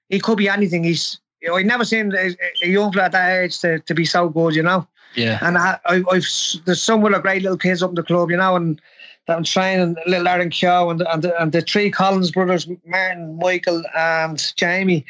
he 0.08 0.20
could 0.20 0.38
be 0.38 0.48
anything. 0.48 0.84
He's 0.84 1.20
you 1.42 1.48
know, 1.48 1.56
I 1.56 1.62
never 1.62 1.84
seen 1.84 2.12
a, 2.14 2.36
a 2.62 2.68
young 2.68 2.92
fella 2.92 3.06
at 3.06 3.12
that 3.12 3.42
age 3.42 3.58
to, 3.60 3.80
to 3.80 3.94
be 3.94 4.04
so 4.04 4.28
good, 4.28 4.54
you 4.54 4.62
know. 4.62 4.86
Yeah. 5.16 5.38
And 5.42 5.58
I, 5.58 5.78
I, 5.86 5.94
have 5.94 6.24
there's 6.64 6.82
some 6.82 7.04
other 7.04 7.18
great 7.18 7.42
little 7.42 7.58
kids 7.58 7.82
up 7.82 7.90
in 7.90 7.96
the 7.96 8.02
club, 8.02 8.30
you 8.30 8.36
know, 8.36 8.56
and 8.56 8.80
that 9.26 9.36
I'm 9.36 9.44
training 9.44 9.96
little 10.06 10.28
Aaron 10.28 10.50
Keogh 10.50 10.90
and 10.90 11.02
and 11.02 11.22
the, 11.22 11.42
and 11.42 11.52
the 11.52 11.60
three 11.60 11.90
Collins 11.90 12.30
brothers, 12.30 12.68
Martin, 12.86 13.38
Michael, 13.38 13.82
and 13.96 14.52
Jamie, 14.56 15.04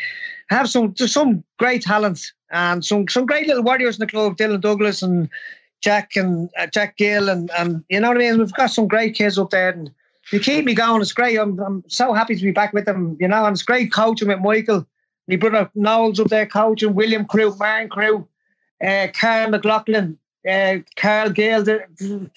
have 0.53 0.69
some 0.69 0.95
some 0.97 1.45
great 1.59 1.83
talent 1.83 2.33
and 2.51 2.85
some 2.85 3.09
some 3.09 3.27
great 3.27 3.47
little 3.47 3.63
warriors 3.63 3.97
in 3.97 4.01
the 4.01 4.07
club, 4.07 4.37
Dylan 4.37 4.61
Douglas 4.61 5.03
and 5.03 5.29
Jack 5.83 6.17
and 6.17 6.51
uh, 6.59 6.67
Jack 6.67 6.97
Gill 6.97 7.29
and 7.29 7.51
and 7.59 7.85
you 7.89 8.01
know 8.01 8.09
what 8.09 8.19
I 8.19 8.21
mean. 8.21 8.39
We've 8.39 8.53
got 8.53 8.69
some 8.69 8.89
great 8.89 9.15
kids 9.15 9.39
up 9.39 9.51
there, 9.51 9.71
and 9.71 9.91
you 10.31 10.41
keep 10.41 10.65
me 10.65 10.75
going. 10.75 11.03
It's 11.03 11.13
great. 11.13 11.39
I'm 11.39 11.59
I'm 11.59 11.85
so 11.89 12.13
happy 12.13 12.37
to 12.37 12.43
be 12.43 12.53
back 12.53 12.73
with 12.73 12.85
them. 12.85 13.17
You 13.21 13.29
know, 13.29 13.45
and 13.45 13.55
it's 13.55 13.63
great 13.63 13.93
coaching 13.93 14.29
with 14.29 14.41
Michael. 14.41 14.87
My 15.29 15.37
brother 15.37 15.71
Knowles 15.75 16.21
up 16.21 16.29
there 16.29 16.47
coaching. 16.47 16.95
William 16.95 17.27
Carruth, 17.27 17.59
Martin 17.59 17.89
Carruth, 17.89 18.25
uh, 18.85 19.09
Carl 19.13 19.51
McLaughlin, 19.51 20.19
uh, 20.49 20.77
Carl 20.97 21.31
Gale. 21.31 21.63
They're 21.63 21.89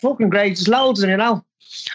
fucking 0.02 0.30
great. 0.30 0.56
There's 0.56 0.68
loads 0.68 1.00
of 1.00 1.02
them, 1.02 1.12
you 1.12 1.18
know. 1.18 1.44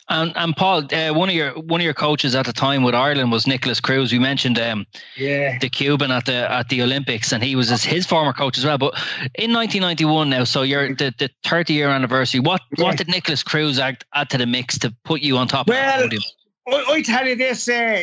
And 0.08 0.32
and 0.36 0.56
Paul, 0.56 0.84
uh, 0.92 1.12
one 1.12 1.28
of 1.28 1.34
your 1.34 1.52
one 1.52 1.80
of 1.80 1.84
your 1.84 1.94
coaches 1.94 2.34
at 2.34 2.46
the 2.46 2.52
time 2.52 2.82
with 2.82 2.94
Ireland 2.94 3.32
was 3.32 3.46
Nicholas 3.46 3.80
Cruz. 3.80 4.12
We 4.12 4.18
mentioned 4.18 4.58
um, 4.58 4.86
yeah, 5.16 5.58
the 5.58 5.68
Cuban 5.68 6.10
at 6.10 6.26
the 6.26 6.50
at 6.50 6.68
the 6.68 6.82
Olympics, 6.82 7.32
and 7.32 7.42
he 7.42 7.56
was 7.56 7.68
his, 7.68 7.84
his 7.84 8.06
former 8.06 8.32
coach 8.32 8.58
as 8.58 8.64
well. 8.64 8.78
But 8.78 8.94
in 9.34 9.52
1991 9.52 10.30
now, 10.30 10.44
so 10.44 10.62
you're 10.62 10.94
the, 10.94 11.14
the 11.18 11.30
30 11.44 11.72
year 11.72 11.88
anniversary. 11.88 12.40
What 12.40 12.60
yeah. 12.76 12.84
what 12.84 12.98
did 12.98 13.08
Nicholas 13.08 13.42
Cruz 13.42 13.78
add, 13.78 14.04
add 14.14 14.30
to 14.30 14.38
the 14.38 14.46
mix 14.46 14.78
to 14.78 14.94
put 15.04 15.20
you 15.20 15.36
on 15.36 15.48
top? 15.48 15.68
Well, 15.68 16.04
of 16.04 16.10
the 16.10 16.20
I, 16.68 16.84
I 16.88 17.02
tell 17.02 17.26
you 17.26 17.36
this, 17.36 17.68
uh, 17.68 18.02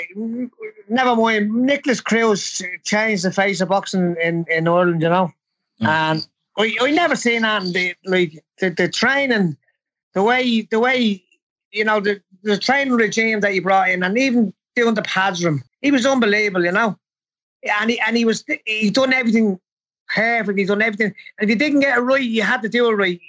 never 0.90 1.16
mind. 1.16 1.54
Nicholas 1.54 2.02
Cruz 2.02 2.62
changed 2.84 3.24
the 3.24 3.32
face 3.32 3.62
of 3.62 3.70
boxing 3.70 4.16
in, 4.22 4.46
in 4.50 4.68
Ireland, 4.68 5.02
you 5.02 5.10
know, 5.10 5.32
mm. 5.82 5.88
and 5.88 6.28
I, 6.58 6.76
I 6.82 6.92
never 6.92 7.16
seen 7.16 7.44
that. 7.44 7.64
The, 7.64 7.94
like 8.06 8.44
the, 8.60 8.70
the 8.70 8.90
training, 8.90 9.58
the 10.14 10.24
way 10.24 10.62
the 10.62 10.80
way 10.80 11.24
you 11.72 11.84
know, 11.84 12.00
the, 12.00 12.22
the 12.44 12.58
training 12.58 12.94
regime 12.94 13.40
that 13.42 13.54
he 13.54 13.60
brought 13.60 13.90
in 13.90 14.04
and 14.04 14.18
even 14.18 14.54
doing 14.76 14.94
the 14.94 15.02
pads 15.04 15.44
room, 15.44 15.64
he 15.82 15.92
was 15.92 16.06
unbelievable, 16.06 16.64
you 16.64 16.72
know. 16.72 16.98
And 17.80 17.90
he, 17.90 18.00
and 18.00 18.16
he 18.16 18.26
was, 18.26 18.44
he 18.66 18.90
done 18.90 19.14
everything 19.14 19.60
perfect. 20.08 20.68
Done 20.68 20.82
everything. 20.82 21.14
And 21.40 21.50
if 21.50 21.50
you 21.50 21.56
didn't 21.56 21.82
get 21.82 21.98
it 21.98 22.02
right, 22.02 22.22
you 22.22 22.44
had 22.44 22.62
to 22.62 22.70
do 22.70 22.90
it 22.90 22.94
right. 22.94 23.20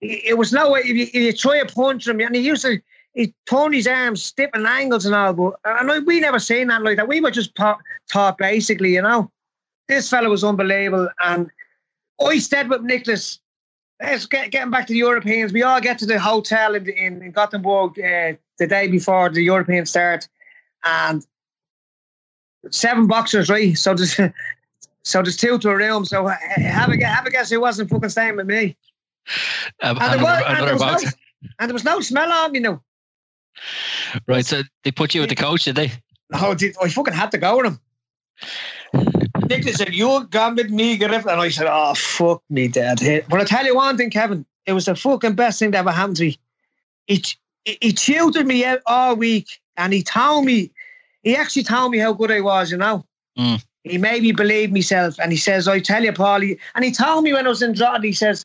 It 0.00 0.38
was 0.38 0.52
no 0.52 0.70
way, 0.70 0.80
if 0.80 0.96
you, 0.96 1.02
if 1.02 1.14
you 1.14 1.32
try 1.32 1.60
to 1.60 1.74
punch 1.74 2.06
him, 2.06 2.20
and 2.20 2.34
he 2.34 2.42
used 2.42 2.62
to, 2.62 2.80
he 3.14 3.34
turned 3.50 3.74
his 3.74 3.88
arms 3.88 4.32
and 4.38 4.66
angles 4.66 5.06
and 5.06 5.14
all, 5.14 5.32
but 5.32 5.54
and 5.64 6.06
we 6.06 6.20
never 6.20 6.38
seen 6.38 6.68
that 6.68 6.82
like 6.82 6.98
that. 6.98 7.08
We 7.08 7.20
were 7.20 7.32
just 7.32 7.54
taught, 7.56 7.80
taught 8.08 8.38
basically, 8.38 8.94
you 8.94 9.02
know. 9.02 9.30
This 9.88 10.08
fella 10.08 10.28
was 10.28 10.44
unbelievable. 10.44 11.08
And 11.18 11.50
I 12.24 12.38
stayed 12.38 12.68
with 12.68 12.82
Nicholas 12.82 13.40
Let's 14.00 14.26
get, 14.26 14.50
getting 14.50 14.70
back 14.70 14.86
to 14.86 14.92
the 14.92 14.98
Europeans. 14.98 15.52
We 15.52 15.62
all 15.62 15.80
get 15.80 15.98
to 15.98 16.06
the 16.06 16.18
hotel 16.20 16.74
in 16.74 16.88
in, 16.88 17.22
in 17.22 17.32
Gothenburg 17.32 17.98
uh, 17.98 18.34
the 18.58 18.66
day 18.66 18.86
before 18.88 19.28
the 19.28 19.42
European 19.42 19.86
start, 19.86 20.28
and 20.84 21.26
seven 22.70 23.06
boxers, 23.06 23.48
right? 23.48 23.76
So 23.76 23.94
there's 23.94 24.16
so 25.02 25.22
there's 25.22 25.36
two 25.36 25.58
to 25.58 25.70
a 25.70 25.76
room. 25.76 26.04
So 26.04 26.26
have 26.26 26.90
a 26.90 27.04
have 27.04 27.26
a 27.26 27.30
guess 27.30 27.50
who 27.50 27.60
wasn't 27.60 27.90
fucking 27.90 28.10
staying 28.10 28.36
with 28.36 28.46
me. 28.46 28.76
Um, 29.82 29.98
and, 30.00 30.12
there 30.12 30.22
was, 30.22 30.42
and, 30.46 30.66
there 30.66 30.72
was 30.74 31.04
no, 31.04 31.10
and, 31.58 31.68
there 31.68 31.74
was 31.74 31.84
no, 31.84 32.00
smell 32.00 32.32
on 32.32 32.52
me, 32.52 32.58
you 32.58 32.62
know. 32.62 32.82
Right, 34.26 34.46
so 34.46 34.62
they 34.84 34.90
put 34.90 35.14
you 35.14 35.20
with 35.20 35.30
the 35.30 35.36
coach, 35.36 35.64
did 35.64 35.76
they? 35.76 35.92
Oh, 36.32 36.56
I 36.82 36.88
fucking 36.88 37.12
had 37.12 37.30
to 37.32 37.38
go 37.38 37.58
with 37.58 37.66
him. 37.66 37.80
Nicholas 39.48 39.76
said, 39.76 39.94
You 39.94 40.26
gone 40.30 40.56
with 40.56 40.70
me, 40.70 40.96
Griff. 40.96 41.26
And 41.26 41.40
I 41.40 41.48
said, 41.48 41.66
Oh, 41.68 41.94
fuck 41.94 42.42
me, 42.50 42.68
Dad. 42.68 43.00
But 43.28 43.40
I 43.40 43.44
tell 43.44 43.64
you 43.64 43.74
one 43.74 43.96
thing, 43.96 44.10
Kevin, 44.10 44.44
it 44.66 44.72
was 44.72 44.86
the 44.86 44.94
fucking 44.94 45.34
best 45.34 45.58
thing 45.58 45.72
that 45.72 45.78
ever 45.78 45.90
happened 45.90 46.16
to 46.16 46.24
me. 46.24 46.38
He, 47.06 47.24
he 47.64 47.92
tutored 47.92 48.46
me 48.46 48.64
out 48.64 48.80
all 48.86 49.16
week 49.16 49.48
and 49.76 49.92
he 49.92 50.02
told 50.02 50.44
me, 50.44 50.70
he 51.22 51.36
actually 51.36 51.64
told 51.64 51.92
me 51.92 51.98
how 51.98 52.12
good 52.12 52.30
I 52.30 52.40
was, 52.40 52.70
you 52.70 52.76
know. 52.76 53.04
Mm. 53.38 53.64
He 53.84 53.98
made 53.98 54.22
me 54.22 54.32
believe 54.32 54.72
myself. 54.72 55.18
And 55.18 55.32
he 55.32 55.38
says, 55.38 55.66
I 55.68 55.80
tell 55.80 56.04
you, 56.04 56.12
Paul, 56.12 56.42
and 56.42 56.84
he 56.84 56.92
told 56.92 57.24
me 57.24 57.32
when 57.32 57.46
I 57.46 57.48
was 57.48 57.62
in 57.62 57.72
Drogheda, 57.72 58.06
he 58.06 58.12
says, 58.12 58.44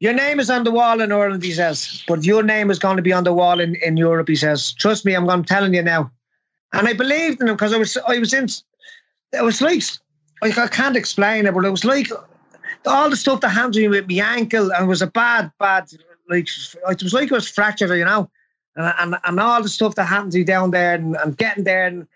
Your 0.00 0.12
name 0.12 0.38
is 0.38 0.50
on 0.50 0.64
the 0.64 0.70
wall 0.70 1.00
in 1.00 1.10
Ireland, 1.10 1.42
he 1.42 1.52
says, 1.52 2.04
but 2.06 2.24
your 2.24 2.42
name 2.42 2.70
is 2.70 2.78
going 2.78 2.96
to 2.96 3.02
be 3.02 3.12
on 3.12 3.24
the 3.24 3.32
wall 3.32 3.60
in, 3.60 3.74
in 3.76 3.96
Europe, 3.96 4.28
he 4.28 4.36
says. 4.36 4.72
Trust 4.74 5.04
me, 5.04 5.14
I'm, 5.14 5.28
I'm 5.28 5.44
telling 5.44 5.74
you 5.74 5.82
now. 5.82 6.10
And 6.72 6.86
I 6.86 6.92
believed 6.92 7.40
in 7.40 7.48
him 7.48 7.54
because 7.54 7.72
I 7.72 7.78
was 7.78 7.96
I 8.06 8.18
was 8.18 8.34
in 8.34 8.46
it 9.32 9.42
was 9.42 9.60
like 9.60 9.82
like 10.42 10.58
I 10.58 10.66
can't 10.68 10.96
explain 10.96 11.46
it, 11.46 11.54
but 11.54 11.64
it 11.64 11.70
was 11.70 11.84
like 11.84 12.10
all 12.86 13.10
the 13.10 13.16
stuff 13.16 13.40
that 13.40 13.48
happened 13.50 13.74
to 13.74 13.80
me 13.80 13.88
with 13.88 14.08
my 14.08 14.16
ankle, 14.16 14.72
and 14.72 14.84
it 14.84 14.88
was 14.88 15.02
a 15.02 15.06
bad, 15.06 15.50
bad 15.58 15.88
like 16.28 16.48
it 16.90 17.02
was 17.02 17.12
like 17.12 17.30
it 17.30 17.32
was 17.32 17.48
fractured, 17.48 17.90
you 17.90 18.04
know, 18.04 18.30
and 18.76 18.94
and, 18.98 19.20
and 19.24 19.40
all 19.40 19.62
the 19.62 19.68
stuff 19.68 19.94
that 19.96 20.04
happened 20.04 20.32
to 20.32 20.38
me 20.38 20.44
down 20.44 20.70
there, 20.70 20.94
and, 20.94 21.16
and 21.16 21.36
getting 21.36 21.64
there, 21.64 21.86
and 21.86 22.06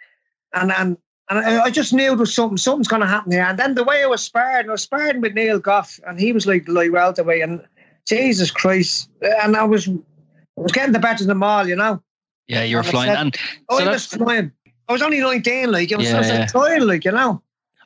and 0.55 0.73
and. 0.73 0.97
And 1.31 1.39
I 1.39 1.71
just 1.71 1.95
knew 1.95 2.09
there 2.09 2.17
was 2.17 2.35
something, 2.35 2.59
something's 2.59 2.89
going 2.89 3.01
to 3.01 3.07
happen 3.07 3.33
here. 3.33 3.45
And 3.45 3.59
then 3.59 3.75
the 3.75 3.85
way 3.85 4.03
I 4.03 4.07
was 4.07 4.21
sparring, 4.21 4.69
I 4.69 4.73
was 4.73 4.83
sparring 4.83 5.23
with 5.23 5.33
Neil 5.33 5.59
Gough, 5.59 5.99
and 6.07 6.21
he 6.21 6.31
was 6.31 6.47
like 6.47 6.69
like 6.69 6.93
welterweight, 6.93 7.43
and 7.43 7.65
Jesus 8.07 8.51
Christ, 8.51 9.09
and 9.23 9.57
I 9.57 9.65
was, 9.65 9.89
I 9.89 9.93
was 10.57 10.73
getting 10.73 10.93
the 10.93 10.99
better 10.99 11.25
of 11.25 11.29
them 11.29 11.43
all, 11.43 11.67
you 11.67 11.77
know. 11.77 12.03
Yeah, 12.49 12.65
you 12.65 12.77
were 12.77 12.83
flying, 12.83 13.13
and 13.13 13.35
oh, 13.71 13.79
so 13.79 13.85
I 13.87 13.93
was 13.93 14.07
flying. 14.07 14.53
I 14.89 14.93
was 14.93 15.01
only 15.01 15.21
19, 15.21 15.71
like, 15.71 15.91
it 15.91 15.97
was, 15.97 16.09
yeah, 16.09 16.17
I 16.17 16.19
was 16.19 16.29
yeah. 16.29 16.85
like, 16.85 17.05
you 17.05 17.13
know. 17.13 17.41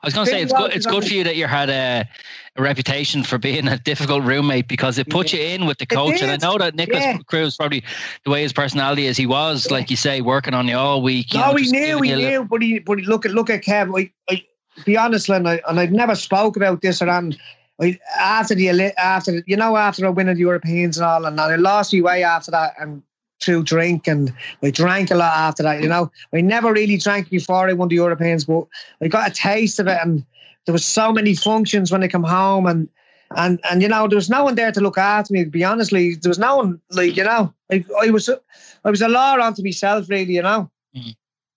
I 0.07 0.09
was 0.09 0.15
going 0.15 0.27
to 0.27 0.31
say 0.31 0.41
it's 0.43 0.53
good. 0.53 0.73
It's 0.73 0.87
good 0.87 1.05
for 1.05 1.13
you 1.13 1.25
that 1.25 1.35
you 1.35 1.49
had 1.49 1.69
a, 1.69 2.09
a, 2.55 2.63
reputation 2.63 3.25
for 3.25 3.39
being 3.39 3.67
a 3.67 3.77
difficult 3.91 4.23
roommate 4.23 4.69
because 4.69 4.99
it 4.99 5.11
put 5.11 5.33
you 5.33 5.41
in 5.41 5.67
with 5.67 5.79
the 5.79 5.87
coach. 5.87 6.23
And 6.23 6.31
I 6.31 6.37
know 6.37 6.59
that 6.59 6.77
Nicholas 6.77 7.03
yeah. 7.03 7.19
Cruz 7.27 7.57
probably 7.57 7.83
the 8.25 8.31
way 8.31 8.43
his 8.43 8.53
personality 8.53 9.07
is, 9.07 9.17
he 9.17 9.27
was 9.27 9.69
like 9.69 9.91
you 9.91 9.97
say, 9.97 10.21
working 10.21 10.55
on 10.55 10.69
you 10.69 10.77
all 10.77 11.03
week. 11.03 11.35
You 11.35 11.41
no, 11.41 11.51
know, 11.51 11.57
he 11.57 11.73
knew, 11.73 12.01
he 12.03 12.15
knew, 12.15 12.45
but 12.45 12.63
he, 12.63 12.79
but 12.79 13.01
he 13.01 13.05
look 13.05 13.27
at 13.27 13.33
look 13.33 13.51
at 13.51 13.65
Kev. 13.65 13.99
I, 13.99 14.13
I 14.33 14.47
be 14.85 14.97
honest, 14.97 15.29
I, 15.29 15.39
and 15.39 15.81
I've 15.81 15.91
never 15.91 16.15
spoke 16.15 16.57
about 16.57 16.83
this 16.83 17.03
around. 17.03 17.37
I, 17.83 17.99
after 18.17 18.55
the 18.55 18.71
after 19.01 19.43
you 19.45 19.57
know 19.57 19.77
after 19.77 20.07
I 20.07 20.11
win 20.11 20.29
the 20.29 20.37
Europeans 20.37 20.99
and 20.99 21.05
all, 21.05 21.27
and 21.27 21.41
I 21.41 21.57
lost 21.57 21.93
my 21.93 22.01
way 22.01 22.23
after 22.23 22.53
that, 22.53 22.75
and 22.79 23.03
through 23.41 23.63
drink 23.65 24.07
and 24.07 24.33
I 24.63 24.71
drank 24.71 25.11
a 25.11 25.15
lot 25.15 25.37
after 25.37 25.63
that, 25.63 25.83
you 25.83 25.89
know. 25.89 26.11
I 26.35 26.41
never 26.41 26.73
really 26.73 26.97
drank 26.97 27.31
before 27.31 27.69
I 27.69 27.73
won 27.73 27.89
the 27.89 27.97
Europeans, 27.97 28.45
but 28.45 28.67
I 29.01 29.09
got 29.09 29.31
a 29.31 29.35
taste 29.35 29.79
of 29.79 29.87
it 29.89 29.99
and 30.03 30.25
there 30.65 30.73
was 30.73 30.85
so 30.85 31.13
many 31.13 31.35
functions 31.35 31.93
when 31.93 32.03
I 32.03 32.09
come 32.09 32.25
home 32.25 32.67
and 32.67 32.89
and 33.37 33.59
and 33.69 33.83
you 33.83 33.89
know, 33.89 34.07
there 34.07 34.17
was 34.17 34.31
no 34.31 34.45
one 34.45 34.55
there 34.55 34.71
to 34.71 34.81
look 34.81 34.99
after 34.99 35.33
me, 35.33 35.45
to 35.45 35.51
be 35.51 35.65
honestly. 35.65 36.15
There 36.15 36.31
was 36.31 36.39
no 36.39 36.57
one 36.57 36.81
like, 36.91 37.17
you 37.17 37.25
know, 37.25 37.53
I, 37.73 37.85
I 38.01 38.11
was 38.11 38.29
I 38.29 38.91
was 38.91 39.03
a 39.03 39.09
law 39.09 39.37
onto 39.37 39.63
myself 39.63 40.09
really, 40.09 40.35
you 40.35 40.43
know. 40.43 40.71
Mm-hmm. 40.97 41.11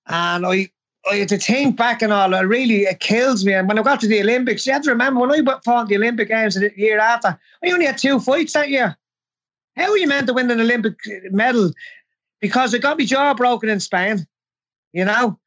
And 0.08 0.46
I 0.46 0.70
I 1.10 1.16
had 1.18 1.30
to 1.30 1.38
think 1.38 1.78
back 1.78 2.02
and 2.02 2.12
all, 2.12 2.34
it 2.34 2.40
really 2.42 2.84
it 2.84 3.00
kills 3.00 3.46
me. 3.46 3.54
And 3.54 3.68
when 3.68 3.78
I 3.80 3.84
got 3.84 4.00
to 4.02 4.08
the 4.08 4.22
Olympics, 4.22 4.66
you 4.66 4.74
have 4.74 4.84
to 4.84 4.90
remember 4.90 5.22
when 5.22 5.32
I 5.32 5.60
fought 5.64 5.88
the 5.88 5.98
Olympic 5.98 6.30
Games 6.30 6.56
the 6.56 6.72
year 6.76 7.00
after, 7.00 7.40
I 7.64 7.72
only 7.72 7.86
had 7.86 7.98
two 7.98 8.20
fights 8.20 8.54
that 8.54 8.70
year. 8.70 8.98
How 9.80 9.92
are 9.92 9.98
you 9.98 10.08
meant 10.08 10.28
to 10.28 10.34
win 10.34 10.52
an 10.52 10.60
Olympic 10.60 10.96
medal? 11.32 11.72
Because 12.42 12.76
I 12.76 12.80
got 12.80 13.00
my 13.00 13.06
jaw 13.06 13.34
broken 13.34 13.70
in 13.70 13.80
Spain, 13.80 14.28
you 14.94 15.06
know, 15.06 15.40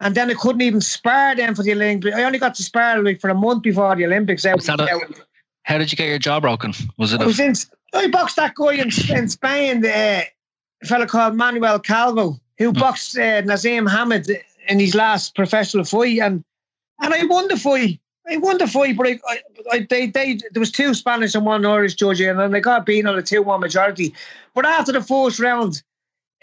and 0.00 0.14
then 0.14 0.30
I 0.30 0.34
couldn't 0.34 0.62
even 0.62 0.80
spar 0.80 1.34
then 1.34 1.54
for 1.54 1.62
the 1.62 1.72
Olympics. 1.72 2.16
I 2.16 2.22
only 2.22 2.38
got 2.38 2.54
to 2.54 2.62
spar 2.62 3.02
like 3.02 3.20
for 3.20 3.30
a 3.30 3.34
month 3.34 3.62
before 3.62 3.94
the 3.96 4.06
Olympics. 4.06 4.46
Out, 4.46 4.66
a, 4.68 5.00
how 5.64 5.78
did 5.78 5.90
you 5.92 5.96
get 5.96 6.08
your 6.08 6.18
jaw 6.18 6.40
broken? 6.40 6.72
Was 6.96 7.12
it? 7.12 7.20
I, 7.20 7.26
was 7.26 7.40
in, 7.40 7.54
I 7.92 8.08
boxed 8.08 8.36
that 8.36 8.54
guy 8.54 8.74
in, 8.74 8.90
in 9.10 9.28
Spain, 9.28 9.84
uh, 9.84 10.22
a 10.82 10.86
fellow 10.86 11.06
called 11.06 11.34
Manuel 11.34 11.78
Calvo, 11.78 12.40
who 12.58 12.72
mm. 12.72 12.78
boxed 12.78 13.16
uh, 13.16 13.42
Naseem 13.42 13.90
Hamed 13.90 14.30
in 14.68 14.80
his 14.80 14.94
last 14.94 15.34
professional 15.34 15.84
fight, 15.84 16.20
and 16.20 16.44
and 17.00 17.14
I 17.14 17.24
won 17.24 17.48
the 17.48 17.56
fight. 17.56 18.00
I 18.30 18.36
won 18.36 18.58
the 18.58 18.66
fight, 18.66 18.96
but 18.96 19.08
I, 19.08 19.20
I, 19.72 19.86
they, 19.90 20.06
they, 20.06 20.38
there 20.52 20.60
was 20.60 20.70
two 20.70 20.94
Spanish 20.94 21.34
and 21.34 21.44
one 21.44 21.66
Irish 21.66 21.94
judge, 21.94 22.20
and 22.20 22.38
then 22.38 22.52
they 22.52 22.60
got 22.60 22.86
beaten 22.86 23.08
on 23.08 23.18
a 23.18 23.22
two-one 23.22 23.60
majority. 23.60 24.14
But 24.54 24.66
after 24.66 24.92
the 24.92 25.02
first 25.02 25.40
round, 25.40 25.82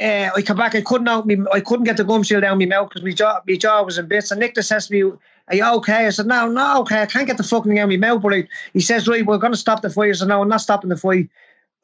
uh, 0.02 0.30
I 0.36 0.42
come 0.42 0.58
back. 0.58 0.76
I 0.76 0.82
couldn't 0.82 1.08
out 1.08 1.26
me. 1.26 1.38
I 1.54 1.60
couldn't 1.60 1.86
get 1.86 1.98
the 1.98 2.04
gum 2.04 2.24
shield 2.24 2.44
down 2.44 2.60
my 2.60 2.66
mouth 2.66 2.90
because 2.90 3.04
my 3.04 3.12
jaw, 3.12 3.42
my 3.48 3.56
jaw 3.56 3.82
was 3.84 3.98
in 3.98 4.08
bits. 4.08 4.30
And 4.30 4.40
Nick 4.40 4.54
just 4.54 4.70
says 4.70 4.88
to 4.88 4.94
me, 4.94 5.18
"Are 5.48 5.56
you 5.56 5.66
okay?" 5.78 6.06
I 6.06 6.10
said, 6.12 6.28
"No, 6.28 6.48
no, 6.48 6.82
okay. 6.82 7.02
I 7.02 7.06
can't 7.08 7.26
get 7.26 7.38
the 7.38 7.44
fucking 7.44 7.80
out 7.80 7.86
of 7.86 7.90
my 7.90 7.98
mouth." 7.98 8.22
But 8.22 8.34
I, 8.34 8.48
he 8.74 8.80
says, 8.80 9.08
"Right, 9.08 9.26
we're 9.26 9.40
going 9.40 9.54
to 9.54 9.58
stop 9.58 9.82
the 9.82 9.90
fight." 9.90 10.10
I 10.10 10.14
said, 10.14 10.28
"No, 10.28 10.42
I'm 10.42 10.50
not 10.50 10.62
stopping 10.62 10.90
the 10.90 10.98
fight." 10.98 11.30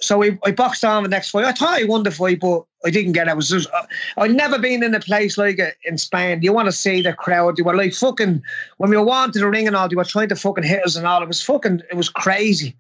So 0.04 0.24
I, 0.24 0.38
I 0.46 0.52
boxed 0.52 0.84
on 0.84 1.04
the 1.04 1.10
next 1.10 1.30
fight. 1.30 1.46
I 1.46 1.52
thought 1.52 1.82
I 1.82 1.86
won 1.86 2.04
the 2.04 2.12
fight, 2.12 2.40
but 2.40 2.64
I 2.86 2.90
didn't 2.90 3.14
get 3.14 3.28
it. 3.28 3.36
was 3.36 3.50
just, 3.50 3.70
uh, 3.72 3.86
I'd 4.18 4.36
never 4.36 4.60
been 4.60 4.84
in 4.84 4.94
a 4.94 5.00
place 5.00 5.38
like 5.38 5.60
it 5.60 5.76
in 5.86 5.98
Spain. 5.98 6.42
You 6.42 6.54
want 6.54 6.68
to 6.68 6.72
see 6.72 7.02
the 7.02 7.14
crowd. 7.14 7.58
They 7.58 7.64
were 7.64 7.76
like 7.76 7.94
fucking, 7.94 8.42
when 8.78 8.90
we 8.90 8.98
were 8.98 9.28
to 9.28 9.40
the 9.40 9.50
ring 9.50 9.68
and 9.68 9.76
all, 9.76 9.88
they 9.88 9.96
were 9.96 10.04
trying 10.04 10.30
to 10.30 10.36
fucking 10.36 10.64
hit 10.64 10.86
us 10.86 10.96
and 10.96 11.08
all. 11.08 11.24
It 11.24 11.28
was 11.28 11.42
fucking, 11.42 11.82
it 11.90 11.96
was 11.96 12.10
crazy. 12.10 12.76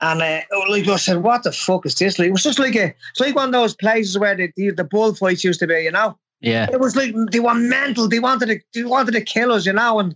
And 0.00 0.20
uh, 0.20 0.40
like 0.68 0.88
I 0.88 0.96
said, 0.96 1.22
what 1.22 1.44
the 1.44 1.52
fuck 1.52 1.86
is 1.86 1.94
this? 1.94 2.18
Like, 2.18 2.28
it 2.28 2.32
was 2.32 2.42
just 2.42 2.58
like 2.58 2.74
a, 2.74 2.94
it's 3.10 3.20
like 3.20 3.36
one 3.36 3.46
of 3.46 3.52
those 3.52 3.76
places 3.76 4.18
where 4.18 4.36
the, 4.36 4.52
the, 4.56 4.70
the 4.70 4.84
bullfights 4.84 5.44
used 5.44 5.60
to 5.60 5.66
be, 5.66 5.82
you 5.82 5.92
know. 5.92 6.18
Yeah. 6.40 6.68
It 6.70 6.80
was 6.80 6.94
like 6.94 7.14
they 7.30 7.40
were 7.40 7.54
mental. 7.54 8.08
They 8.08 8.18
wanted 8.18 8.46
to, 8.46 8.60
they 8.74 8.84
wanted 8.84 9.12
to 9.12 9.22
kill 9.22 9.52
us, 9.52 9.64
you 9.64 9.72
know. 9.72 9.98
And 9.98 10.14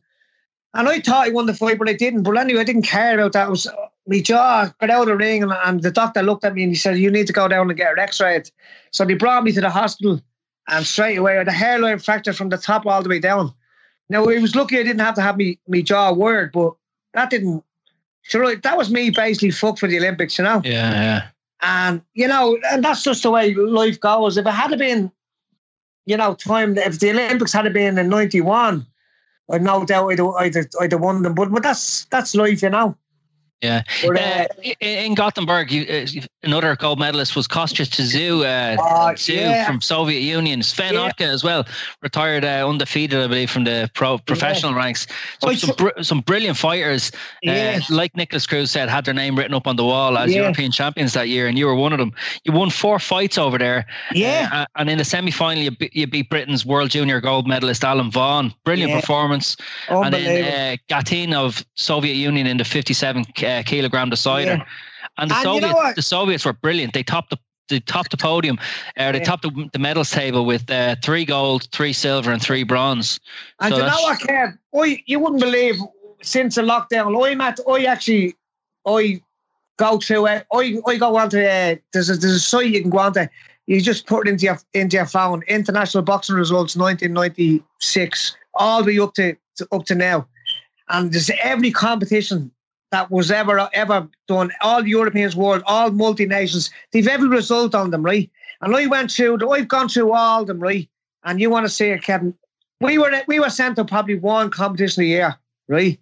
and 0.75 0.89
I 0.89 1.01
thought 1.01 1.27
I 1.27 1.31
won 1.31 1.47
the 1.47 1.55
fight, 1.55 1.79
but 1.79 1.89
I 1.89 1.95
didn't. 1.95 2.23
But 2.23 2.37
anyway, 2.37 2.61
I 2.61 2.65
didn't 2.65 2.83
care 2.83 3.19
about 3.19 3.33
that. 3.33 3.49
It 3.49 3.51
was 3.51 3.67
my 4.09 4.21
jaw 4.21 4.73
got 4.81 4.91
out 4.91 5.03
of 5.03 5.07
the 5.09 5.17
ring, 5.17 5.43
and, 5.43 5.53
and 5.53 5.83
the 5.83 5.91
doctor 5.91 6.23
looked 6.23 6.45
at 6.45 6.55
me 6.55 6.63
and 6.63 6.73
he 6.73 6.77
said, 6.77 6.99
"You 6.99 7.11
need 7.11 7.27
to 7.27 7.33
go 7.33 7.47
down 7.47 7.69
and 7.69 7.77
get 7.77 7.93
an 7.93 7.99
x 7.99 8.21
ray. 8.21 8.43
So 8.91 9.05
they 9.05 9.15
brought 9.15 9.45
me 9.45 9.53
to 9.53 9.61
the 9.61 9.71
hospital, 9.71 10.21
and 10.69 10.87
straight 10.87 11.17
away, 11.17 11.35
I 11.35 11.39
had 11.39 11.49
a 11.49 11.53
hairline 11.53 11.99
fracture 11.99 12.33
from 12.33 12.49
the 12.49 12.57
top 12.57 12.87
all 12.87 13.03
the 13.03 13.09
way 13.09 13.21
down. 13.21 13.53
Now 14.09 14.25
it 14.25 14.41
was 14.41 14.57
lucky 14.57 14.79
I 14.79 14.83
didn't 14.83 15.01
have 15.01 15.15
to 15.17 15.23
have 15.23 15.37
me 15.37 15.59
me 15.69 15.83
jaw 15.83 16.13
wired, 16.13 16.53
but 16.53 16.75
that 17.13 17.31
didn't. 17.31 17.63
Sure, 18.23 18.57
that 18.57 18.77
was 18.77 18.91
me 18.91 19.11
basically 19.11 19.51
fucked 19.51 19.79
for 19.79 19.89
the 19.89 19.99
Olympics, 19.99 20.39
you 20.39 20.45
know. 20.45 20.63
Yeah, 20.65 20.93
yeah. 20.93 21.27
And 21.61 22.01
you 22.15 22.29
know, 22.29 22.59
and 22.71 22.83
that's 22.83 23.03
just 23.03 23.23
the 23.23 23.31
way 23.31 23.55
life 23.55 24.01
goes. 24.01 24.39
If 24.39 24.47
it 24.47 24.51
had 24.51 24.79
been, 24.79 25.13
you 26.07 26.17
know, 26.17 26.35
time 26.35 26.79
if 26.79 26.99
the 26.99 27.11
Olympics 27.11 27.53
had 27.53 27.71
been 27.75 27.99
in 27.99 28.09
'91, 28.09 28.87
I'd 29.51 29.63
no 29.63 29.85
doubt 29.85 30.13
I'd, 30.13 30.21
I'd, 30.21 30.57
I'd 30.81 30.93
have 30.93 31.01
won 31.01 31.23
them. 31.23 31.35
But 31.35 31.51
but 31.51 31.63
that's 31.63 32.07
that's 32.07 32.35
life, 32.35 32.63
you 32.63 32.71
know. 32.71 32.97
Yeah. 33.63 33.83
But, 34.07 34.21
Uh, 34.21 34.45
uh, 34.65 34.73
in 34.81 35.15
Gothenburg, 35.15 35.73
you, 35.73 35.83
uh, 35.91 36.07
another 36.45 36.77
gold 36.77 37.01
medalist 37.01 37.35
was 37.35 37.49
Kostya 37.49 37.87
Tszyu, 37.87 38.45
uh, 38.45 38.77
Tszyu 39.15 39.35
yeah. 39.35 39.67
from 39.67 39.81
Soviet 39.81 40.21
Union. 40.21 40.63
Sven 40.63 40.95
Yeah. 40.95 41.09
Ottke 41.09 41.23
as 41.27 41.43
well, 41.43 41.67
retired 42.01 42.45
uh, 42.45 42.69
undefeated, 42.69 43.19
I 43.21 43.27
believe, 43.27 43.51
from 43.51 43.65
the 43.65 43.91
pro 43.95 44.19
professional 44.19 44.75
ranks. 44.75 45.09
So 45.41 45.49
Oh, 45.51 45.55
some, 45.55 45.71
so- 45.71 45.75
br- 45.75 46.03
some 46.03 46.21
brilliant 46.21 46.57
fighters, 46.57 47.11
Yeah. 47.43 47.81
uh, 47.83 47.95
like 47.95 48.17
Nicholas 48.17 48.47
Cruz 48.47 48.71
said, 48.71 48.89
had 48.89 49.05
their 49.05 49.15
name 49.15 49.37
written 49.37 49.55
up 49.55 49.67
on 49.67 49.75
the 49.75 49.85
wall 49.85 50.17
as 50.17 50.31
Yeah. 50.33 50.43
European 50.43 50.71
champions 50.71 51.13
that 51.15 51.29
year, 51.29 51.49
and 51.49 51.59
you 51.59 51.67
were 51.67 51.75
one 51.75 51.93
of 51.93 51.99
them. 51.99 52.13
You 52.45 52.53
won 52.53 52.71
four 52.71 53.01
fights 53.01 53.39
over 53.39 53.59
there. 53.59 53.87
Yeah. 54.15 54.67
And 54.77 54.89
in 54.89 54.99
the 54.99 55.05
semi 55.05 55.33
final, 55.33 55.65
you, 55.65 55.73
you 55.93 56.07
beat 56.07 56.31
Britain's 56.31 56.65
world 56.65 56.91
junior 56.91 57.21
gold 57.21 57.49
medalist 57.49 57.83
Alan 57.83 58.11
Vaughan. 58.13 58.55
Brilliant 58.65 58.91
Yeah. 58.93 59.01
performance. 59.01 59.57
And 59.89 60.15
then 60.15 60.45
uh, 60.45 60.77
Gatin 60.89 61.35
of 61.35 61.65
Soviet 61.75 62.15
Union 62.15 62.47
in 62.47 62.59
the 62.59 62.65
57 62.65 63.25
uh, 63.49 63.63
kilogram 63.65 64.11
decider. 64.11 64.57
Yeah. 64.57 64.65
And 65.19 65.31
the 65.31 65.37
And 65.37 65.55
you 65.55 65.61
know 65.61 65.69
Soviets, 65.69 65.95
the 65.97 66.03
Soviets 66.03 66.45
were 66.45 66.53
brilliant. 66.53 66.93
They 66.93 67.03
topped 67.03 67.31
the 67.31 67.39
they 67.69 67.81
topped 67.81 68.11
the 68.11 68.17
podium. 68.17 68.59
Uh, 68.97 69.13
they 69.13 69.19
Yeah. 69.19 69.25
topped 69.25 69.43
the, 69.43 69.69
the 69.73 69.79
medals 69.79 70.11
table 70.11 70.47
with 70.47 70.71
uh, 70.71 70.97
three 71.03 71.25
gold, 71.25 71.69
three 71.73 71.93
silver, 71.93 72.33
and 72.33 72.41
three 72.41 72.63
bronze. 72.63 73.21
And 73.61 73.75
So 73.75 73.81
you 73.81 73.87
know 73.87 74.01
what, 74.01 74.21
Kev? 74.21 74.59
I 74.75 75.03
you 75.07 75.19
wouldn't 75.19 75.41
believe 75.41 75.77
since 76.23 76.55
the 76.57 76.63
lockdown, 76.63 77.31
I'm 77.31 77.41
at 77.41 77.61
I 77.69 77.85
actually 77.85 78.35
I 78.87 79.21
go 79.77 79.99
to 79.99 80.29
uh, 80.29 80.41
I 80.53 80.81
I 80.87 80.97
go 80.97 81.17
onto 81.17 81.39
uh, 81.41 81.77
there's 81.93 82.11
a 82.11 82.17
there's 82.17 82.35
a 82.35 82.41
site 82.41 82.69
you 82.71 82.81
can 82.81 82.91
go 82.91 82.99
onto. 82.99 83.27
You 83.67 83.83
just 83.83 84.07
put 84.07 84.27
it 84.27 84.31
into 84.31 84.47
your 84.47 84.59
into 84.73 84.97
your 84.97 85.07
phone. 85.07 85.43
International 85.47 86.03
boxing 86.03 86.37
results 86.37 86.75
1996, 86.75 88.37
all 88.55 88.83
the 88.83 88.93
way 88.97 88.99
up 89.05 89.15
to, 89.15 89.37
to 89.57 89.69
up 89.73 89.85
to 89.87 89.95
now, 89.95 90.27
and 90.89 91.13
there's 91.13 91.31
every 91.43 91.71
competition 91.71 92.51
that 92.91 93.11
was 93.11 93.31
ever 93.31 93.69
ever 93.73 94.09
done. 94.27 94.51
All 94.61 94.87
Europeans, 94.87 95.37
world, 95.37 95.63
all 95.67 95.91
multi 95.91 96.27
nations. 96.27 96.71
They've 96.93 97.07
every 97.07 97.29
result 97.29 97.75
on 97.75 97.91
them, 97.91 98.03
right? 98.03 98.31
And 98.61 98.75
I 98.75 98.87
went 98.87 99.11
through. 99.11 99.51
I've 99.51 99.69
gone 99.69 99.89
through 99.89 100.13
all 100.13 100.43
of 100.43 100.47
them, 100.47 100.61
right? 100.61 100.89
And 101.25 101.41
you 101.41 101.51
want 101.51 101.67
to 101.67 101.71
say 101.71 101.91
it, 101.91 102.03
Kevin? 102.03 102.35
We 102.81 102.99
were 102.99 103.13
we 103.27 103.41
were 103.41 103.51
sent 103.51 103.77
to 103.77 103.85
probably 103.85 104.17
one 104.17 104.51
competition 104.51 105.03
a 105.03 105.07
year, 105.07 105.37
right? 105.69 105.99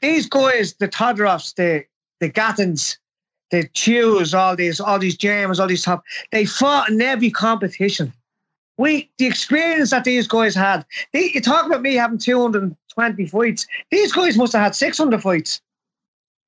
These 0.00 0.28
guys, 0.28 0.74
the 0.74 0.88
Todorovs, 0.88 1.54
the 1.56 1.84
the 2.20 2.30
Gattins, 2.30 2.98
the 3.50 3.64
Tszyus, 3.68 4.38
all 4.38 4.56
these, 4.56 4.80
all 4.80 4.98
these 4.98 5.16
Germans, 5.16 5.58
all 5.58 5.66
these 5.66 5.82
top, 5.82 6.04
they 6.30 6.44
fought 6.44 6.88
in 6.90 7.00
every 7.00 7.30
competition. 7.30 8.12
We 8.78 9.10
the 9.18 9.26
experience 9.26 9.90
that 9.90 10.04
these 10.04 10.26
guys 10.26 10.54
had. 10.54 10.86
They, 11.12 11.30
you 11.34 11.40
talk 11.42 11.66
about 11.66 11.82
me 11.82 11.94
having 11.94 12.16
220 12.16 13.26
fights. 13.26 13.66
These 13.90 14.12
guys 14.12 14.38
must 14.38 14.54
have 14.54 14.62
had 14.62 14.74
600 14.74 15.20
fights. 15.20 15.60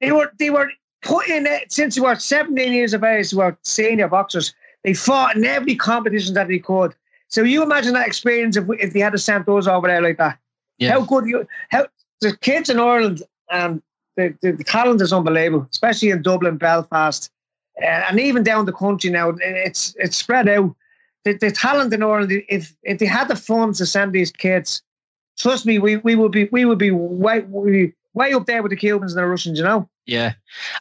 They 0.02 0.12
were 0.12 0.32
they 0.38 0.50
were 0.50 0.70
put 1.02 1.28
in 1.28 1.46
it 1.46 1.72
since 1.72 1.94
they 1.94 2.00
were 2.00 2.16
17 2.16 2.72
years 2.72 2.92
of 2.92 3.04
age, 3.04 3.30
they 3.30 3.36
were 3.36 3.56
senior 3.62 4.08
boxers. 4.08 4.52
They 4.84 4.94
fought 4.94 5.36
in 5.36 5.44
every 5.44 5.76
competition 5.76 6.34
that 6.34 6.48
they 6.48 6.58
could. 6.58 6.94
So 7.28 7.42
you 7.42 7.62
imagine 7.62 7.94
that 7.94 8.06
experience 8.06 8.56
if, 8.56 8.66
we, 8.66 8.78
if 8.80 8.92
they 8.92 9.00
had 9.00 9.18
sent 9.18 9.46
those 9.46 9.66
over 9.66 9.86
there 9.86 10.02
like 10.02 10.18
that. 10.18 10.38
Yeah. 10.78 10.90
How 10.90 11.02
good 11.02 11.26
you 11.26 11.46
how 11.70 11.86
the 12.20 12.36
kids 12.36 12.68
in 12.68 12.80
Ireland 12.80 13.22
um 13.50 13.82
the, 14.16 14.34
the, 14.42 14.52
the 14.52 14.64
talent 14.64 15.00
is 15.00 15.12
unbelievable, 15.12 15.66
especially 15.70 16.10
in 16.10 16.20
Dublin, 16.20 16.58
Belfast, 16.58 17.30
uh, 17.80 17.86
and 17.86 18.20
even 18.20 18.42
down 18.42 18.66
the 18.66 18.72
country 18.72 19.10
now. 19.10 19.32
It's 19.40 19.94
it's 19.98 20.16
spread 20.16 20.48
out. 20.48 20.74
The, 21.24 21.34
the 21.34 21.52
talent 21.52 21.94
in 21.94 22.02
Ireland, 22.02 22.32
if 22.48 22.74
if 22.82 22.98
they 22.98 23.06
had 23.06 23.28
the 23.28 23.36
funds 23.36 23.78
to 23.78 23.86
send 23.86 24.12
these 24.12 24.32
kids, 24.32 24.82
trust 25.38 25.64
me, 25.64 25.78
we, 25.78 25.96
we 25.98 26.16
would 26.16 26.32
be 26.32 26.48
we 26.50 26.64
would 26.64 26.78
be 26.78 26.90
way 26.90 27.40
we, 27.48 27.94
way 28.14 28.32
up 28.32 28.46
there 28.46 28.62
with 28.62 28.70
the 28.70 28.76
Cubans 28.76 29.12
and 29.14 29.22
the 29.22 29.26
Russians, 29.26 29.58
you 29.58 29.64
know. 29.64 29.88
Yeah. 30.06 30.32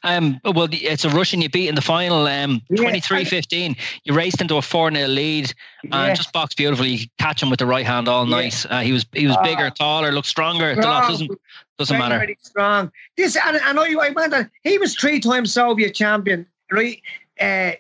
Um, 0.03 0.41
well, 0.43 0.67
it's 0.71 1.05
a 1.05 1.09
Russian 1.09 1.41
you 1.41 1.49
beat 1.49 1.69
in 1.69 1.75
the 1.75 1.82
final, 1.82 2.25
um, 2.27 2.61
Yeah. 2.69 2.82
23 2.82 3.23
15. 3.23 3.75
You 4.03 4.13
raced 4.13 4.41
into 4.41 4.55
a 4.57 4.61
4 4.61 4.91
0 4.91 5.07
lead 5.07 5.53
Yeah. 5.84 6.05
and 6.05 6.15
just 6.17 6.34
boxed 6.34 6.57
beautifully. 6.57 7.11
Catch 7.19 7.43
him 7.43 7.49
with 7.49 7.59
the 7.59 7.65
right 7.67 7.86
hand 7.86 8.07
all 8.07 8.27
Yeah. 8.27 8.36
night. 8.36 8.65
Uh, 8.69 8.82
he 8.82 8.91
was 8.91 9.05
he 9.13 9.27
was 9.27 9.36
Ah. 9.38 9.43
bigger, 9.43 9.69
taller, 9.69 10.11
looked 10.11 10.27
stronger. 10.27 10.73
Strong. 10.73 11.07
doesn't, 11.09 11.32
doesn't 11.77 11.97
very, 11.97 12.09
matter. 12.09 12.19
Very 12.19 12.38
strong. 12.41 12.91
This 13.15 13.36
and, 13.38 13.57
and 13.57 13.79
I, 13.79 13.93
I 13.93 14.09
went 14.09 14.34
on. 14.34 14.49
He 14.63 14.77
was 14.77 14.95
three 14.95 15.19
times 15.19 15.53
Soviet 15.53 15.93
champion, 15.93 16.45
right? 16.71 16.99
Uh, 17.39 17.73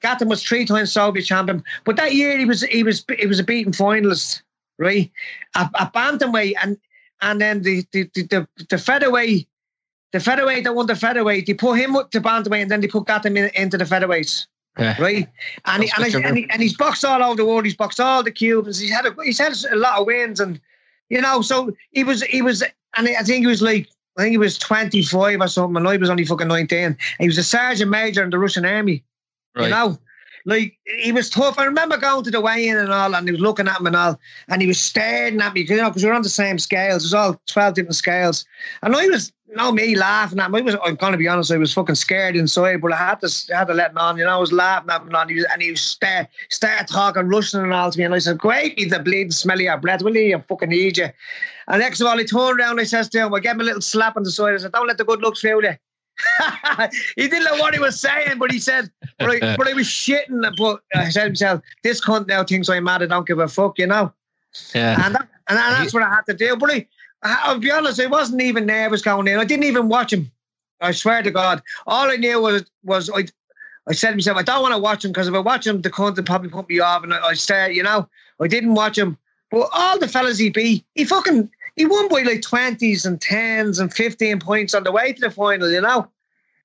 Gatton 0.00 0.28
was 0.28 0.42
three 0.42 0.64
times 0.64 0.92
Soviet 0.92 1.24
champion, 1.24 1.62
but 1.84 1.96
that 1.96 2.14
year 2.14 2.38
he 2.38 2.44
was 2.46 2.62
he 2.62 2.82
was 2.84 3.04
he 3.18 3.26
was 3.26 3.38
a 3.40 3.44
beaten 3.44 3.72
finalist, 3.72 4.42
right? 4.78 5.10
A, 5.56 5.68
a 5.74 5.86
bantamweight, 5.94 6.54
and 6.62 6.78
and 7.24 7.40
then 7.40 7.62
the 7.62 7.84
the 7.92 8.08
the, 8.14 8.22
the, 8.22 8.48
the 8.70 8.78
featherweight, 8.78 9.48
the 10.12 10.20
featherweight 10.20 10.64
that 10.64 10.74
won 10.74 10.86
the 10.86 10.94
featherweight, 10.94 11.46
they 11.46 11.54
put 11.54 11.78
him 11.78 11.96
up 11.96 12.10
to 12.12 12.20
bantamweight, 12.20 12.62
and 12.62 12.70
then 12.70 12.80
they 12.80 12.86
put 12.86 13.06
Gatton 13.06 13.36
in, 13.36 13.50
into 13.54 13.76
the 13.76 13.84
featherweights. 13.84 14.46
Yeah. 14.78 15.00
Right, 15.00 15.28
and 15.66 15.84
he, 15.84 15.90
and, 15.96 16.06
he, 16.06 16.22
and, 16.22 16.36
he, 16.36 16.50
and 16.50 16.60
he's 16.60 16.76
boxed 16.76 17.04
all 17.04 17.22
over 17.22 17.36
the 17.36 17.46
world. 17.46 17.64
He's 17.64 17.76
boxed 17.76 18.00
all 18.00 18.24
the 18.24 18.32
Cubans. 18.32 18.78
He's 18.78 18.90
had 18.90 19.06
a, 19.06 19.14
he's 19.22 19.38
had 19.38 19.54
a 19.70 19.76
lot 19.76 20.00
of 20.00 20.06
wins, 20.06 20.40
and 20.40 20.60
you 21.10 21.20
know, 21.20 21.42
so 21.42 21.72
he 21.92 22.02
was 22.02 22.22
he 22.24 22.42
was, 22.42 22.62
and 22.96 23.08
I 23.08 23.22
think 23.22 23.42
he 23.42 23.46
was 23.46 23.62
like 23.62 23.88
I 24.18 24.22
think 24.22 24.32
he 24.32 24.38
was 24.38 24.58
twenty 24.58 25.02
five 25.02 25.40
or 25.40 25.48
something, 25.48 25.76
and 25.76 25.88
I 25.88 25.96
was 25.96 26.10
only 26.10 26.24
fucking 26.24 26.48
nineteen. 26.48 26.96
He 27.20 27.26
was 27.26 27.38
a 27.38 27.44
sergeant 27.44 27.90
major 27.90 28.24
in 28.24 28.30
the 28.30 28.38
Russian 28.38 28.64
army. 28.64 29.04
Right. 29.54 29.64
You 29.64 29.70
know, 29.70 29.98
like 30.44 30.78
he 30.98 31.12
was 31.12 31.30
tough. 31.30 31.58
I 31.58 31.64
remember 31.64 31.96
going 31.96 32.24
to 32.24 32.30
the 32.30 32.40
weigh-in 32.40 32.76
and 32.76 32.92
all, 32.92 33.14
and 33.14 33.26
he 33.26 33.32
was 33.32 33.40
looking 33.40 33.68
at 33.68 33.80
him 33.80 33.86
and 33.86 33.96
all, 33.96 34.18
and 34.48 34.60
he 34.60 34.68
was 34.68 34.80
staring 34.80 35.40
at 35.40 35.54
me, 35.54 35.62
you 35.62 35.76
know, 35.76 35.88
because 35.88 36.02
we 36.02 36.08
were 36.08 36.14
on 36.14 36.22
the 36.22 36.28
same 36.28 36.58
scales. 36.58 37.02
It 37.02 37.06
was 37.06 37.14
all 37.14 37.40
twelve 37.46 37.74
different 37.74 37.96
scales, 37.96 38.44
and 38.82 38.94
I 38.94 39.06
was, 39.06 39.32
you 39.48 39.72
me 39.72 39.96
laughing 39.96 40.38
at 40.40 40.46
him. 40.46 40.54
I 40.54 40.60
was, 40.60 40.76
I'm 40.84 40.96
gonna 40.96 41.16
be 41.16 41.28
honest, 41.28 41.52
I 41.52 41.56
was 41.56 41.72
fucking 41.72 41.94
scared 41.94 42.36
inside, 42.36 42.80
but 42.80 42.92
I 42.92 42.96
had 42.96 43.20
to, 43.20 43.54
I 43.54 43.58
had 43.58 43.68
to 43.68 43.74
let 43.74 43.92
him 43.92 43.98
on. 43.98 44.18
You 44.18 44.24
know, 44.24 44.36
I 44.36 44.38
was 44.38 44.52
laughing 44.52 44.90
at 44.90 45.02
him, 45.02 45.14
and 45.14 45.30
he 45.30 45.36
was, 45.36 45.46
and 45.52 45.62
he 45.62 45.70
was 45.70 45.80
start, 45.80 46.28
start 46.50 46.88
talking 46.88 47.28
Russian 47.28 47.62
and 47.62 47.72
all 47.72 47.90
to 47.90 47.98
me, 47.98 48.04
and 48.04 48.14
I 48.14 48.18
said, 48.18 48.38
"Great, 48.38 48.78
he's 48.78 48.90
the 48.90 48.98
bleeding 48.98 49.30
smell 49.30 49.56
of 49.56 49.62
your 49.62 49.78
breath, 49.78 50.02
will 50.02 50.16
you? 50.16 50.36
I 50.36 50.40
fucking 50.40 50.68
need 50.68 50.98
you." 50.98 51.08
And 51.68 51.80
next 51.80 52.00
of 52.00 52.06
all, 52.06 52.18
he 52.18 52.24
turned 52.24 52.60
around, 52.60 52.72
and 52.72 52.80
I 52.80 52.84
says 52.84 53.08
to 53.08 53.18
him, 53.18 53.32
I 53.32 53.40
gave 53.40 53.52
him 53.52 53.62
a 53.62 53.64
little 53.64 53.80
slap 53.80 54.18
on 54.18 54.22
the 54.22 54.30
side. 54.30 54.54
I 54.54 54.58
said, 54.58 54.72
"Don't 54.72 54.86
let 54.86 54.98
the 54.98 55.04
good 55.04 55.22
looks 55.22 55.40
fool 55.40 55.62
you." 55.62 55.74
He 57.16 57.28
didn't 57.28 57.44
know 57.44 57.60
what 57.60 57.74
he 57.74 57.80
was 57.80 57.98
saying, 57.98 58.38
but 58.38 58.50
he 58.50 58.58
said, 58.58 58.90
but 59.18 59.30
I, 59.30 59.56
but 59.56 59.68
I 59.68 59.74
was 59.74 59.86
shitting. 59.86 60.42
But 60.56 60.80
uh, 60.94 61.00
I 61.00 61.08
said 61.08 61.24
to 61.24 61.30
myself, 61.30 61.62
this 61.82 62.00
cunt 62.00 62.28
now 62.28 62.44
thinks 62.44 62.68
I'm 62.68 62.84
mad. 62.84 63.02
I 63.02 63.06
don't 63.06 63.26
give 63.26 63.38
a 63.38 63.48
fuck, 63.48 63.78
you 63.78 63.86
know. 63.86 64.12
Yeah. 64.74 65.04
And 65.04 65.14
that, 65.14 65.28
and 65.48 65.58
that's 65.58 65.92
what 65.92 66.02
I 66.02 66.10
had 66.10 66.26
to 66.26 66.34
do. 66.34 66.56
But 66.56 66.70
I, 66.70 66.86
I, 67.22 67.40
I'll 67.44 67.58
be 67.58 67.70
honest, 67.70 68.00
I 68.00 68.06
wasn't 68.06 68.42
even 68.42 68.66
nervous 68.66 69.02
going 69.02 69.28
in. 69.28 69.38
I 69.38 69.44
didn't 69.44 69.64
even 69.64 69.88
watch 69.88 70.12
him. 70.12 70.30
I 70.80 70.92
swear 70.92 71.22
to 71.22 71.30
God, 71.30 71.62
all 71.86 72.10
I 72.10 72.16
knew 72.16 72.40
was 72.40 72.64
was 72.82 73.10
I. 73.10 73.26
I 73.86 73.92
said 73.92 74.10
to 74.10 74.16
myself, 74.16 74.38
I 74.38 74.42
don't 74.42 74.62
want 74.62 74.72
to 74.72 74.78
watch 74.78 75.04
him 75.04 75.10
because 75.10 75.28
if 75.28 75.34
I 75.34 75.40
watch 75.40 75.66
him, 75.66 75.82
the 75.82 75.90
cunt 75.90 76.16
will 76.16 76.22
probably 76.22 76.48
put 76.48 76.70
me 76.70 76.80
off, 76.80 77.04
and 77.04 77.12
I, 77.12 77.20
I 77.20 77.34
start, 77.34 77.74
you 77.74 77.82
know. 77.82 78.08
I 78.40 78.48
didn't 78.48 78.74
watch 78.74 78.96
him, 78.96 79.18
but 79.50 79.68
all 79.74 79.98
the 79.98 80.08
fellas 80.08 80.38
he 80.38 80.48
beat, 80.48 80.86
he 80.94 81.04
fucking 81.04 81.50
he 81.76 81.86
won 81.86 82.08
by 82.08 82.22
like 82.22 82.42
twenties 82.42 83.04
and 83.04 83.20
tens 83.20 83.78
and 83.78 83.92
fifteen 83.92 84.38
points 84.40 84.74
on 84.74 84.84
the 84.84 84.92
way 84.92 85.12
to 85.12 85.20
the 85.20 85.30
final, 85.30 85.70
you 85.70 85.80
know. 85.80 86.08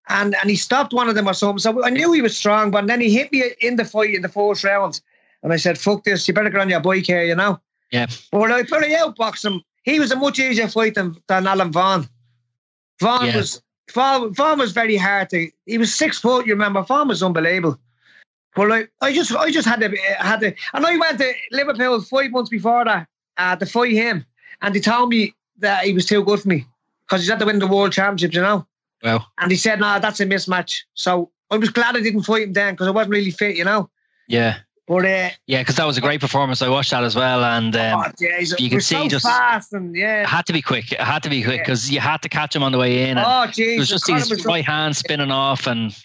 And 0.07 0.35
and 0.35 0.49
he 0.49 0.55
stopped 0.55 0.93
one 0.93 1.09
of 1.09 1.15
them 1.15 1.27
or 1.27 1.33
something. 1.33 1.59
So 1.59 1.83
I 1.83 1.89
knew 1.89 2.11
he 2.13 2.21
was 2.21 2.35
strong, 2.35 2.71
but 2.71 2.87
then 2.87 3.01
he 3.01 3.13
hit 3.13 3.31
me 3.31 3.43
in 3.61 3.75
the 3.75 3.85
fight 3.85 4.13
in 4.13 4.21
the 4.21 4.29
fourth 4.29 4.63
round. 4.63 5.01
And 5.43 5.53
I 5.53 5.57
said, 5.57 5.77
fuck 5.77 6.03
this, 6.03 6.27
you 6.27 6.33
better 6.33 6.49
get 6.49 6.59
on 6.59 6.69
your 6.69 6.81
bike 6.81 7.05
here, 7.05 7.23
you 7.23 7.35
know. 7.35 7.59
Yeah. 7.91 8.07
Well, 8.33 8.51
I 8.51 8.63
put 8.63 8.83
I 8.83 8.89
outboxed 8.95 9.45
him. 9.45 9.61
He 9.83 9.99
was 9.99 10.11
a 10.11 10.15
much 10.15 10.39
easier 10.39 10.67
fight 10.67 10.95
than, 10.95 11.15
than 11.27 11.47
Alan 11.47 11.71
Vaughan. 11.71 12.07
Vaughan 12.99 13.27
Yeah. 13.27 13.37
was 13.37 13.61
Vaughan, 13.91 14.33
Vaughan 14.33 14.59
was 14.59 14.73
very 14.73 14.97
hard 14.97 15.29
to 15.31 15.49
he 15.65 15.77
was 15.77 15.93
six 15.93 16.19
foot, 16.19 16.45
you 16.45 16.53
remember. 16.53 16.81
Vaughan 16.83 17.07
was 17.07 17.23
unbelievable. 17.23 17.79
But 18.55 18.69
like 18.69 18.91
I 19.01 19.13
just 19.13 19.35
I 19.35 19.49
just 19.51 19.67
had 19.67 19.79
to 19.79 19.95
had 20.17 20.41
to 20.41 20.53
and 20.73 20.85
I 20.85 20.97
went 20.97 21.19
to 21.19 21.33
Liverpool 21.51 22.01
five 22.01 22.31
months 22.31 22.49
before 22.49 22.83
that 22.85 23.07
uh, 23.37 23.55
to 23.55 23.65
fight 23.65 23.93
him. 23.93 24.25
And 24.61 24.75
he 24.75 24.81
told 24.81 25.09
me 25.09 25.33
that 25.59 25.83
he 25.83 25.93
was 25.93 26.05
too 26.05 26.23
good 26.23 26.41
for 26.41 26.47
me. 26.47 26.65
Because 27.07 27.21
he's 27.21 27.29
had 27.29 27.39
to 27.39 27.45
win 27.45 27.59
the 27.59 27.67
world 27.67 27.91
championships, 27.91 28.35
you 28.35 28.41
know. 28.41 28.65
Wow. 29.03 29.25
And 29.39 29.49
he 29.49 29.57
said, 29.57 29.79
"No, 29.79 29.99
that's 29.99 30.19
a 30.19 30.25
mismatch." 30.25 30.81
So 30.93 31.31
I 31.49 31.57
was 31.57 31.69
glad 31.69 31.95
I 31.95 32.01
didn't 32.01 32.23
fight 32.23 32.43
him 32.43 32.53
then 32.53 32.73
because 32.73 32.87
I 32.87 32.91
wasn't 32.91 33.11
really 33.11 33.31
fit, 33.31 33.55
you 33.55 33.63
know. 33.63 33.89
Yeah. 34.27 34.57
But 34.87 35.05
uh, 35.05 35.29
Yeah, 35.45 35.61
because 35.61 35.75
that 35.75 35.85
was 35.85 35.97
a 35.97 36.01
great 36.01 36.19
performance. 36.19 36.63
I 36.63 36.67
watched 36.69 36.89
that 36.91 37.03
as 37.03 37.15
well, 37.15 37.43
and 37.43 37.75
um, 37.75 37.99
oh, 37.99 38.11
jeez, 38.19 38.59
you 38.59 38.71
can 38.71 38.81
see 38.81 38.95
so 38.95 39.07
just- 39.07 39.25
fast 39.25 39.71
and 39.71 39.95
it 39.95 39.99
yeah. 39.99 40.27
had 40.27 40.47
to 40.47 40.53
be 40.53 40.63
quick. 40.63 40.91
It 40.91 40.99
had 40.99 41.21
to 41.23 41.29
be 41.29 41.43
quick 41.43 41.61
because 41.61 41.91
you 41.91 41.99
had 41.99 42.23
to 42.23 42.29
catch 42.29 42.55
him 42.55 42.63
on 42.63 42.71
the 42.71 42.79
way 42.79 43.03
in. 43.03 43.17
And 43.17 43.19
Oh, 43.19 43.45
it 43.55 43.77
was 43.77 43.87
just 43.87 44.07
his 44.09 44.45
right 44.45 44.65
hand 44.65 44.97
spinning 44.97 45.29
off, 45.31 45.67
and 45.67 45.95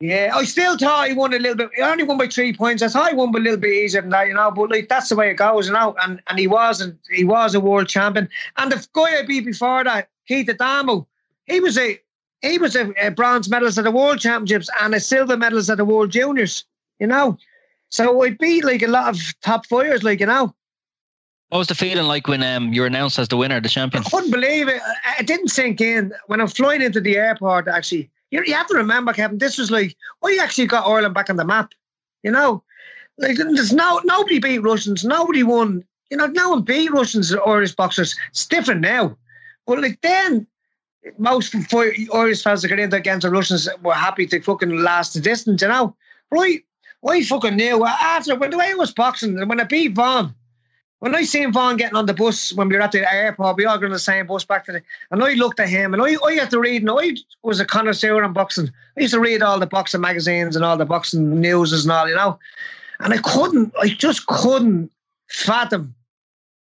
Yeah, 0.00 0.30
I 0.34 0.44
still 0.44 0.78
thought 0.78 1.08
he 1.08 1.14
won 1.14 1.34
a 1.34 1.38
little 1.38 1.56
bit. 1.56 1.70
He 1.74 1.82
only 1.82 2.04
won 2.04 2.18
by 2.18 2.28
three 2.28 2.52
points. 2.52 2.82
I 2.82 2.88
thought 2.88 3.10
he 3.10 3.16
won 3.16 3.32
by 3.32 3.40
a 3.40 3.42
little 3.42 3.58
bit 3.58 3.72
easier 3.72 4.00
than 4.00 4.10
that, 4.10 4.28
you 4.28 4.34
know. 4.34 4.50
But 4.52 4.70
like 4.70 4.88
that's 4.88 5.08
the 5.08 5.16
way 5.16 5.30
it 5.30 5.34
goes, 5.34 5.66
you 5.66 5.72
know. 5.72 5.96
And 6.04 6.20
and 6.28 6.38
he 6.38 6.46
was 6.46 6.80
a, 6.80 6.96
he 7.10 7.24
was 7.24 7.54
a 7.54 7.60
world 7.60 7.88
champion. 7.88 8.28
And 8.58 8.70
the 8.70 8.86
guy 8.92 9.18
I 9.18 9.22
beat 9.26 9.44
before 9.44 9.82
that, 9.84 10.08
Keith 10.28 10.48
Adamo, 10.48 11.06
he 11.46 11.58
was 11.60 11.76
a 11.76 11.98
he 12.42 12.58
was 12.58 12.76
a, 12.76 12.92
a 13.04 13.10
bronze 13.10 13.48
medalist 13.48 13.78
at 13.78 13.84
the 13.84 13.90
World 13.90 14.20
Championships 14.20 14.70
and 14.80 14.94
a 14.94 15.00
silver 15.00 15.36
medalist 15.36 15.68
at 15.70 15.78
the 15.78 15.84
World 15.84 16.12
Juniors. 16.12 16.64
You 17.00 17.08
know, 17.08 17.36
so 17.90 18.22
I 18.22 18.30
beat 18.30 18.64
like 18.64 18.82
a 18.82 18.86
lot 18.88 19.08
of 19.14 19.20
top 19.40 19.66
fighters, 19.66 20.04
like 20.04 20.20
you 20.20 20.26
know. 20.26 20.54
what 21.48 21.58
was 21.58 21.66
the 21.66 21.74
feeling 21.74 22.06
like 22.06 22.28
when 22.28 22.44
um, 22.44 22.72
you 22.72 22.82
were 22.82 22.86
announced 22.86 23.18
as 23.18 23.26
the 23.26 23.36
winner, 23.36 23.60
the 23.60 23.68
champion? 23.68 24.04
I 24.06 24.10
couldn't 24.10 24.30
believe 24.30 24.68
it. 24.68 24.80
I- 25.04 25.16
It 25.20 25.26
didn't 25.26 25.48
sink 25.48 25.80
in 25.80 26.12
when 26.28 26.40
I'm 26.40 26.46
flying 26.46 26.82
into 26.82 27.00
the 27.00 27.16
airport. 27.16 27.66
Actually, 27.66 28.08
you, 28.30 28.42
you 28.44 28.54
have 28.54 28.66
to 28.68 28.74
remember, 28.74 29.12
Kevin. 29.12 29.38
This 29.38 29.58
was 29.58 29.70
like 29.70 29.96
I 30.24 30.38
actually 30.40 30.66
got 30.66 30.86
Ireland 30.86 31.14
back 31.14 31.30
on 31.30 31.36
the 31.36 31.44
map. 31.44 31.72
You 32.22 32.30
know, 32.30 32.62
like 33.18 33.36
there's 33.36 33.72
no 33.72 34.00
nobody 34.04 34.38
beat 34.38 34.58
Russians. 34.58 35.04
Nobody 35.04 35.42
won. 35.42 35.84
You 36.10 36.16
know, 36.16 36.26
no 36.26 36.50
one 36.50 36.62
beat 36.62 36.90
Russians 36.90 37.32
or 37.32 37.46
Irish 37.48 37.74
boxers. 37.74 38.16
It's 38.30 38.46
different 38.46 38.80
now. 38.80 39.16
But 39.66 39.80
like 39.80 40.00
then, 40.00 40.46
most 41.18 41.54
Irish 42.14 42.42
fans 42.42 42.62
that 42.62 42.68
get 42.68 42.78
into 42.78 42.96
against 42.96 43.24
the 43.24 43.30
Russians 43.30 43.68
were 43.82 43.94
happy 43.94 44.26
to 44.26 44.40
fucking 44.40 44.78
last 44.78 45.14
the 45.14 45.20
distance. 45.20 45.62
You 45.62 45.68
know, 45.68 45.96
right? 46.30 46.62
I 47.06 47.22
fucking 47.22 47.56
knew 47.56 47.84
after 47.84 48.34
when 48.34 48.50
the 48.50 48.58
way 48.58 48.70
it 48.70 48.78
was 48.78 48.92
boxing 48.92 49.38
and 49.38 49.48
when 49.48 49.60
I 49.60 49.64
beat 49.64 49.92
Vaughan. 49.92 50.34
When 51.00 51.14
I 51.14 51.22
seen 51.22 51.52
Vaughan 51.52 51.76
getting 51.76 51.96
on 51.96 52.06
the 52.06 52.14
bus 52.14 52.52
when 52.54 52.68
we 52.68 52.74
were 52.74 52.82
at 52.82 52.90
the 52.90 53.12
airport, 53.12 53.56
we 53.56 53.64
all 53.64 53.78
got 53.78 53.86
on 53.86 53.92
the 53.92 53.98
same 54.00 54.26
bus 54.26 54.44
back 54.44 54.64
to 54.64 54.72
the, 54.72 54.82
and 55.10 55.22
I 55.22 55.34
looked 55.34 55.60
at 55.60 55.68
him 55.68 55.94
and 55.94 56.02
I, 56.02 56.16
I 56.24 56.34
had 56.34 56.50
to 56.50 56.58
read, 56.58 56.82
and 56.82 56.90
I 56.90 57.14
was 57.42 57.60
a 57.60 57.64
connoisseur 57.64 58.22
in 58.24 58.32
boxing. 58.32 58.70
I 58.96 59.02
used 59.02 59.14
to 59.14 59.20
read 59.20 59.42
all 59.42 59.60
the 59.60 59.66
boxing 59.66 60.00
magazines 60.00 60.56
and 60.56 60.64
all 60.64 60.76
the 60.76 60.84
boxing 60.84 61.40
newses 61.40 61.84
and 61.84 61.92
all, 61.92 62.08
you 62.08 62.16
know. 62.16 62.38
And 62.98 63.14
I 63.14 63.18
couldn't, 63.18 63.72
I 63.80 63.88
just 63.88 64.26
couldn't 64.26 64.90
fathom 65.28 65.94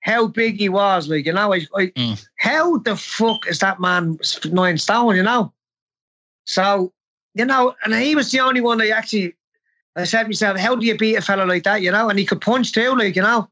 how 0.02 0.28
big 0.28 0.58
he 0.58 0.68
was. 0.68 1.08
Like, 1.08 1.28
you 1.28 1.34
know, 1.34 1.54
I, 1.54 1.68
I 1.76 1.88
Mm. 1.96 2.28
how 2.38 2.78
the 2.78 2.96
fuck 2.96 3.48
is 3.48 3.60
that 3.60 3.80
man 3.80 4.18
nine 4.46 4.80
stone, 4.80 5.16
you 5.16 5.24
know? 5.24 5.54
So, 6.46 6.92
you 7.36 7.46
know, 7.46 7.76
and 7.84 7.94
he 7.94 8.16
was 8.16 8.32
the 8.32 8.40
only 8.40 8.62
one 8.62 8.82
I 8.82 8.90
actually, 8.90 9.36
I 9.96 10.06
said 10.06 10.24
to 10.24 10.30
myself, 10.30 10.58
how 10.58 10.76
do 10.76 10.86
you 10.86 10.98
beat 10.98 11.16
a 11.18 11.22
fella 11.22 11.46
like 11.46 11.64
that, 11.64 11.84
you 11.84 11.92
know? 11.92 12.10
And 12.10 12.18
he 12.18 12.26
could 12.26 12.42
punch 12.42 12.72
too, 12.72 12.96
like, 12.96 13.16
you 13.16 13.22
know. 13.22 13.48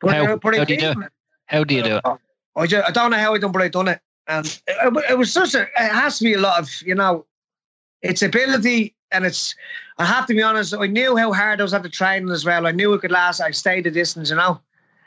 But, 0.00 0.14
How- 0.14 0.36
but 0.36 0.54
I 0.54 0.58
how 0.58 0.64
do 0.64 0.74
you 0.74 0.80
do 0.80 0.86
him. 0.86 1.04
How 1.46 1.64
do 1.64 1.74
you 1.74 1.82
do 1.82 1.96
it? 1.96 2.04
I, 2.56 2.66
just, 2.66 2.88
I 2.88 2.92
don't 2.92 3.10
know 3.10 3.18
how 3.18 3.32
I 3.32 3.36
um, 3.36 3.40
done, 3.40 3.52
but 3.52 3.62
I 3.62 3.68
done 3.68 3.88
it. 3.88 4.00
And 4.28 4.46
it, 4.46 4.60
it, 4.68 5.10
it 5.10 5.18
was 5.18 5.32
such 5.32 5.54
a, 5.54 5.62
it 5.62 5.68
has 5.76 6.18
to 6.18 6.24
be 6.24 6.34
a 6.34 6.38
lot 6.38 6.58
of, 6.58 6.70
you 6.84 6.94
know, 6.94 7.26
its 8.02 8.22
ability 8.22 8.94
and 9.12 9.24
it's, 9.24 9.54
I 9.98 10.04
have 10.04 10.26
to 10.26 10.34
be 10.34 10.42
honest, 10.42 10.74
I 10.74 10.86
knew 10.86 11.16
how 11.16 11.32
hard 11.32 11.60
I 11.60 11.62
was 11.62 11.72
at 11.74 11.82
the 11.82 11.88
training 11.88 12.30
as 12.30 12.44
well. 12.44 12.66
I 12.66 12.72
knew 12.72 12.92
it 12.94 13.00
could 13.00 13.12
last. 13.12 13.40
I 13.40 13.50
stayed 13.50 13.84
the 13.84 13.90
distance, 13.90 14.30
you 14.30 14.36
know. 14.36 14.60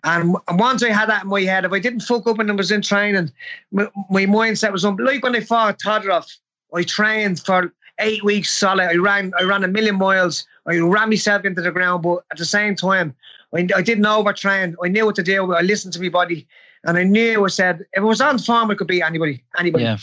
And, 0.04 0.36
and 0.48 0.60
once 0.60 0.82
I 0.82 0.90
had 0.90 1.10
that 1.10 1.24
in 1.24 1.30
my 1.30 1.42
head, 1.42 1.66
if 1.66 1.74
I 1.74 1.80
didn't 1.80 2.02
fuck 2.02 2.26
up 2.26 2.40
and 2.40 2.50
I 2.50 2.54
was 2.56 2.72
in 2.72 2.82
training, 2.82 3.32
my, 3.72 3.88
my 4.10 4.26
mindset 4.26 4.72
was 4.72 4.86
on. 4.86 4.96
Like 4.98 5.24
when 5.24 5.36
I 5.36 5.42
fought 5.42 5.80
Todorov, 5.80 6.26
I 6.74 6.84
trained 6.84 7.42
for 7.42 7.74
eight 8.00 8.24
weeks 8.24 8.50
solid. 8.50 8.90
I 8.90 8.96
ran, 8.96 9.34
I 9.38 9.44
ran 9.44 9.64
a 9.64 9.68
million 9.68 9.98
miles. 9.98 10.48
I 10.66 10.78
ran 10.78 11.10
myself 11.10 11.44
into 11.44 11.62
the 11.62 11.72
ground, 11.72 12.04
but 12.04 12.24
at 12.32 12.38
the 12.38 12.46
same 12.46 12.76
time, 12.76 13.14
I, 13.56 13.68
I 13.76 13.82
didn't 13.82 14.04
overtrain. 14.06 14.76
I 14.84 14.88
knew 14.90 15.06
what 15.06 15.16
to 15.16 15.24
do. 15.24 15.54
I 15.54 15.62
listened 15.62 15.94
to 15.94 16.02
my 16.02 16.10
body, 16.10 16.48
and 16.84 16.98
I 16.98 17.04
knew. 17.04 17.46
I 17.46 17.48
said, 17.50 17.82
if 17.94 18.02
it 18.04 18.06
was 18.06 18.22
on 18.22 18.38
form, 18.40 18.70
it 18.72 18.78
could 18.78 18.88
be 18.88 19.02
anybody, 19.02 19.44
anybody. 19.58 19.84
Yeah. 19.86 19.98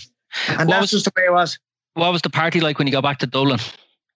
And 0.48 0.58
What 0.60 0.68
that's 0.68 0.80
was- 0.82 0.90
just 0.90 1.04
the 1.06 1.12
way 1.16 1.26
it 1.26 1.32
was. 1.32 1.58
What 1.94 2.12
was 2.12 2.20
the 2.22 2.28
party 2.30 2.60
like 2.60 2.78
when 2.78 2.86
you 2.86 2.92
got 2.92 3.02
back 3.04 3.18
to 3.20 3.26
Dublin? 3.26 3.58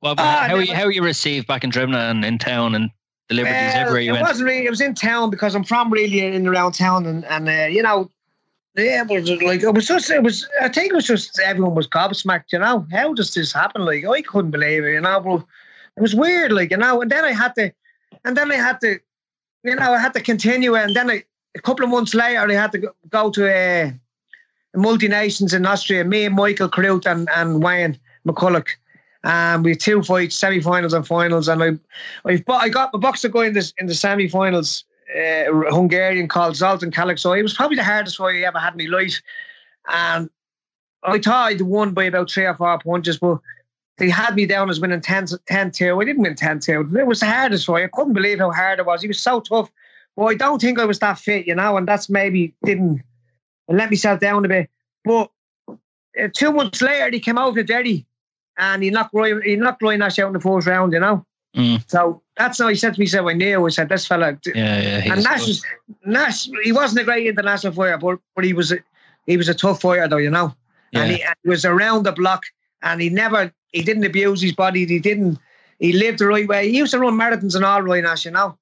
What, 0.01 0.19
Ah, 0.21 0.45
how, 0.49 0.57
were 0.57 0.63
you, 0.63 0.75
how 0.75 0.85
were 0.85 0.91
you 0.91 1.03
received 1.03 1.47
back 1.47 1.65
in 1.65 1.71
Drimnagh 1.71 2.11
and 2.11 2.25
in 2.25 2.37
town 2.39 2.75
and 2.75 2.91
the 3.29 3.37
Liberties 3.37 3.73
Well, 3.73 3.77
everywhere 3.81 4.01
you 4.03 4.11
it 4.11 4.13
went? 4.15 4.27
wasn't 4.27 4.49
really. 4.49 4.67
It 4.67 4.71
was 4.71 4.81
in 4.83 4.95
town 4.95 5.31
because 5.31 5.55
I'm 5.55 5.65
from 5.65 5.91
really 5.91 6.21
in 6.21 6.47
around 6.47 6.73
town, 6.73 7.07
and 7.07 7.25
and 7.27 7.49
uh, 7.49 7.69
you 7.71 7.83
know, 7.83 8.11
yeah, 8.77 9.03
it 9.09 9.09
was 9.09 9.31
like 9.43 9.63
it 9.63 9.73
was 9.75 9.87
just. 9.87 10.11
It 10.11 10.23
was. 10.23 10.47
I 10.61 10.69
think 10.69 10.93
it 10.93 10.95
was 10.95 11.07
just 11.07 11.39
everyone 11.41 11.75
was 11.75 11.87
gobsmacked. 11.89 12.53
You 12.53 12.59
know, 12.59 12.87
how 12.93 13.15
does 13.15 13.33
this 13.33 13.53
happen? 13.53 13.85
Like 13.87 14.05
I 14.07 14.21
couldn't 14.23 14.51
believe 14.51 14.85
it. 14.85 14.93
You 14.93 15.01
know, 15.01 15.21
but 15.21 15.45
it 15.97 16.03
was 16.03 16.15
weird. 16.15 16.53
Like 16.53 16.71
you 16.71 16.77
know, 16.77 17.01
and 17.01 17.11
then 17.11 17.25
I 17.25 17.33
had 17.33 17.55
to, 17.55 17.73
and 18.25 18.37
then 18.37 18.51
I 18.53 18.57
had 18.57 18.81
to, 18.83 18.99
you 19.65 19.75
know, 19.75 19.93
I 19.93 19.99
had 19.99 20.15
to 20.15 20.21
continue, 20.21 20.75
and 20.75 20.95
then 20.95 21.11
I, 21.11 21.25
a 21.57 21.61
couple 21.61 21.85
of 21.85 21.91
months 21.91 22.15
later, 22.15 22.41
I 22.41 22.53
had 22.53 22.73
to 22.73 22.93
go, 23.09 23.31
to 23.31 23.47
a, 23.47 23.83
uh, 23.85 23.91
multinations 24.77 25.55
in 25.55 25.67
Austria. 25.67 26.05
Me 26.05 26.25
and 26.25 26.35
Michael 26.35 26.69
Carruth 26.69 27.07
and 27.07 27.29
and 27.35 27.63
Wayne 27.63 27.99
McCulloch. 28.27 28.69
Um, 29.25 29.63
we 29.63 29.73
had 29.73 29.81
two 29.81 30.03
fights, 30.03 30.35
semi-finals 30.37 30.95
and 30.95 31.07
finals, 31.07 31.49
and 31.49 31.63
I, 31.63 31.73
I 32.25 32.69
got 32.69 32.91
a 32.95 32.99
boxer 32.99 33.29
guy 33.29 33.47
in 33.47 33.53
this 33.53 33.75
in 33.79 33.87
the 33.87 33.95
semi-finals, 33.95 34.85
uh, 35.15 35.53
Hungarian 35.71 36.29
called 36.29 36.57
Zoltan 36.57 36.91
Kalik. 36.91 37.19
So 37.19 37.33
it 37.35 37.43
was 37.43 37.53
probably 37.53 37.77
the 37.77 37.85
hardest 37.85 38.17
fight 38.17 38.37
I 38.37 38.47
ever 38.47 38.59
had 38.59 38.81
in 38.81 38.91
my 38.91 38.99
life, 38.99 39.21
and 39.89 40.31
I 41.03 41.19
thought 41.19 41.49
I'd 41.49 41.61
won 41.61 41.93
by 41.93 42.05
about 42.05 42.31
three 42.31 42.47
or 42.47 42.55
four 42.55 42.79
punches, 42.79 43.19
but 43.19 43.41
they 44.01 44.09
had 44.09 44.35
me 44.35 44.47
down 44.47 44.71
as 44.71 44.81
winning 44.81 45.01
10 45.01 45.27
2. 45.27 46.01
I 46.01 46.05
didn't 46.05 46.23
win 46.23 46.35
10 46.35 46.59
2. 46.59 46.97
It 46.99 47.07
was 47.07 47.21
the 47.21 47.27
hardest 47.27 47.67
fight. 47.67 47.85
I 47.85 47.89
couldn't 47.89 48.15
believe 48.15 48.39
how 48.39 48.51
hard 48.51 48.79
it 48.79 48.87
was. 48.87 49.03
He 49.03 49.09
was 49.09 49.21
so 49.21 49.41
tough. 49.41 49.71
But 50.17 50.25
I 50.25 50.35
don't 50.35 50.61
think 50.61 50.79
I 50.79 50.87
was 50.87 50.99
that 51.01 51.19
fit, 51.19 51.47
you 51.47 51.55
know, 51.55 51.77
and 51.77 51.87
that's 51.87 52.09
maybe 52.09 52.55
didn't 52.65 53.03
I 53.71 53.75
let 53.75 53.91
myself 53.91 54.19
down 54.19 54.45
a 54.45 54.49
bit. 54.49 54.71
But 55.05 55.31
uh, 56.21 56.29
two 56.35 56.51
months 56.51 56.81
later, 56.81 57.11
he 57.11 57.21
came 57.21 57.39
out 57.39 57.55
to 57.55 57.63
Derry 57.63 58.07
and 58.57 58.83
he 58.83 58.91
knocked 58.91 59.15
Roy, 59.15 59.39
he 59.41 59.57
knocked 59.57 59.83
Roy 59.83 59.97
Nash 59.97 60.19
out 60.19 60.29
in 60.29 60.33
the 60.33 60.41
first 60.41 60.67
round, 60.67 60.93
you 60.95 61.01
know. 61.01 61.25
Mm. 61.55 61.89
So 61.91 62.23
that's 62.37 62.59
how 62.59 62.69
he 62.69 62.75
said 62.77 62.95
to 62.95 63.01
me, 63.01 63.07
said, 63.07 63.25
I 63.25 63.35
knew, 63.35 63.67
I 63.67 63.69
said, 63.69 63.91
this 63.91 64.07
fella. 64.07 64.39
Yeah, 64.47 64.81
yeah. 64.81 65.13
and 65.13 65.23
Nash, 65.23 65.47
was, 65.47 65.65
Nash, 66.07 66.49
he 66.63 66.73
wasn't 66.73 67.03
a 67.03 67.05
great 67.05 67.27
international 67.27 67.73
fighter, 67.73 67.99
but, 67.99 68.19
but 68.35 68.45
he 68.45 68.53
was 68.53 68.73
a, 68.73 68.79
he 69.27 69.37
was 69.37 69.49
a 69.49 69.55
tough 69.55 69.83
fighter, 69.83 70.09
though, 70.09 70.17
you 70.17 70.31
know. 70.31 70.55
Yeah. 70.93 71.03
And 71.03 71.13
he, 71.13 71.23
and 71.23 71.35
he 71.43 71.49
was 71.51 71.65
around 71.65 72.05
the 72.05 72.13
block 72.13 72.43
and 72.83 73.01
he 73.01 73.11
never, 73.11 73.53
he 73.73 73.83
didn't 73.83 74.05
abuse 74.05 74.41
his 74.41 74.53
body. 74.53 74.87
He 74.87 74.99
didn't, 74.99 75.39
he 75.79 75.93
lived 75.93 76.19
the 76.19 76.27
right 76.27 76.49
way. 76.49 76.71
He 76.71 76.79
used 76.79 76.93
to 76.93 76.99
run 76.99 77.15
marathons 77.15 77.55
and 77.55 77.65
all, 77.65 77.83
Roy 77.83 78.01
Nash, 78.01 78.25
you 78.25 78.31
know. 78.31 78.57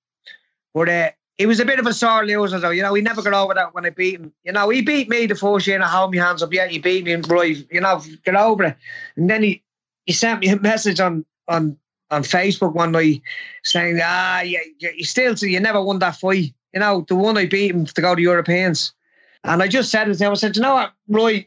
But 0.75 0.89
uh, 0.89 1.11
he 1.37 1.47
was 1.47 1.61
a 1.61 1.65
bit 1.65 1.79
of 1.79 1.87
a 1.87 1.93
sore 1.93 2.27
loser, 2.27 2.59
though. 2.59 2.71
You 2.71 2.83
know, 2.83 2.95
he 2.95 3.03
never 3.03 3.23
got 3.23 3.33
over 3.33 3.55
that 3.55 3.75
when 3.75 3.87
I 3.87 3.91
beat 3.91 4.17
him. 4.17 4.33
You 4.45 4.53
know, 4.53 4.69
he 4.69 4.83
beat 4.83 5.09
me 5.09 5.27
the 5.27 5.35
first 5.35 5.67
year 5.67 5.77
and 5.77 5.85
I 5.85 5.89
held 5.89 6.15
my 6.15 6.21
hands 6.21 6.43
up. 6.43 6.53
Yeah, 6.53 6.67
he 6.67 6.79
beat 6.79 7.05
me, 7.05 7.13
and 7.13 7.29
right, 7.31 7.57
you 7.71 7.81
know, 7.81 8.03
get 8.25 8.35
over 8.35 8.65
it. 8.65 8.77
And 9.17 9.31
then 9.31 9.43
he, 9.43 9.63
he 10.07 10.13
sent 10.13 10.41
me 10.41 10.49
a 10.49 10.59
message 10.59 11.01
on 11.01 11.25
on 11.49 11.79
on 12.11 12.23
Facebook 12.23 12.75
one 12.75 12.93
night 12.93 13.23
saying, 13.65 14.01
ah, 14.03 14.41
yeah, 14.41 14.61
yeah, 14.79 14.91
you 14.97 15.05
still, 15.05 15.37
So 15.37 15.47
you 15.47 15.61
never 15.61 15.83
won 15.83 15.99
that 15.99 16.17
fight. 16.17 16.55
You 16.73 16.81
know, 16.81 17.05
the 17.09 17.15
one 17.15 17.37
I 17.37 17.47
beat 17.47 17.71
him 17.71 17.87
to 17.87 18.01
go 18.01 18.15
to 18.15 18.23
Europeans. 18.23 18.93
And 19.45 19.63
I 19.63 19.69
just 19.69 19.91
said 19.91 20.05
to 20.05 20.15
him. 20.15 20.33
I 20.33 20.35
said, 20.35 20.57
you 20.57 20.63
know 20.63 20.75
what, 20.75 20.93
Roy, 21.09 21.47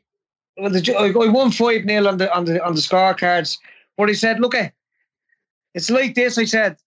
well, 0.58 0.70
the, 0.70 0.96
I 0.98 1.30
won 1.30 1.52
5 1.52 1.84
0 1.84 2.08
on 2.08 2.18
the, 2.18 2.36
on, 2.36 2.46
the, 2.46 2.64
on 2.64 2.76
the 2.76 2.82
scorecards. 2.82 3.58
But 3.98 4.10
he 4.10 4.16
said, 4.16 4.40
look, 4.40 4.56
eh, 4.56 4.70
it's 5.74 5.90
like 5.90 6.16
this. 6.16 6.38
I 6.38 6.46
said, 6.46 6.78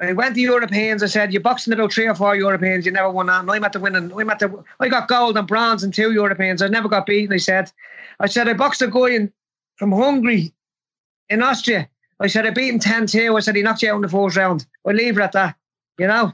I 0.00 0.12
went 0.12 0.34
to 0.34 0.40
Europeans. 0.40 1.02
I 1.02 1.06
said, 1.06 1.32
you're 1.32 1.42
boxing 1.42 1.72
about 1.72 1.92
three 1.92 2.08
or 2.08 2.14
four 2.14 2.34
Europeans. 2.34 2.84
You 2.84 2.92
never 2.92 3.10
won 3.10 3.26
that. 3.26 3.40
And 3.40 3.50
I'm 3.50 3.64
at 3.64 3.72
the 3.72 3.80
winning. 3.80 4.12
I'm 4.12 4.30
at 4.30 4.38
the, 4.38 4.64
I 4.80 4.88
got 4.88 5.08
gold 5.08 5.36
and 5.36 5.46
bronze 5.46 5.84
in 5.84 5.92
two 5.92 6.12
Europeans. 6.12 6.62
I 6.62 6.68
never 6.68 6.88
got 6.88 7.06
beaten. 7.06 7.32
I 7.32 7.38
said, 7.38 7.70
I 8.18 8.26
said, 8.26 8.48
I 8.48 8.54
boxed 8.54 8.82
a 8.82 8.88
guy 8.88 9.10
in, 9.10 9.32
from 9.76 9.92
Hungary 9.92 10.52
in 11.28 11.42
Austria. 11.42 11.88
I 12.20 12.26
said, 12.26 12.46
I 12.46 12.50
beat 12.50 12.72
him 12.72 12.78
10 12.78 13.06
2. 13.06 13.36
I 13.36 13.40
said, 13.40 13.56
he 13.56 13.62
knocked 13.62 13.82
you 13.82 13.90
out 13.90 13.96
in 13.96 14.02
the 14.02 14.08
first 14.08 14.36
round. 14.36 14.66
I 14.86 14.92
leave 14.92 15.18
it 15.18 15.22
at 15.22 15.32
that, 15.32 15.56
you 15.98 16.06
know? 16.06 16.32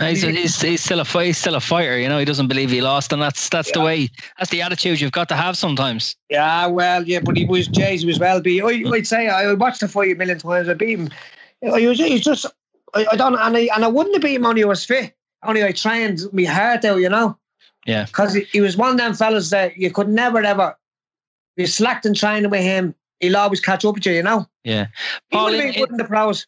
He's, 0.00 0.22
he's, 0.22 0.60
he's 0.60 0.82
still 0.82 0.98
a 0.98 1.04
fight, 1.04 1.26
he's 1.26 1.38
still 1.38 1.54
a 1.54 1.60
fighter. 1.60 1.96
You 1.98 2.08
know, 2.08 2.18
he 2.18 2.24
doesn't 2.24 2.48
believe 2.48 2.70
he 2.70 2.80
lost, 2.80 3.12
and 3.12 3.22
that's 3.22 3.48
that's 3.48 3.70
the 3.70 3.80
way. 3.80 4.10
That's 4.38 4.50
the 4.50 4.60
attitude 4.60 5.00
you've 5.00 5.12
got 5.12 5.28
to 5.28 5.36
have 5.36 5.56
sometimes. 5.56 6.16
Yeah, 6.28 6.66
well, 6.66 7.04
yeah, 7.04 7.20
but 7.20 7.36
he 7.36 7.44
was, 7.44 7.68
Jays, 7.68 8.00
he 8.00 8.06
was 8.06 8.18
well 8.18 8.40
beat. 8.40 8.62
I, 8.62 8.72
mm. 8.74 8.92
I'd 8.92 9.06
say 9.06 9.28
I 9.28 9.52
watched 9.52 9.80
the 9.80 9.88
fight 9.88 10.10
a 10.10 10.14
million 10.16 10.38
times. 10.38 10.68
I 10.68 10.74
beat 10.74 10.98
him. 10.98 11.10
I 11.62 11.86
was, 11.86 11.98
he 11.98 12.12
was 12.12 12.22
just, 12.22 12.44
I, 12.94 13.06
I 13.12 13.16
don't, 13.16 13.36
and 13.36 13.56
I, 13.56 13.68
and 13.72 13.84
I 13.84 13.88
wouldn't 13.88 14.16
have 14.16 14.22
beat 14.22 14.34
him 14.34 14.46
only 14.46 14.64
I 14.64 14.66
was 14.66 14.84
fit. 14.84 15.14
Only 15.44 15.62
I 15.62 15.70
trained 15.70 16.20
my 16.32 16.42
hard 16.42 16.84
out, 16.84 16.96
you 16.96 17.08
know? 17.08 17.38
Yeah. 17.86 18.06
Because 18.06 18.34
he, 18.34 18.40
he 18.50 18.60
was 18.60 18.76
one 18.76 18.90
of 18.90 18.96
them 18.96 19.14
fellas 19.14 19.50
that 19.50 19.76
you 19.76 19.90
could 19.90 20.08
never 20.08 20.42
ever 20.42 20.76
be 21.56 21.66
slacked 21.66 22.04
in 22.04 22.14
training 22.14 22.50
with 22.50 22.62
him. 22.62 22.94
He'll 23.20 23.36
always 23.36 23.60
catch 23.60 23.84
up 23.84 23.94
with 23.94 24.06
you, 24.06 24.12
you 24.12 24.22
know? 24.22 24.48
Yeah, 24.64 24.88
He 25.30 25.36
would 25.36 25.54
have 25.54 25.64
in, 25.64 25.72
been 25.72 25.80
good 25.80 25.90
in 25.90 25.96
the 25.98 26.04
pros. 26.04 26.46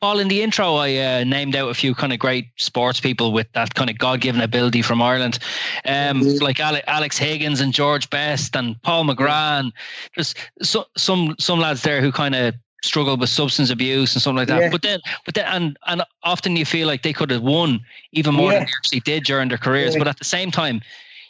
Paul, 0.00 0.18
in 0.18 0.28
the 0.28 0.42
intro, 0.42 0.74
I 0.74 0.96
uh, 0.96 1.24
named 1.24 1.56
out 1.56 1.68
a 1.68 1.74
few 1.74 1.94
kind 1.94 2.12
of 2.12 2.18
great 2.18 2.46
sports 2.56 3.00
people 3.00 3.32
with 3.32 3.50
that 3.52 3.74
kind 3.74 3.90
of 3.90 3.98
God-given 3.98 4.40
ability 4.40 4.82
from 4.82 5.00
Ireland, 5.00 5.38
um, 5.84 6.20
mm-hmm. 6.20 6.44
like 6.44 6.60
Ale- 6.60 6.82
Alex 6.86 7.18
Higgins 7.18 7.60
and 7.60 7.72
George 7.72 8.08
Best 8.10 8.54
and 8.54 8.80
Paul 8.82 9.04
McGrath, 9.04 9.60
and 9.60 9.72
just 10.14 10.36
so, 10.62 10.84
some 10.96 11.34
some 11.38 11.58
lads 11.58 11.82
there 11.82 12.00
who 12.00 12.12
kind 12.12 12.34
of 12.34 12.54
struggled 12.82 13.18
with 13.18 13.30
substance 13.30 13.70
abuse 13.70 14.14
and 14.14 14.22
something 14.22 14.36
like 14.36 14.48
that. 14.48 14.60
Yeah. 14.60 14.70
But 14.70 14.82
then, 14.82 15.00
but 15.24 15.34
then, 15.34 15.46
and 15.46 15.78
and 15.86 16.02
often 16.22 16.54
you 16.56 16.64
feel 16.64 16.86
like 16.86 17.02
they 17.02 17.12
could 17.12 17.30
have 17.30 17.42
won 17.42 17.80
even 18.12 18.34
more 18.34 18.52
yeah. 18.52 18.58
than 18.58 18.66
they 18.66 18.72
actually 18.76 19.00
did 19.00 19.24
during 19.24 19.48
their 19.48 19.58
careers. 19.58 19.94
Yeah. 19.94 20.00
But 20.00 20.08
at 20.08 20.18
the 20.18 20.24
same 20.24 20.50
time, 20.50 20.82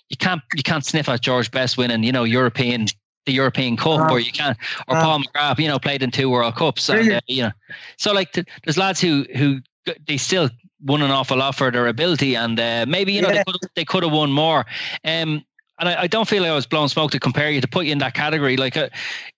you 0.09 0.17
can't 0.17 0.43
you 0.55 0.63
can't 0.63 0.85
sniff 0.85 1.09
at 1.09 1.21
George 1.21 1.51
Best 1.51 1.79
winning, 1.79 2.03
you 2.03 2.13
know, 2.13 2.25
European 2.25 2.87
the 3.27 3.33
European 3.33 3.77
Cup, 3.77 4.01
uh, 4.01 4.13
or 4.13 4.21
you 4.21 4.33
can't, 4.33 4.57
or 4.89 4.97
uh, 4.97 5.03
Paul 5.03 5.21
McGrath, 5.21 5.59
you 5.59 5.69
know, 5.69 5.79
played 5.79 6.03
in 6.03 6.11
two 6.11 6.31
World 6.31 6.57
Cups, 6.57 6.89
and, 6.89 7.13
uh, 7.13 7.21
you 7.27 7.43
know, 7.43 7.53
so 7.97 8.13
like 8.13 8.33
there's 8.33 8.79
lads 8.79 9.01
who 9.01 9.25
who 9.37 9.61
they 10.07 10.17
still 10.17 10.51
won 10.85 11.03
an 11.03 11.11
awful 11.11 11.39
lot 11.39 11.55
for 11.55 11.71
their 11.71 11.87
ability, 11.87 12.35
and 12.35 12.61
uh, 12.61 12.85
maybe 12.87 13.13
you 13.13 13.23
know 13.23 13.29
they 13.29 13.45
could 13.45 13.57
they 13.75 13.85
could 13.85 14.03
have 14.03 14.13
won 14.13 14.31
more. 14.31 14.67
Um, 15.05 15.45
and 15.81 15.89
I, 15.89 16.03
I, 16.03 16.07
don't 16.07 16.29
feel 16.29 16.43
like 16.43 16.53
I 16.53 16.55
was 16.55 16.67
blowing 16.67 16.89
smoke 16.89 17.11
to 17.11 17.19
compare 17.19 17.51
you 17.51 17.61
to 17.61 17.67
put 17.67 17.87
you 17.87 17.93
in 17.93 17.99
that 17.99 18.15
category. 18.15 18.57
Like, 18.57 18.77
uh, 18.77 18.91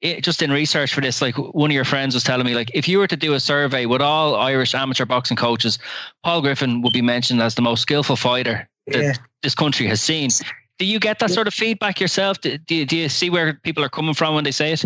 it, 0.03 0.23
just 0.23 0.43
in 0.43 0.51
research 0.51 0.93
for 0.93 1.01
this, 1.01 1.23
like 1.23 1.35
one 1.37 1.71
of 1.71 1.75
your 1.75 1.85
friends 1.85 2.15
was 2.15 2.25
telling 2.25 2.45
me, 2.45 2.55
like 2.55 2.71
if 2.75 2.87
you 2.87 2.99
were 2.99 3.07
to 3.07 3.17
do 3.17 3.33
a 3.33 3.41
survey 3.41 3.87
with 3.87 4.03
all 4.03 4.35
Irish 4.35 4.75
amateur 4.75 5.07
boxing 5.07 5.37
coaches, 5.37 5.79
Paul 6.25 6.43
Griffin 6.43 6.83
would 6.83 6.93
be 6.93 7.01
mentioned 7.01 7.41
as 7.41 7.55
the 7.55 7.63
most 7.63 7.81
skillful 7.81 8.17
fighter 8.17 8.69
that 8.89 9.03
yeah. 9.03 9.13
this 9.43 9.55
country 9.55 9.87
has 9.87 10.03
seen. 10.03 10.29
Do 10.79 10.85
you 10.85 10.99
get 10.99 11.19
that 11.21 11.31
sort 11.31 11.49
of 11.49 11.55
feedback 11.55 12.01
yourself? 12.01 12.41
Do, 12.41 12.59
do, 12.59 12.85
do 12.85 12.97
you 12.97 13.09
see 13.09 13.31
where 13.31 13.55
people 13.55 13.83
are 13.83 13.89
coming 13.89 14.15
from 14.15 14.35
when 14.35 14.45
they 14.45 14.51
say 14.51 14.73
it? 14.73 14.85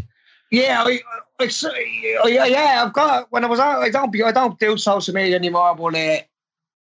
Yeah, 0.53 0.85
I, 0.87 1.01
I, 1.41 2.27
yeah, 2.29 2.85
I've 2.85 2.93
got 2.93 3.31
when 3.31 3.45
I 3.45 3.49
was 3.49 3.61
out. 3.61 3.83
I 3.83 3.91
don't, 3.91 4.15
I 4.23 4.33
don't 4.33 4.59
do 4.59 4.77
social 4.77 5.15
media 5.15 5.37
anymore. 5.37 5.75
But 5.77 5.95
uh, 5.95 6.19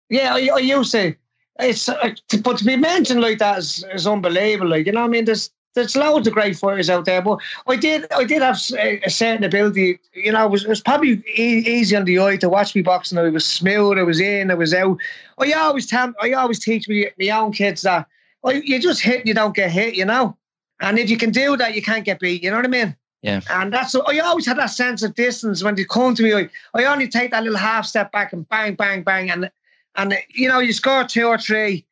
yeah, 0.09 0.35
I, 0.35 0.49
I 0.53 0.59
used 0.59 0.91
to 0.91 1.15
it's 1.59 1.89
uh, 1.89 2.13
but 2.43 2.57
to 2.57 2.65
be 2.65 2.75
mentioned 2.75 3.21
like 3.21 3.39
that 3.39 3.59
is, 3.59 3.83
is 3.93 4.07
unbelievable. 4.07 4.69
Like 4.69 4.85
you 4.85 4.91
know, 4.91 5.03
I 5.03 5.07
mean, 5.07 5.25
there's 5.25 5.49
there's 5.73 5.95
loads 5.95 6.27
of 6.27 6.33
great 6.33 6.57
fighters 6.57 6.89
out 6.89 7.05
there, 7.05 7.21
but 7.21 7.39
I 7.67 7.75
did 7.75 8.05
I 8.13 8.23
did 8.23 8.41
have 8.41 8.59
a, 8.77 8.99
a 9.03 9.09
certain 9.09 9.43
ability. 9.43 9.99
You 10.13 10.31
know, 10.31 10.45
it 10.45 10.51
was, 10.51 10.65
it 10.65 10.69
was 10.69 10.81
probably 10.81 11.23
e- 11.35 11.63
easy 11.65 11.95
on 11.95 12.05
the 12.05 12.19
eye 12.19 12.37
to 12.37 12.49
watch 12.49 12.75
me 12.75 12.81
boxing. 12.81 13.17
I 13.17 13.29
was 13.29 13.45
smooth. 13.45 13.97
I 13.97 14.03
was 14.03 14.19
in. 14.19 14.51
I 14.51 14.55
was 14.55 14.73
out. 14.73 14.97
I 15.37 15.51
always 15.53 15.87
tell 15.87 16.13
I 16.21 16.33
always 16.33 16.59
teach 16.59 16.87
me 16.87 17.09
my 17.19 17.29
own 17.29 17.53
kids 17.53 17.81
that 17.83 18.07
well, 18.43 18.55
you 18.55 18.79
just 18.79 19.01
hit 19.01 19.19
and 19.19 19.27
you 19.27 19.33
don't 19.33 19.55
get 19.55 19.71
hit. 19.71 19.95
You 19.95 20.05
know, 20.05 20.37
and 20.79 20.99
if 20.99 21.09
you 21.09 21.17
can 21.17 21.31
do 21.31 21.57
that, 21.57 21.75
you 21.75 21.81
can't 21.81 22.05
get 22.05 22.19
beat. 22.19 22.43
You 22.43 22.51
know 22.51 22.57
what 22.57 22.65
I 22.65 22.69
mean? 22.69 22.95
Yeah. 23.21 23.41
And 23.49 23.73
that's 23.73 23.95
I 23.95 24.19
always 24.19 24.45
had 24.45 24.57
that 24.57 24.67
sense 24.67 25.03
of 25.03 25.15
distance 25.15 25.63
when 25.63 25.75
they 25.75 25.85
come 25.85 26.15
to 26.15 26.23
me. 26.23 26.33
I, 26.33 26.49
I 26.73 26.85
only 26.85 27.07
take 27.07 27.31
that 27.31 27.43
little 27.43 27.57
half 27.57 27.85
step 27.85 28.11
back 28.11 28.31
and 28.31 28.47
bang, 28.47 28.75
bang, 28.75 29.03
bang, 29.03 29.31
and 29.31 29.49
and 29.95 30.17
you 30.29 30.47
know, 30.47 30.59
you 30.59 30.73
score 30.73 31.03
two 31.03 31.27
or 31.27 31.37
three, 31.37 31.85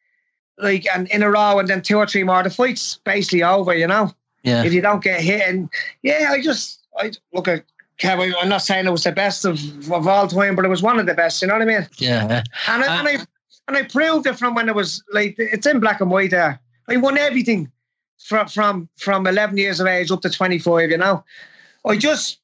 like 0.57 0.85
and 0.93 1.07
in 1.09 1.23
a 1.23 1.31
row, 1.31 1.59
and 1.59 1.67
then 1.67 1.81
two 1.81 1.97
or 1.97 2.07
three 2.07 2.23
more. 2.23 2.43
The 2.43 2.49
fight's 2.49 2.97
basically 2.97 3.43
over. 3.43 3.75
You 3.75 3.87
know. 3.87 4.11
Yeah. 4.43 4.63
If 4.63 4.73
you 4.73 4.81
don't 4.81 5.03
get 5.03 5.21
hit, 5.21 5.41
and 5.41 5.69
yeah, 6.03 6.29
I 6.29 6.39
just 6.39 6.85
I 6.99 7.11
look 7.33 7.47
at 7.47 7.65
Kevin. 7.97 8.33
I'm 8.39 8.49
not 8.49 8.61
saying 8.61 8.85
it 8.85 8.91
was 8.91 9.03
the 9.03 9.11
best 9.11 9.43
of, 9.43 9.59
of 9.91 10.07
all 10.07 10.27
time, 10.27 10.55
but 10.55 10.65
it 10.65 10.67
was 10.67 10.83
one 10.83 10.99
of 10.99 11.07
the 11.07 11.15
best. 11.15 11.41
You 11.41 11.47
know 11.47 11.55
what 11.55 11.63
I 11.63 11.65
mean? 11.65 11.87
Yeah. 11.97 12.43
And 12.67 12.83
I, 12.83 12.87
uh, 12.87 12.99
and 12.99 13.07
I 13.07 13.25
and 13.67 13.77
I 13.77 13.83
proved 13.83 14.27
it 14.27 14.37
from 14.37 14.55
when 14.55 14.69
I 14.69 14.73
was 14.73 15.03
like 15.11 15.35
it's 15.37 15.65
in 15.65 15.79
black 15.79 16.01
and 16.01 16.11
white 16.11 16.31
there. 16.31 16.59
I 16.87 16.97
won 16.97 17.17
everything 17.17 17.71
from 18.19 18.47
from 18.47 18.89
from 18.97 19.27
11 19.27 19.57
years 19.57 19.79
of 19.79 19.87
age 19.87 20.11
up 20.11 20.21
to 20.21 20.29
25. 20.29 20.91
You 20.91 20.97
know, 20.97 21.23
I 21.85 21.97
just 21.97 22.39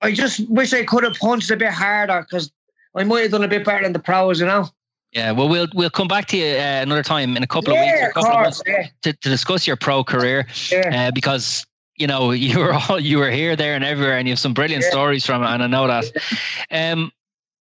I 0.00 0.12
just 0.12 0.48
wish 0.48 0.72
I 0.72 0.84
could 0.84 1.04
have 1.04 1.14
punched 1.14 1.50
a 1.50 1.56
bit 1.56 1.72
harder 1.72 2.22
because 2.22 2.50
I 2.94 3.04
might 3.04 3.22
have 3.22 3.30
done 3.32 3.44
a 3.44 3.48
bit 3.48 3.64
better 3.64 3.82
than 3.82 3.92
the 3.92 3.98
pros. 3.98 4.40
You 4.40 4.46
know. 4.46 4.68
Yeah, 5.12 5.32
well, 5.32 5.48
we'll 5.48 5.68
we'll 5.74 5.90
come 5.90 6.08
back 6.08 6.26
to 6.26 6.36
you 6.36 6.56
uh, 6.56 6.80
another 6.82 7.02
time 7.02 7.36
in 7.36 7.42
a 7.42 7.46
couple 7.46 7.72
yeah, 7.72 7.80
of 7.80 7.86
weeks, 7.86 8.10
a 8.10 8.12
couple 8.12 8.30
of, 8.30 8.36
course, 8.36 8.60
of 8.60 8.66
months, 8.66 8.86
yeah. 9.02 9.10
to, 9.12 9.12
to 9.14 9.28
discuss 9.30 9.66
your 9.66 9.76
pro 9.76 10.04
career, 10.04 10.46
yeah. 10.70 11.08
uh, 11.08 11.10
because 11.10 11.66
you 11.96 12.06
know 12.06 12.30
you 12.46 12.58
were 12.58 12.74
all 12.74 13.00
you 13.00 13.18
were 13.18 13.30
here, 13.30 13.56
there, 13.56 13.74
and 13.74 13.84
everywhere, 13.84 14.18
and 14.18 14.28
you 14.28 14.32
have 14.32 14.38
some 14.38 14.52
brilliant 14.52 14.84
stories 14.84 15.24
from 15.24 15.42
it, 15.42 15.46
and 15.46 15.62
I 15.62 15.66
know 15.66 15.86
that. 15.86 16.04
Um, 16.70 17.10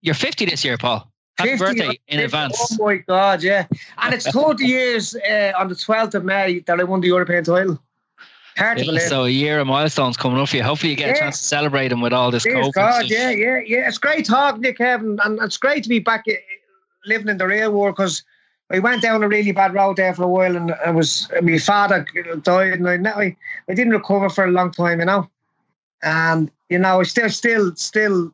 you're 0.01 0.15
50 0.15 0.45
this 0.45 0.65
year, 0.65 0.79
Paul. 0.79 1.11
Happy 1.39 1.51
50, 1.51 1.65
birthday 1.65 2.01
in 2.09 2.19
50, 2.19 2.25
advance. 2.25 2.79
Oh 2.81 2.85
my 2.85 2.97
God, 2.97 3.43
yeah. 3.43 3.67
And 3.99 4.13
it's 4.13 4.29
30 4.31 4.67
years 4.67 5.15
uh, 5.15 5.53
on 5.57 5.69
the 5.69 5.75
12th 5.75 6.15
of 6.15 6.25
May 6.25 6.59
that 6.61 6.81
I 6.81 6.85
won 6.85 7.01
the 7.01 7.07
European 7.09 7.45
title. 7.45 7.81
Hard 8.57 8.81
yeah, 8.81 8.99
so 8.99 9.25
a 9.25 9.29
year 9.29 9.61
of 9.61 9.69
milestones 9.69 10.17
coming 10.17 10.41
up 10.41 10.49
for 10.49 10.57
you. 10.57 10.65
Hopefully 10.65 10.91
you 10.91 10.97
get 10.97 11.11
yeah. 11.11 11.15
a 11.15 11.19
chance 11.19 11.39
to 11.39 11.47
celebrate 11.47 11.89
them 11.89 12.01
with 12.01 12.13
all 12.13 12.33
this 12.33 12.45
COVID 12.45 12.73
God, 12.73 13.09
yeah, 13.09 13.31
yeah, 13.31 13.61
yeah. 13.65 13.87
It's 13.87 13.99
great 13.99 14.27
talking 14.27 14.63
to 14.63 14.69
you, 14.69 14.75
Kevin, 14.75 15.17
and 15.25 15.39
it's 15.41 15.57
great 15.57 15.85
to 15.85 15.89
be 15.89 16.01
back 16.01 16.25
living 17.07 17.29
in 17.29 17.39
the 17.39 17.47
real 17.47 17.71
world 17.71 17.95
because 17.95 18.25
I 18.71 18.81
went 18.81 19.01
down 19.01 19.23
a 19.23 19.29
really 19.29 19.53
bad 19.53 19.75
road 19.75 19.97
there 19.97 20.13
for 20.13 20.25
a 20.25 20.29
while, 20.29 20.57
and 20.57 20.75
I 20.85 20.91
was 20.91 21.31
my 21.41 21.59
father 21.59 22.05
died, 22.43 22.81
and 22.81 23.09
I, 23.09 23.37
I 23.69 23.75
didn't 23.75 23.93
recover 23.93 24.29
for 24.29 24.45
a 24.45 24.51
long 24.51 24.73
time, 24.73 24.99
you 24.99 25.07
know. 25.07 25.31
And 26.03 26.51
you 26.69 26.79
know, 26.79 26.99
I 27.01 27.05
still, 27.05 27.31
still, 27.31 27.75
still, 27.77 28.33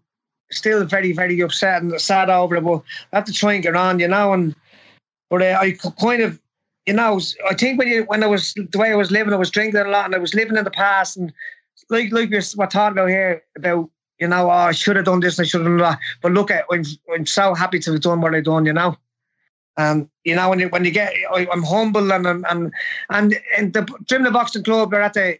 still 0.50 0.84
very, 0.84 1.12
very 1.12 1.40
upset 1.40 1.82
and 1.82 2.00
sad 2.00 2.30
over 2.30 2.56
it. 2.56 2.64
But 2.64 2.82
I 3.12 3.16
have 3.16 3.24
to 3.24 3.32
try 3.32 3.54
and 3.54 3.62
get 3.62 3.76
on, 3.76 3.98
you 3.98 4.08
know. 4.08 4.32
And 4.32 4.54
but 5.30 5.42
uh, 5.42 5.58
I 5.60 5.72
kind 6.00 6.22
of, 6.22 6.40
you 6.86 6.94
know, 6.94 7.20
I 7.48 7.54
think 7.54 7.78
when 7.78 7.88
you 7.88 8.04
when 8.04 8.22
I 8.22 8.26
was 8.26 8.54
the 8.54 8.78
way 8.78 8.92
I 8.92 8.96
was 8.96 9.10
living, 9.10 9.32
I 9.32 9.36
was 9.36 9.50
drinking 9.50 9.80
a 9.80 9.88
lot, 9.88 10.06
and 10.06 10.14
I 10.14 10.18
was 10.18 10.34
living 10.34 10.56
in 10.56 10.64
the 10.64 10.70
past, 10.70 11.16
and 11.16 11.32
like 11.90 12.12
like 12.12 12.30
we're 12.30 12.66
talking 12.66 12.98
about 12.98 13.08
here 13.08 13.42
about 13.56 13.90
you 14.20 14.28
know, 14.28 14.46
oh, 14.46 14.50
I 14.50 14.72
should 14.72 14.96
have 14.96 15.06
done 15.06 15.20
this, 15.20 15.40
I 15.40 15.44
should 15.44 15.62
have 15.62 15.70
done 15.70 15.78
that. 15.78 15.98
But 16.22 16.32
look 16.32 16.50
at, 16.50 16.64
I'm, 16.70 16.84
I'm 17.12 17.26
so 17.26 17.52
happy 17.54 17.78
to 17.80 17.92
have 17.92 18.00
done 18.00 18.20
what 18.20 18.34
I've 18.34 18.44
done, 18.44 18.64
you 18.64 18.72
know. 18.72 18.96
And 19.76 20.08
you 20.22 20.36
know, 20.36 20.48
when 20.50 20.60
you 20.60 20.68
when 20.68 20.84
you 20.84 20.92
get, 20.92 21.12
I, 21.32 21.48
am 21.52 21.64
humble 21.64 22.12
and 22.12 22.26
and 22.26 22.46
and 22.46 22.72
and, 23.10 23.72
the 23.72 23.82
Drimnagh 24.04 24.32
Boxing 24.32 24.62
Club, 24.62 24.92
they're 24.92 25.02
at 25.02 25.14
the 25.14 25.38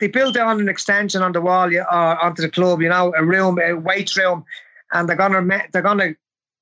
they 0.00 0.08
built 0.08 0.36
on 0.36 0.60
an 0.60 0.68
extension 0.68 1.22
on 1.22 1.32
the 1.32 1.40
wall 1.40 1.70
uh, 1.74 2.16
onto 2.20 2.42
the 2.42 2.50
club, 2.50 2.82
you 2.82 2.88
know, 2.88 3.12
a 3.16 3.24
room, 3.24 3.58
a 3.58 3.72
weight 3.74 4.14
room, 4.16 4.44
and 4.92 5.08
they're 5.08 5.16
gonna 5.16 5.42
they're 5.72 5.82
gonna 5.82 6.14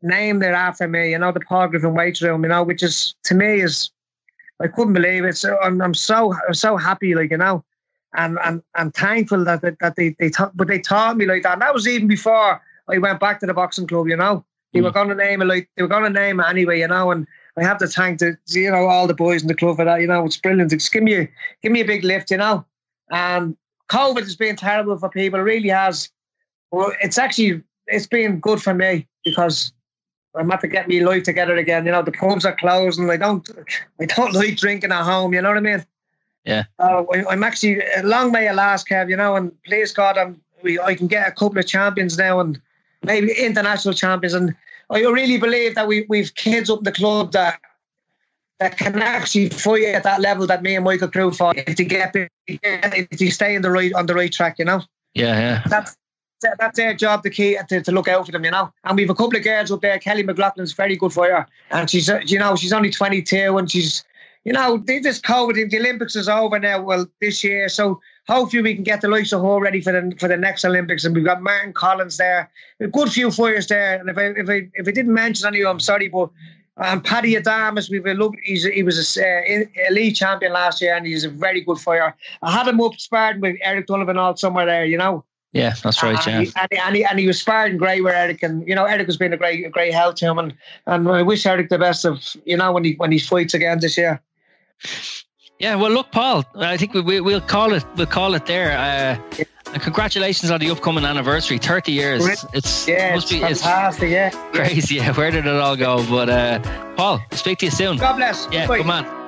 name 0.03 0.43
it 0.43 0.47
after 0.47 0.87
me, 0.87 1.11
you 1.11 1.19
know, 1.19 1.33
the 1.33 1.41
Paul 1.41 1.69
Griffin 1.69 1.95
weight 1.95 2.21
room, 2.21 2.43
you 2.43 2.49
know, 2.49 2.63
which 2.63 2.83
is 2.83 3.15
to 3.25 3.35
me 3.35 3.61
is 3.61 3.91
I 4.61 4.69
couldn't 4.69 4.93
believe 4.93 5.25
it. 5.25 5.37
So 5.37 5.59
I'm, 5.61 5.81
I'm 5.83 5.95
so 5.95 6.35
I'm 6.47 6.55
so 6.55 6.77
happy, 6.77 7.15
like 7.15 7.31
you 7.31 7.39
know 7.39 7.65
and 8.15 8.39
and 8.45 8.63
I'm 8.75 8.91
thankful 8.93 9.45
that 9.45 9.63
that, 9.63 9.79
that 9.81 9.97
they 9.97 10.17
they 10.19 10.31
taught, 10.31 10.57
but 10.57 10.69
they 10.69 10.79
taught 10.79 11.17
me 11.17 11.27
like 11.27 11.43
that. 11.43 11.55
And 11.55 11.63
that 11.63 11.75
was 11.75 11.87
even 11.87 12.09
before 12.09 12.61
I 12.89 12.99
went 12.99 13.21
back 13.21 13.41
to 13.41 13.47
the 13.47 13.55
boxing 13.55 13.87
club. 13.87 14.09
You 14.09 14.17
know, 14.17 14.45
they 14.73 14.81
mm. 14.81 14.85
were 14.85 14.91
going 14.91 15.09
to 15.09 15.15
name 15.15 15.43
it 15.43 15.47
like 15.47 15.69
they 15.77 15.83
were 15.83 15.89
going 15.89 16.05
to 16.05 16.11
name 16.11 16.41
it 16.41 16.47
anyway. 16.49 16.81
You 16.81 16.89
know, 16.89 17.11
and 17.11 17.27
I 17.57 17.63
have 17.63 17.79
to 17.79 17.87
thank 17.87 18.21
the 18.21 18.37
you 18.49 18.71
know 18.71 18.87
all 18.87 19.07
the 19.07 19.15
boys 19.15 19.43
in 19.43 19.49
the 19.49 19.55
club 19.55 19.77
for 19.77 19.85
that. 19.85 20.01
You 20.01 20.07
know, 20.07 20.25
it's 20.25 20.37
brilliant. 20.37 20.71
Just 20.71 20.93
give 20.93 21.03
me 21.03 21.15
a, 21.15 21.29
give 21.63 21.73
me 21.73 21.81
a 21.81 21.87
big 21.87 22.05
lift. 22.05 22.31
You 22.31 22.39
know, 22.39 22.65
and 23.11 23.57
COVID 23.91 24.21
has 24.21 24.37
been 24.37 24.57
terrible 24.57 24.97
for 24.99 25.09
people. 25.09 25.41
It 25.41 25.45
really 25.45 25.69
has. 25.69 26.11
Well, 26.71 26.93
it's 27.03 27.19
actually 27.19 27.63
it's 27.87 28.07
been 28.07 28.41
good 28.41 28.63
for 28.63 28.75
me 28.75 29.07
because 29.25 29.73
I'm 30.35 30.51
have 30.51 30.61
to 30.61 30.69
get 30.69 30.89
me 30.89 31.05
life 31.05 31.23
together 31.23 31.57
again. 31.57 31.87
You 31.87 31.93
know, 31.93 32.03
the 32.03 32.13
pubs 32.13 32.45
are 32.45 32.57
closed 32.57 32.99
and 32.99 33.11
I 33.11 33.17
don't 33.17 33.49
I 34.01 34.07
don't 34.07 34.33
like 34.35 34.57
drinking 34.57 34.93
at 34.93 35.05
home. 35.05 35.35
You 35.35 35.43
know 35.43 35.49
what 35.49 35.59
I 35.59 35.61
mean? 35.61 35.85
Yeah. 36.45 36.65
Uh, 36.79 37.05
I'm 37.29 37.43
actually 37.43 37.83
long 38.03 38.31
may 38.31 38.49
at 38.49 38.55
last, 38.55 38.89
Kev, 38.89 39.09
you 39.09 39.17
know, 39.17 39.37
and 39.37 39.51
please 39.65 39.93
God, 39.93 40.19
I'm, 40.19 40.41
we, 40.63 40.79
I 40.79 40.95
can 40.95 41.07
get 41.07 41.27
a 41.27 41.33
couple 41.33 41.59
of 41.59 41.67
champions 41.67 42.19
now 42.19 42.39
and 42.41 42.61
maybe 43.03 43.33
international 43.33 43.95
champions. 43.95 44.35
And 44.35 44.55
I 44.91 45.01
really 45.01 45.39
believe 45.39 45.75
that 45.75 45.89
we, 45.89 46.05
we've 46.09 46.35
kids 46.35 46.69
up 46.69 46.79
in 46.79 46.85
the 46.85 46.93
club 46.93 47.33
that 47.33 47.61
that 48.61 48.79
can 48.79 49.01
actually 49.01 49.49
fight 49.49 49.85
at 49.85 50.05
that 50.05 50.21
level 50.21 50.47
that 50.47 50.63
me 50.63 50.77
and 50.77 50.85
Michael 50.85 51.09
Carruth 51.09 51.37
fought 51.37 51.57
if 51.57 51.77
they 51.77 51.85
get 51.85 52.15
if 52.47 53.11
they 53.11 53.31
stay 53.31 53.55
in 53.55 53.63
the 53.63 53.71
right 53.71 53.93
on 53.95 54.07
the 54.07 54.15
right 54.15 54.33
track, 54.33 54.59
you 54.59 54.65
know. 54.65 54.81
Yeah, 55.15 55.39
yeah. 55.39 55.63
That's 55.67 55.97
that's 56.59 56.77
their 56.77 56.95
job 56.95 57.23
to 57.23 57.31
key 57.31 57.59
to, 57.69 57.83
to 57.83 57.93
look 57.93 58.09
out 58.09 58.27
for 58.27 58.33
them, 58.33 58.45
you 58.45 58.51
know. 58.51 58.73
And 58.85 58.97
we've 58.97 59.11
a 59.11 59.15
couple 59.15 59.37
of 59.37 59.45
girls 59.45 59.71
up 59.71 59.81
there. 59.81 59.99
Kelly 59.99 60.23
McLaughlin's 60.23 60.73
very 60.73 60.97
good 60.97 61.13
for 61.13 61.27
her, 61.27 61.47
and 61.71 61.89
she's 61.89 62.09
uh, 62.09 62.21
you 62.25 62.39
know 62.39 62.55
she's 62.57 62.73
only 62.73 62.91
22 62.91 63.59
and 63.59 63.71
she's 63.71 64.05
you 64.45 64.53
know, 64.53 64.77
this 64.77 65.21
COVID, 65.21 65.71
the 65.71 65.79
Olympics 65.79 66.17
is 66.17 66.29
over 66.29 66.59
now. 66.59 66.81
Well, 66.83 67.07
this 67.21 67.43
year, 67.43 67.69
so 67.71 68.01
hopefully 68.29 68.63
we 68.63 68.75
can 68.75 68.85
get 68.85 69.01
the 69.01 69.09
likes 69.09 69.33
of 69.33 69.41
Ho 69.41 69.59
ready 69.59 69.81
for 69.81 69.93
the 69.93 70.15
for 70.19 70.29
the 70.29 70.37
next 70.37 70.65
Olympics. 70.65 71.05
And 71.05 71.15
we've 71.15 71.25
got 71.25 71.43
Martin 71.43 71.73
Collins 71.73 72.19
there, 72.19 72.51
a 72.79 72.87
good 72.87 73.11
few 73.11 73.31
fighters 73.31 73.67
there. 73.69 73.99
And 73.99 74.11
if 74.11 74.19
I 74.19 74.25
if 74.25 74.49
I 74.49 74.69
if 74.75 74.87
I 74.87 74.91
didn't 74.91 75.15
mention 75.15 75.49
any 75.49 75.61
of 75.61 75.65
them, 75.65 75.77
I'm 75.77 75.81
sorry, 75.81 76.09
but 76.09 76.29
um, 76.77 77.03
Paddy 77.03 77.35
Adamas, 77.35 77.89
we've. 77.89 78.05
He's 78.43 78.65
he 78.65 78.83
was 78.83 79.17
a 79.17 79.25
uh, 79.25 79.65
elite 79.89 80.17
champion 80.17 80.53
last 80.53 80.83
year, 80.83 80.95
and 80.97 81.07
he's 81.07 81.25
a 81.25 81.29
very 81.29 81.61
good 81.61 81.79
fighter. 81.79 82.17
I 82.43 82.51
had 82.51 82.67
him 82.67 82.81
up 82.81 82.95
sparring 82.97 83.41
with 83.41 83.57
Eric 83.63 83.87
Donovan 83.87 84.19
all 84.19 84.37
somewhere 84.37 84.67
there, 84.67 84.85
you 84.85 84.99
know. 84.99 85.25
Yeah, 85.53 85.75
that's 85.85 86.03
right. 86.03 86.19
Yeah, 86.27 86.39
and 86.39 86.47
he, 86.47 86.53
and, 86.57 86.69
he, 86.73 86.79
and, 86.79 86.97
he, 86.97 87.05
and 87.05 87.19
he 87.21 87.27
was 87.29 87.41
sparring 87.41 87.77
great 87.77 88.03
with 88.03 88.13
Eric, 88.13 88.43
and 88.43 88.67
you 88.67 88.75
know 88.75 88.87
Eric 88.87 89.07
has 89.07 89.17
been 89.17 89.33
a 89.33 89.37
great, 89.37 89.65
a 89.65 89.71
great 89.71 89.95
help 89.95 90.17
to 90.17 90.27
him, 90.27 90.39
and 90.39 90.53
and 90.87 91.09
I 91.09 91.23
wish 91.23 91.47
Eric 91.47 91.69
the 91.69 91.79
best 91.79 92.05
of 92.05 92.37
you 92.45 92.57
know 92.57 92.73
when 92.73 92.83
he 92.83 92.95
when 92.95 93.13
he 93.13 93.21
fights 93.21 93.55
again 93.55 93.79
this 93.79 93.97
year. 93.97 94.21
Yeah, 95.65 95.77
well, 95.77 95.93
look, 95.93 96.13
Paul. 96.13 96.45
I 96.57 96.77
think 96.77 96.93
we, 96.93 97.01
we, 97.01 97.21
will 97.23 97.41
call 97.41 97.73
it. 97.73 97.87
We'll 97.97 98.05
call 98.05 98.35
it 98.35 98.45
there. 98.45 98.73
Uh, 98.73 99.45
and 99.73 99.83
congratulations 99.83 100.51
on 100.51 100.61
the 100.61 100.71
upcoming 100.71 101.07
anniversary, 101.07 101.57
thirty 101.57 101.93
years. 101.93 102.23
It's 102.53 102.87
yeah, 102.87 103.15
must 103.15 103.33
it's 103.33 103.33
be 103.33 103.41
fantastic. 103.41 104.11
It's 104.11 104.37
yeah, 104.37 104.51
crazy. 104.53 104.97
Yeah, 104.97 105.15
where 105.15 105.31
did 105.31 105.47
it 105.47 105.57
all 105.57 105.75
go? 105.75 106.05
But 106.07 106.29
uh, 106.29 106.95
Paul, 106.97 107.23
speak 107.31 107.61
to 107.61 107.65
you 107.65 107.71
soon. 107.71 107.97
God 107.97 108.17
bless. 108.17 108.47
Yeah, 108.53 108.67
Bye. 108.67 108.77
come 108.77 108.91
on. 108.91 109.24